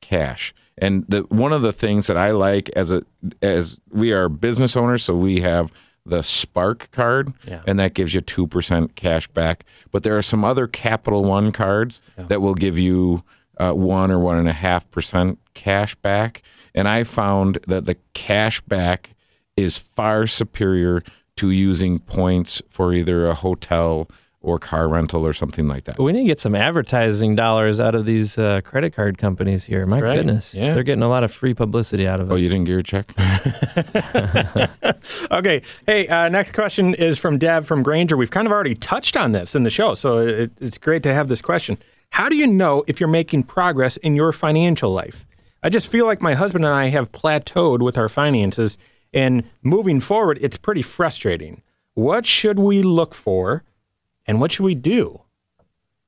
cash. 0.00 0.54
And 0.78 1.04
the 1.06 1.20
one 1.28 1.52
of 1.52 1.62
the 1.62 1.72
things 1.72 2.06
that 2.06 2.16
I 2.16 2.30
like 2.30 2.70
as 2.70 2.90
a 2.90 3.02
as 3.42 3.78
we 3.90 4.10
are 4.12 4.28
business 4.28 4.74
owners, 4.76 5.04
so 5.04 5.14
we 5.14 5.40
have 5.42 5.70
the 6.06 6.22
Spark 6.22 6.90
card, 6.90 7.32
Yeah. 7.46 7.62
and 7.66 7.78
that 7.78 7.94
gives 7.94 8.14
you 8.14 8.20
two 8.20 8.46
percent 8.46 8.94
cash 8.96 9.26
back. 9.28 9.64
But 9.90 10.02
there 10.02 10.16
are 10.18 10.22
some 10.22 10.44
other 10.44 10.66
Capital 10.66 11.24
One 11.24 11.50
cards 11.52 12.02
that 12.16 12.42
will 12.42 12.54
give 12.54 12.78
you 12.78 13.22
uh, 13.58 13.72
one 13.72 14.10
or 14.10 14.18
one 14.18 14.36
and 14.38 14.48
a 14.48 14.52
half 14.52 14.90
percent 14.90 15.38
cash 15.54 15.94
back. 15.96 16.42
And 16.74 16.88
I 16.88 17.04
found 17.04 17.58
that 17.68 17.84
the 17.86 17.96
cash 18.12 18.60
back 18.62 19.14
is 19.56 19.78
far 19.78 20.26
superior 20.26 21.02
to 21.36 21.50
using 21.50 21.98
points 22.00 22.60
for 22.68 22.92
either 22.92 23.26
a 23.28 23.34
hotel 23.34 24.08
or 24.44 24.58
car 24.58 24.88
rental 24.88 25.26
or 25.26 25.32
something 25.32 25.66
like 25.66 25.84
that. 25.84 25.98
We 25.98 26.12
need 26.12 26.22
to 26.22 26.26
get 26.26 26.38
some 26.38 26.54
advertising 26.54 27.34
dollars 27.34 27.80
out 27.80 27.94
of 27.94 28.06
these 28.06 28.38
uh, 28.38 28.60
credit 28.62 28.94
card 28.94 29.18
companies 29.18 29.64
here. 29.64 29.86
My 29.86 30.00
right. 30.00 30.16
goodness, 30.16 30.54
Yeah. 30.54 30.74
they're 30.74 30.82
getting 30.82 31.02
a 31.02 31.08
lot 31.08 31.24
of 31.24 31.32
free 31.32 31.54
publicity 31.54 32.06
out 32.06 32.20
of 32.20 32.30
us. 32.30 32.34
Oh, 32.34 32.36
you 32.36 32.48
didn't 32.48 32.64
get 32.64 32.72
your 32.72 32.82
check? 32.82 33.12
Okay. 35.30 35.62
Hey, 35.86 36.08
uh, 36.08 36.28
next 36.28 36.52
question 36.52 36.94
is 36.94 37.18
from 37.18 37.38
Deb 37.38 37.64
from 37.64 37.82
Granger. 37.82 38.16
We've 38.16 38.30
kind 38.30 38.46
of 38.46 38.52
already 38.52 38.74
touched 38.74 39.16
on 39.16 39.32
this 39.32 39.54
in 39.54 39.62
the 39.64 39.70
show, 39.70 39.94
so 39.94 40.18
it, 40.18 40.52
it's 40.60 40.78
great 40.78 41.02
to 41.02 41.12
have 41.14 41.28
this 41.28 41.42
question. 41.42 41.78
How 42.10 42.28
do 42.28 42.36
you 42.36 42.46
know 42.46 42.84
if 42.86 43.00
you're 43.00 43.08
making 43.08 43.44
progress 43.44 43.96
in 43.98 44.16
your 44.16 44.32
financial 44.32 44.92
life? 44.92 45.26
I 45.62 45.68
just 45.68 45.88
feel 45.88 46.06
like 46.06 46.22
my 46.22 46.34
husband 46.34 46.64
and 46.64 46.74
I 46.74 46.88
have 46.88 47.12
plateaued 47.12 47.80
with 47.80 47.98
our 47.98 48.08
finances, 48.08 48.78
and 49.12 49.44
moving 49.62 50.00
forward, 50.00 50.38
it's 50.40 50.56
pretty 50.56 50.82
frustrating. 50.82 51.62
What 51.94 52.26
should 52.26 52.58
we 52.58 52.82
look 52.82 53.14
for, 53.14 53.62
and 54.26 54.40
what 54.40 54.52
should 54.52 54.64
we 54.64 54.74
do? 54.74 55.20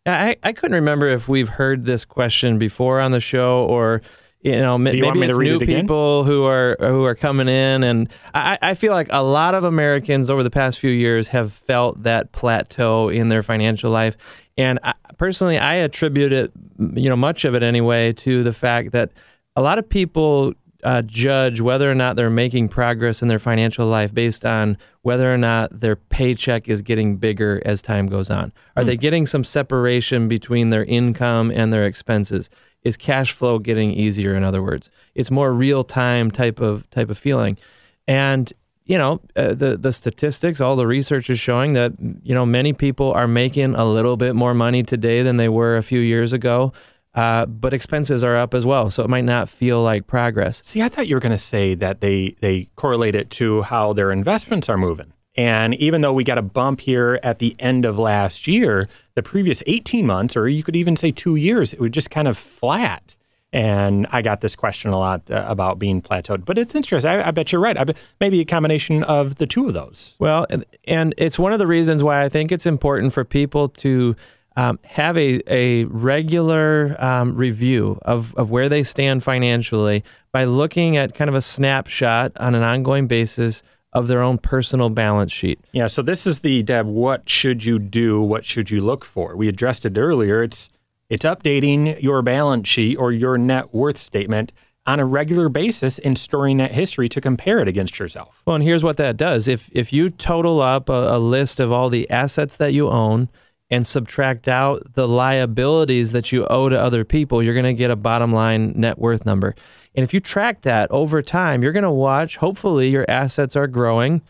I, 0.06 0.36
I 0.42 0.52
couldn't 0.52 0.74
remember 0.74 1.08
if 1.08 1.28
we've 1.28 1.48
heard 1.48 1.84
this 1.84 2.04
question 2.04 2.58
before 2.58 3.00
on 3.00 3.10
the 3.10 3.20
show 3.20 3.64
or 3.64 4.02
you 4.40 4.56
know 4.58 4.78
Do 4.78 4.96
you 4.96 5.02
maybe 5.02 5.26
it's 5.26 5.38
new 5.38 5.56
it 5.56 5.66
people 5.66 6.22
who 6.22 6.44
are 6.44 6.76
who 6.78 7.04
are 7.04 7.16
coming 7.16 7.48
in. 7.48 7.82
And 7.82 8.08
I, 8.32 8.58
I 8.62 8.74
feel 8.74 8.92
like 8.92 9.08
a 9.10 9.22
lot 9.22 9.54
of 9.54 9.64
Americans 9.64 10.30
over 10.30 10.42
the 10.42 10.50
past 10.50 10.78
few 10.78 10.90
years 10.90 11.28
have 11.28 11.52
felt 11.52 12.04
that 12.04 12.30
plateau 12.32 13.08
in 13.08 13.28
their 13.28 13.42
financial 13.42 13.90
life. 13.90 14.16
And 14.56 14.78
I, 14.84 14.94
personally 15.18 15.58
I 15.58 15.74
attribute 15.74 16.32
it 16.32 16.52
you 16.94 17.08
know 17.08 17.16
much 17.16 17.44
of 17.44 17.54
it 17.54 17.62
anyway 17.62 18.12
to 18.12 18.44
the 18.44 18.52
fact 18.52 18.92
that 18.92 19.10
a 19.56 19.62
lot 19.62 19.78
of 19.78 19.88
people 19.88 20.52
uh, 20.86 21.02
judge 21.02 21.60
whether 21.60 21.90
or 21.90 21.96
not 21.96 22.14
they're 22.14 22.30
making 22.30 22.68
progress 22.68 23.20
in 23.20 23.26
their 23.26 23.40
financial 23.40 23.88
life 23.88 24.14
based 24.14 24.46
on 24.46 24.78
whether 25.02 25.34
or 25.34 25.36
not 25.36 25.80
their 25.80 25.96
paycheck 25.96 26.68
is 26.68 26.80
getting 26.80 27.16
bigger 27.16 27.60
as 27.64 27.82
time 27.82 28.06
goes 28.06 28.30
on. 28.30 28.52
Are 28.76 28.84
they 28.84 28.96
getting 28.96 29.26
some 29.26 29.42
separation 29.42 30.28
between 30.28 30.70
their 30.70 30.84
income 30.84 31.50
and 31.50 31.72
their 31.72 31.86
expenses? 31.86 32.48
Is 32.84 32.96
cash 32.96 33.32
flow 33.32 33.58
getting 33.58 33.90
easier? 33.90 34.36
In 34.36 34.44
other 34.44 34.62
words, 34.62 34.88
it's 35.16 35.28
more 35.28 35.52
real 35.52 35.82
time 35.82 36.30
type 36.30 36.60
of 36.60 36.88
type 36.90 37.10
of 37.10 37.18
feeling, 37.18 37.58
and 38.06 38.52
you 38.84 38.96
know 38.96 39.20
uh, 39.34 39.54
the 39.54 39.76
the 39.76 39.92
statistics, 39.92 40.60
all 40.60 40.76
the 40.76 40.86
research 40.86 41.28
is 41.28 41.40
showing 41.40 41.72
that 41.72 41.94
you 42.22 42.32
know 42.32 42.46
many 42.46 42.72
people 42.72 43.10
are 43.10 43.26
making 43.26 43.74
a 43.74 43.84
little 43.84 44.16
bit 44.16 44.36
more 44.36 44.54
money 44.54 44.84
today 44.84 45.24
than 45.24 45.36
they 45.36 45.48
were 45.48 45.76
a 45.76 45.82
few 45.82 45.98
years 45.98 46.32
ago. 46.32 46.72
Uh, 47.16 47.46
but 47.46 47.72
expenses 47.72 48.22
are 48.22 48.36
up 48.36 48.52
as 48.52 48.66
well, 48.66 48.90
so 48.90 49.02
it 49.02 49.08
might 49.08 49.24
not 49.24 49.48
feel 49.48 49.82
like 49.82 50.06
progress. 50.06 50.60
See, 50.64 50.82
I 50.82 50.88
thought 50.90 51.08
you 51.08 51.16
were 51.16 51.20
going 51.20 51.32
to 51.32 51.38
say 51.38 51.74
that 51.74 52.00
they 52.02 52.36
they 52.40 52.68
correlate 52.76 53.14
it 53.16 53.30
to 53.30 53.62
how 53.62 53.94
their 53.94 54.12
investments 54.12 54.68
are 54.68 54.76
moving. 54.76 55.12
And 55.34 55.74
even 55.74 56.00
though 56.02 56.12
we 56.12 56.24
got 56.24 56.38
a 56.38 56.42
bump 56.42 56.80
here 56.80 57.18
at 57.22 57.38
the 57.40 57.56
end 57.58 57.84
of 57.84 57.98
last 57.98 58.46
year, 58.46 58.88
the 59.14 59.22
previous 59.22 59.62
18 59.66 60.06
months, 60.06 60.36
or 60.36 60.48
you 60.48 60.62
could 60.62 60.76
even 60.76 60.96
say 60.96 61.10
two 61.10 61.36
years, 61.36 61.72
it 61.74 61.80
was 61.80 61.90
just 61.90 62.10
kind 62.10 62.28
of 62.28 62.38
flat. 62.38 63.16
And 63.52 64.06
I 64.10 64.22
got 64.22 64.40
this 64.40 64.56
question 64.56 64.90
a 64.90 64.98
lot 64.98 65.30
uh, 65.30 65.44
about 65.46 65.78
being 65.78 66.02
plateaued, 66.02 66.44
but 66.44 66.58
it's 66.58 66.74
interesting. 66.74 67.10
I, 67.10 67.28
I 67.28 67.30
bet 67.32 67.52
you're 67.52 67.60
right. 67.60 67.78
I 67.78 67.84
bet 67.84 67.96
maybe 68.20 68.40
a 68.40 68.44
combination 68.44 69.02
of 69.04 69.36
the 69.36 69.46
two 69.46 69.68
of 69.68 69.74
those. 69.74 70.14
Well, 70.18 70.46
and- 70.50 70.64
and 70.84 71.14
it's 71.16 71.38
one 71.38 71.52
of 71.52 71.58
the 71.58 71.66
reasons 71.66 72.02
why 72.02 72.22
I 72.24 72.28
think 72.28 72.50
it's 72.52 72.66
important 72.66 73.12
for 73.12 73.24
people 73.24 73.68
to 73.68 74.16
um, 74.56 74.78
have 74.84 75.16
a, 75.16 75.40
a 75.46 75.84
regular 75.84 76.96
um, 76.98 77.36
review 77.36 77.98
of, 78.02 78.34
of 78.36 78.50
where 78.50 78.68
they 78.68 78.82
stand 78.82 79.22
financially 79.22 80.02
by 80.32 80.44
looking 80.44 80.96
at 80.96 81.14
kind 81.14 81.28
of 81.28 81.34
a 81.34 81.42
snapshot 81.42 82.32
on 82.36 82.54
an 82.54 82.62
ongoing 82.62 83.06
basis 83.06 83.62
of 83.92 84.08
their 84.08 84.20
own 84.20 84.38
personal 84.38 84.90
balance 84.90 85.32
sheet. 85.32 85.60
Yeah. 85.72 85.86
So 85.86 86.02
this 86.02 86.26
is 86.26 86.40
the 86.40 86.62
Deb. 86.62 86.86
What 86.86 87.28
should 87.28 87.64
you 87.64 87.78
do? 87.78 88.20
What 88.20 88.44
should 88.44 88.70
you 88.70 88.80
look 88.80 89.04
for? 89.04 89.36
We 89.36 89.48
addressed 89.48 89.86
it 89.86 89.96
earlier. 89.96 90.42
It's 90.42 90.70
it's 91.08 91.24
updating 91.24 92.02
your 92.02 92.20
balance 92.20 92.66
sheet 92.66 92.96
or 92.96 93.12
your 93.12 93.38
net 93.38 93.72
worth 93.72 93.96
statement 93.96 94.52
on 94.86 95.00
a 95.00 95.06
regular 95.06 95.48
basis 95.48 95.98
and 96.00 96.18
storing 96.18 96.56
that 96.56 96.72
history 96.72 97.08
to 97.08 97.20
compare 97.20 97.60
it 97.60 97.68
against 97.68 97.98
yourself. 97.98 98.42
Well, 98.44 98.56
and 98.56 98.64
here's 98.64 98.82
what 98.84 98.96
that 98.98 99.16
does. 99.16 99.48
If 99.48 99.70
if 99.72 99.92
you 99.92 100.10
total 100.10 100.60
up 100.60 100.88
a, 100.88 101.16
a 101.16 101.18
list 101.18 101.60
of 101.60 101.72
all 101.72 101.88
the 101.88 102.10
assets 102.10 102.56
that 102.56 102.72
you 102.72 102.88
own 102.88 103.28
and 103.70 103.86
subtract 103.86 104.46
out 104.46 104.92
the 104.92 105.08
liabilities 105.08 106.12
that 106.12 106.30
you 106.30 106.46
owe 106.46 106.68
to 106.68 106.80
other 106.80 107.04
people, 107.04 107.42
you're 107.42 107.54
going 107.54 107.64
to 107.64 107.72
get 107.72 107.90
a 107.90 107.96
bottom 107.96 108.32
line 108.32 108.72
net 108.76 108.98
worth 108.98 109.26
number. 109.26 109.54
And 109.94 110.04
if 110.04 110.14
you 110.14 110.20
track 110.20 110.62
that 110.62 110.90
over 110.90 111.22
time, 111.22 111.62
you're 111.62 111.72
going 111.72 111.82
to 111.82 111.90
watch, 111.90 112.36
hopefully, 112.36 112.88
your 112.88 113.04
assets 113.08 113.56
are 113.56 113.66
growing 113.66 114.22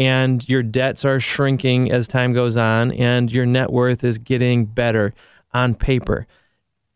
and 0.00 0.48
your 0.48 0.62
debts 0.62 1.04
are 1.04 1.20
shrinking 1.20 1.92
as 1.92 2.08
time 2.08 2.32
goes 2.32 2.56
on 2.56 2.90
and 2.92 3.30
your 3.30 3.46
net 3.46 3.70
worth 3.70 4.02
is 4.02 4.18
getting 4.18 4.64
better 4.64 5.14
on 5.52 5.74
paper. 5.74 6.26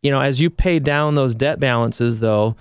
You 0.03 0.11
know, 0.11 0.21
as 0.21 0.41
you 0.41 0.51
pay 0.51 0.79
down 0.79 1.15
those 1.15 1.35
debt 1.35 1.61
balances, 1.61 2.19
though, 2.19 2.57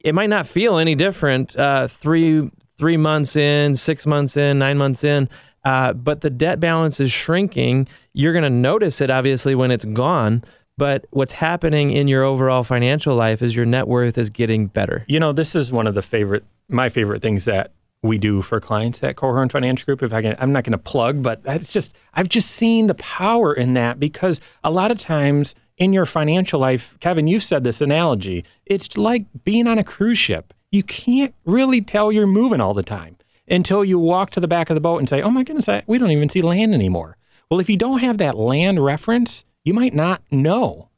it 0.00 0.14
might 0.14 0.30
not 0.30 0.46
feel 0.46 0.78
any 0.78 0.94
different 0.94 1.56
uh, 1.56 1.88
three 1.88 2.50
three 2.78 2.96
months 2.96 3.36
in, 3.36 3.76
six 3.76 4.06
months 4.06 4.36
in, 4.36 4.58
nine 4.58 4.76
months 4.76 5.04
in. 5.04 5.28
Uh, 5.64 5.92
but 5.92 6.20
the 6.20 6.30
debt 6.30 6.60
balance 6.60 7.00
is 7.00 7.12
shrinking. 7.12 7.88
You're 8.12 8.32
going 8.32 8.42
to 8.42 8.50
notice 8.50 9.00
it 9.00 9.10
obviously 9.10 9.54
when 9.54 9.70
it's 9.70 9.84
gone. 9.84 10.44
But 10.78 11.06
what's 11.10 11.34
happening 11.34 11.90
in 11.90 12.08
your 12.08 12.24
overall 12.24 12.64
financial 12.64 13.14
life 13.14 13.42
is 13.42 13.54
your 13.54 13.66
net 13.66 13.86
worth 13.86 14.16
is 14.16 14.30
getting 14.30 14.66
better. 14.66 15.04
You 15.06 15.20
know, 15.20 15.32
this 15.32 15.54
is 15.54 15.70
one 15.70 15.86
of 15.86 15.94
the 15.94 16.02
favorite, 16.02 16.44
my 16.68 16.88
favorite 16.88 17.22
things 17.22 17.44
that 17.44 17.72
we 18.02 18.18
do 18.18 18.42
for 18.42 18.58
clients 18.58 19.02
at 19.02 19.16
Korhorn 19.16 19.52
Financial 19.52 19.84
Group. 19.86 20.02
If 20.02 20.12
I 20.12 20.22
can, 20.22 20.34
I'm 20.38 20.52
not 20.52 20.64
going 20.64 20.72
to 20.72 20.78
plug, 20.78 21.22
but 21.22 21.40
it's 21.44 21.72
just, 21.72 21.94
I've 22.14 22.28
just 22.28 22.50
seen 22.50 22.86
the 22.86 22.94
power 22.94 23.52
in 23.52 23.74
that 23.74 24.00
because 24.00 24.40
a 24.64 24.70
lot 24.70 24.90
of 24.90 24.98
times 24.98 25.54
in 25.76 25.92
your 25.92 26.06
financial 26.06 26.58
life, 26.58 26.96
Kevin, 27.00 27.26
you've 27.26 27.44
said 27.44 27.64
this 27.64 27.80
analogy. 27.80 28.44
It's 28.66 28.96
like 28.96 29.26
being 29.44 29.66
on 29.66 29.78
a 29.78 29.84
cruise 29.84 30.18
ship. 30.18 30.52
You 30.70 30.82
can't 30.82 31.34
really 31.44 31.82
tell 31.82 32.10
you're 32.10 32.26
moving 32.26 32.60
all 32.60 32.74
the 32.74 32.82
time 32.82 33.18
until 33.52 33.84
you 33.84 33.98
walk 33.98 34.30
to 34.30 34.40
the 34.40 34.48
back 34.48 34.68
of 34.70 34.74
the 34.74 34.80
boat 34.80 34.98
and 34.98 35.08
say, 35.08 35.22
oh 35.22 35.30
my 35.30 35.44
goodness, 35.44 35.68
I, 35.68 35.84
we 35.86 35.98
don't 35.98 36.10
even 36.10 36.28
see 36.28 36.42
land 36.42 36.74
anymore. 36.74 37.16
Well, 37.50 37.60
if 37.60 37.68
you 37.70 37.76
don't 37.76 38.00
have 38.00 38.18
that 38.18 38.36
land 38.36 38.82
reference, 38.84 39.44
you 39.64 39.74
might 39.74 39.94
not 39.94 40.22
know. 40.30 40.88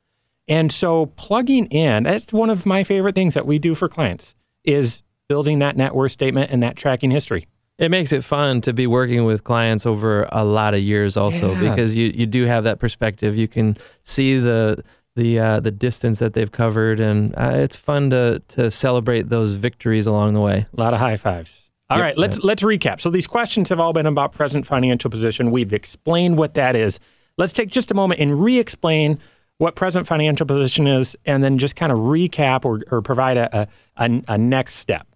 And 0.49 0.71
so 0.71 1.07
plugging 1.07 1.67
in, 1.67 2.05
that's 2.05 2.33
one 2.33 2.51
of 2.51 2.65
my 2.65 2.85
favorite 2.85 3.15
things 3.15 3.35
that 3.35 3.47
we 3.47 3.59
do 3.59 3.75
for 3.75 3.89
clients 3.89 4.35
is 4.63 5.03
building 5.29 5.59
that 5.59 5.77
net 5.77 5.95
worth 5.95 6.13
statement 6.13 6.51
and 6.51 6.63
that 6.63 6.77
tracking 6.77 7.11
history. 7.11 7.47
It 7.77 7.91
makes 7.91 8.13
it 8.13 8.23
fun 8.23 8.61
to 8.61 8.73
be 8.73 8.87
working 8.87 9.25
with 9.25 9.43
clients 9.43 9.85
over 9.85 10.29
a 10.31 10.45
lot 10.45 10.75
of 10.75 10.81
years 10.81 11.17
also 11.17 11.55
Yeah. 11.55 11.71
because 11.71 11.97
you, 11.97 12.13
you 12.15 12.27
do 12.27 12.45
have 12.45 12.63
that 12.65 12.79
perspective. 12.79 13.37
You 13.37 13.49
can 13.49 13.77
see 14.05 14.39
the 14.39 14.83
the 15.17 15.39
uh, 15.39 15.61
the 15.61 15.71
distance 15.71 16.19
that 16.19 16.35
they've 16.35 16.51
covered 16.53 16.99
and 17.01 17.35
uh, 17.37 17.53
it's 17.55 17.77
fun 17.77 18.11
to 18.11 18.43
to 18.49 18.71
celebrate 18.71 19.29
those 19.29 19.55
victories 19.55 20.07
along 20.07 20.35
the 20.35 20.41
way. 20.41 20.67
A 20.77 20.81
lot 20.81 20.93
of 20.95 21.01
high 21.01 21.17
fives. 21.17 21.64
All 21.91 22.01
right, 22.01 22.17
let's 22.17 22.43
let's 22.43 22.63
recap. 22.63 23.01
So 23.01 23.11
these 23.11 23.27
questions 23.27 23.69
have 23.69 23.79
all 23.79 23.93
been 23.93 24.07
about 24.07 24.33
present 24.33 24.67
financial 24.67 25.11
position. 25.11 25.51
We've 25.51 25.73
explained 25.73 26.39
what 26.39 26.55
that 26.55 26.75
is. 26.75 26.99
Let's 27.37 27.53
take 27.53 27.69
just 27.69 27.91
a 27.91 27.95
moment 27.95 28.21
and 28.21 28.43
re-explain 28.43 29.19
what 29.59 29.77
present 29.77 30.07
financial 30.07 30.47
position 30.47 30.87
is, 30.87 31.15
and 31.27 31.45
then 31.45 31.59
just 31.59 31.77
kind 31.77 31.93
of 31.93 31.99
recap 31.99 32.65
or, 32.65 32.81
or 32.91 33.03
provide 33.03 33.37
a, 33.37 33.69
a, 33.97 34.23
a, 34.29 34.39
next 34.39 34.75
step. 34.75 35.07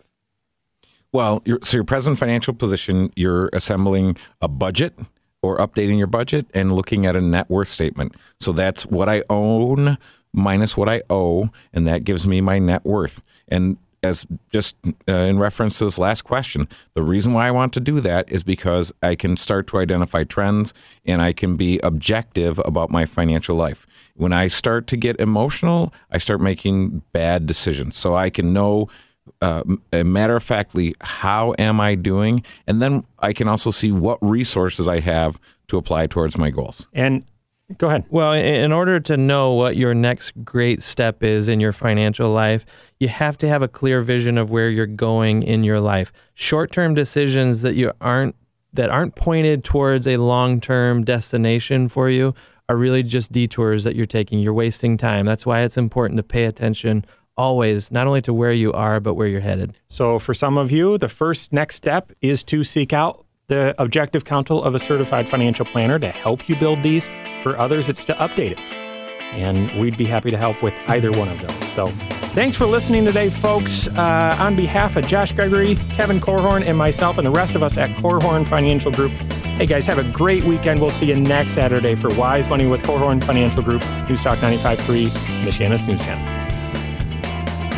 Well, 1.13 1.43
so 1.63 1.79
your 1.79 1.85
present 1.85 2.19
financial 2.19 2.55
position, 2.55 3.13
you're 3.17 3.51
assembling 3.53 4.17
a 4.41 4.49
budget 4.49 4.97
or 5.43 5.59
updating 5.59 5.99
your 5.99 6.07
budget 6.07 6.47
and 6.55 6.73
looking 6.73 7.07
at 7.07 7.17
a 7.17 7.21
net 7.21 7.49
worth 7.49 7.69
statement. 7.69 8.15
So 8.39 8.53
that's 8.53 8.87
what 8.87 9.09
I 9.09 9.25
own 9.31 9.99
minus 10.33 10.77
what 10.77 10.89
I 10.89 11.03
owe, 11.09 11.51
and 11.73 11.87
that 11.87 12.05
gives 12.05 12.27
me 12.27 12.41
my 12.41 12.59
net 12.59 12.85
worth. 12.85 13.23
And 13.49 13.79
as 14.03 14.27
just 14.53 14.77
uh, 15.09 15.13
in 15.13 15.39
reference 15.39 15.79
to 15.79 15.85
this 15.85 15.99
last 15.99 16.23
question, 16.23 16.69
the 16.95 17.03
reason 17.03 17.33
why 17.33 17.49
I 17.49 17.51
want 17.51 17.73
to 17.75 17.81
do 17.81 18.01
that 18.01 18.31
is 18.31 18.43
because 18.43 18.93
I 19.03 19.15
can 19.15 19.37
start 19.37 19.67
to 19.69 19.79
identify 19.79 20.25
trends 20.25 20.73
and 21.05 21.21
I 21.21 21.33
can 21.33 21.57
be 21.57 21.79
objective 21.81 22.61
about 22.65 22.91
my 22.91 23.07
financial 23.07 23.57
life. 23.57 23.87
When 24.15 24.33
I 24.33 24.49
start 24.49 24.87
to 24.89 24.97
get 24.97 25.21
emotional, 25.21 25.93
I 26.11 26.19
start 26.19 26.41
making 26.41 27.03
bad 27.13 27.47
decisions. 27.47 27.97
So 27.97 28.15
I 28.15 28.31
can 28.31 28.53
know 28.53 28.89
uh, 29.43 29.63
matter 29.93 30.37
of 30.37 30.43
factly 30.43 30.95
how 31.01 31.55
am 31.59 31.81
I 31.81 31.95
doing, 31.95 32.43
and 32.67 32.81
then 32.81 33.05
I 33.19 33.33
can 33.33 33.47
also 33.47 33.71
see 33.71 33.93
what 33.93 34.19
resources 34.23 34.89
I 34.89 35.01
have 35.01 35.39
to 35.69 35.77
apply 35.77 36.07
towards 36.07 36.39
my 36.39 36.51
goals. 36.51 36.87
And 36.93 37.25
go 37.77 37.89
ahead. 37.89 38.05
Well, 38.09 38.33
in 38.33 38.73
order 38.73 38.99
to 39.01 39.17
know 39.17 39.53
what 39.53 39.77
your 39.77 39.95
next 39.95 40.33
great 40.45 40.83
step 40.83 41.23
is 41.23 41.49
in 41.49 41.61
your 41.61 41.73
financial 41.73 42.31
life, 42.31 42.65
you 42.99 43.09
have 43.09 43.37
to 43.39 43.49
have 43.49 43.63
a 43.63 43.69
clear 43.69 44.01
vision 44.01 44.39
of 44.39 44.51
where 44.51 44.71
you're 44.71 44.87
going 44.87 45.43
in 45.43 45.65
your 45.65 45.81
life. 45.81 46.13
Short-term 46.35 46.95
decisions 46.95 47.63
that 47.63 47.75
you 47.75 47.93
aren't 48.01 48.35
that 48.73 48.91
aren't 48.91 49.15
pointed 49.15 49.65
towards 49.65 50.07
a 50.07 50.19
long-term 50.19 51.03
destination 51.03 51.89
for 51.89 52.11
you 52.11 52.35
are 52.69 52.77
really 52.77 53.03
just 53.03 53.33
detours 53.33 53.85
that 53.85 53.97
you're 53.97 54.05
taking. 54.05 54.41
You're 54.41 54.53
wasting 54.53 54.99
time. 54.99 55.25
That's 55.25 55.47
why 55.47 55.63
it's 55.63 55.79
important 55.79 56.19
to 56.19 56.23
pay 56.23 56.45
attention 56.45 57.05
always 57.37 57.93
not 57.93 58.07
only 58.07 58.21
to 58.21 58.35
where 58.35 58.53
you 58.53 58.73
are 58.73 59.01
but 59.01 59.15
where 59.15 59.29
you're 59.29 59.41
headed. 59.41 59.75
So 59.89 60.19
for 60.19 60.35
some 60.35 60.59
of 60.59 60.71
you, 60.71 60.99
the 60.99 61.09
first 61.09 61.53
next 61.53 61.77
step 61.77 62.13
is 62.21 62.43
to 62.45 62.65
seek 62.65 62.93
out 62.93 63.25
the 63.49 63.75
objective 63.81 64.25
counsel 64.25 64.63
of 64.63 64.75
a 64.75 64.79
certified 64.79 65.29
financial 65.29 65.65
planner 65.65 65.99
to 65.99 66.09
help 66.09 66.49
you 66.49 66.57
build 66.57 66.83
these. 66.83 67.09
For 67.43 67.59
others, 67.59 67.89
it's 67.89 68.05
to 68.05 68.15
update 68.15 68.53
it. 68.53 68.59
And 69.33 69.71
we'd 69.81 69.97
be 69.97 70.05
happy 70.05 70.31
to 70.31 70.37
help 70.37 70.63
with 70.63 70.75
either 70.89 71.11
one 71.13 71.29
of 71.29 71.41
those. 71.41 71.73
So 71.75 71.87
thanks 72.33 72.57
for 72.57 72.67
listening 72.67 73.05
today, 73.05 73.31
folks. 73.31 73.89
Uh, 73.89 74.37
on 74.39 74.55
behalf 74.55 74.97
of 74.97 75.07
Josh 75.07 75.33
Gregory, 75.33 75.77
Kevin 75.91 76.21
Korhorn, 76.21 76.63
and 76.65 76.77
myself, 76.77 77.19
and 77.19 77.27
the 77.27 77.31
rest 77.31 77.55
of 77.55 77.63
us 77.63 77.77
at 77.77 77.91
Korhorn 77.97 78.47
Financial 78.47 78.93
Group, 78.93 79.13
hey 79.57 79.67
guys, 79.67 79.87
have 79.87 79.99
a 79.99 80.13
great 80.13 80.45
weekend. 80.45 80.81
We'll 80.81 80.91
see 80.91 81.07
you 81.07 81.17
next 81.17 81.53
Saturday 81.53 81.95
for 81.95 82.09
Wise 82.17 82.49
Money 82.49 82.67
with 82.67 82.83
Korhorn 82.83 83.23
Financial 83.23 83.63
Group, 83.63 83.83
News 84.09 84.23
Talk 84.23 84.39
95.3, 84.39 85.09
Michiana's 85.45 85.87
News 85.87 86.01
Channel. 86.01 86.38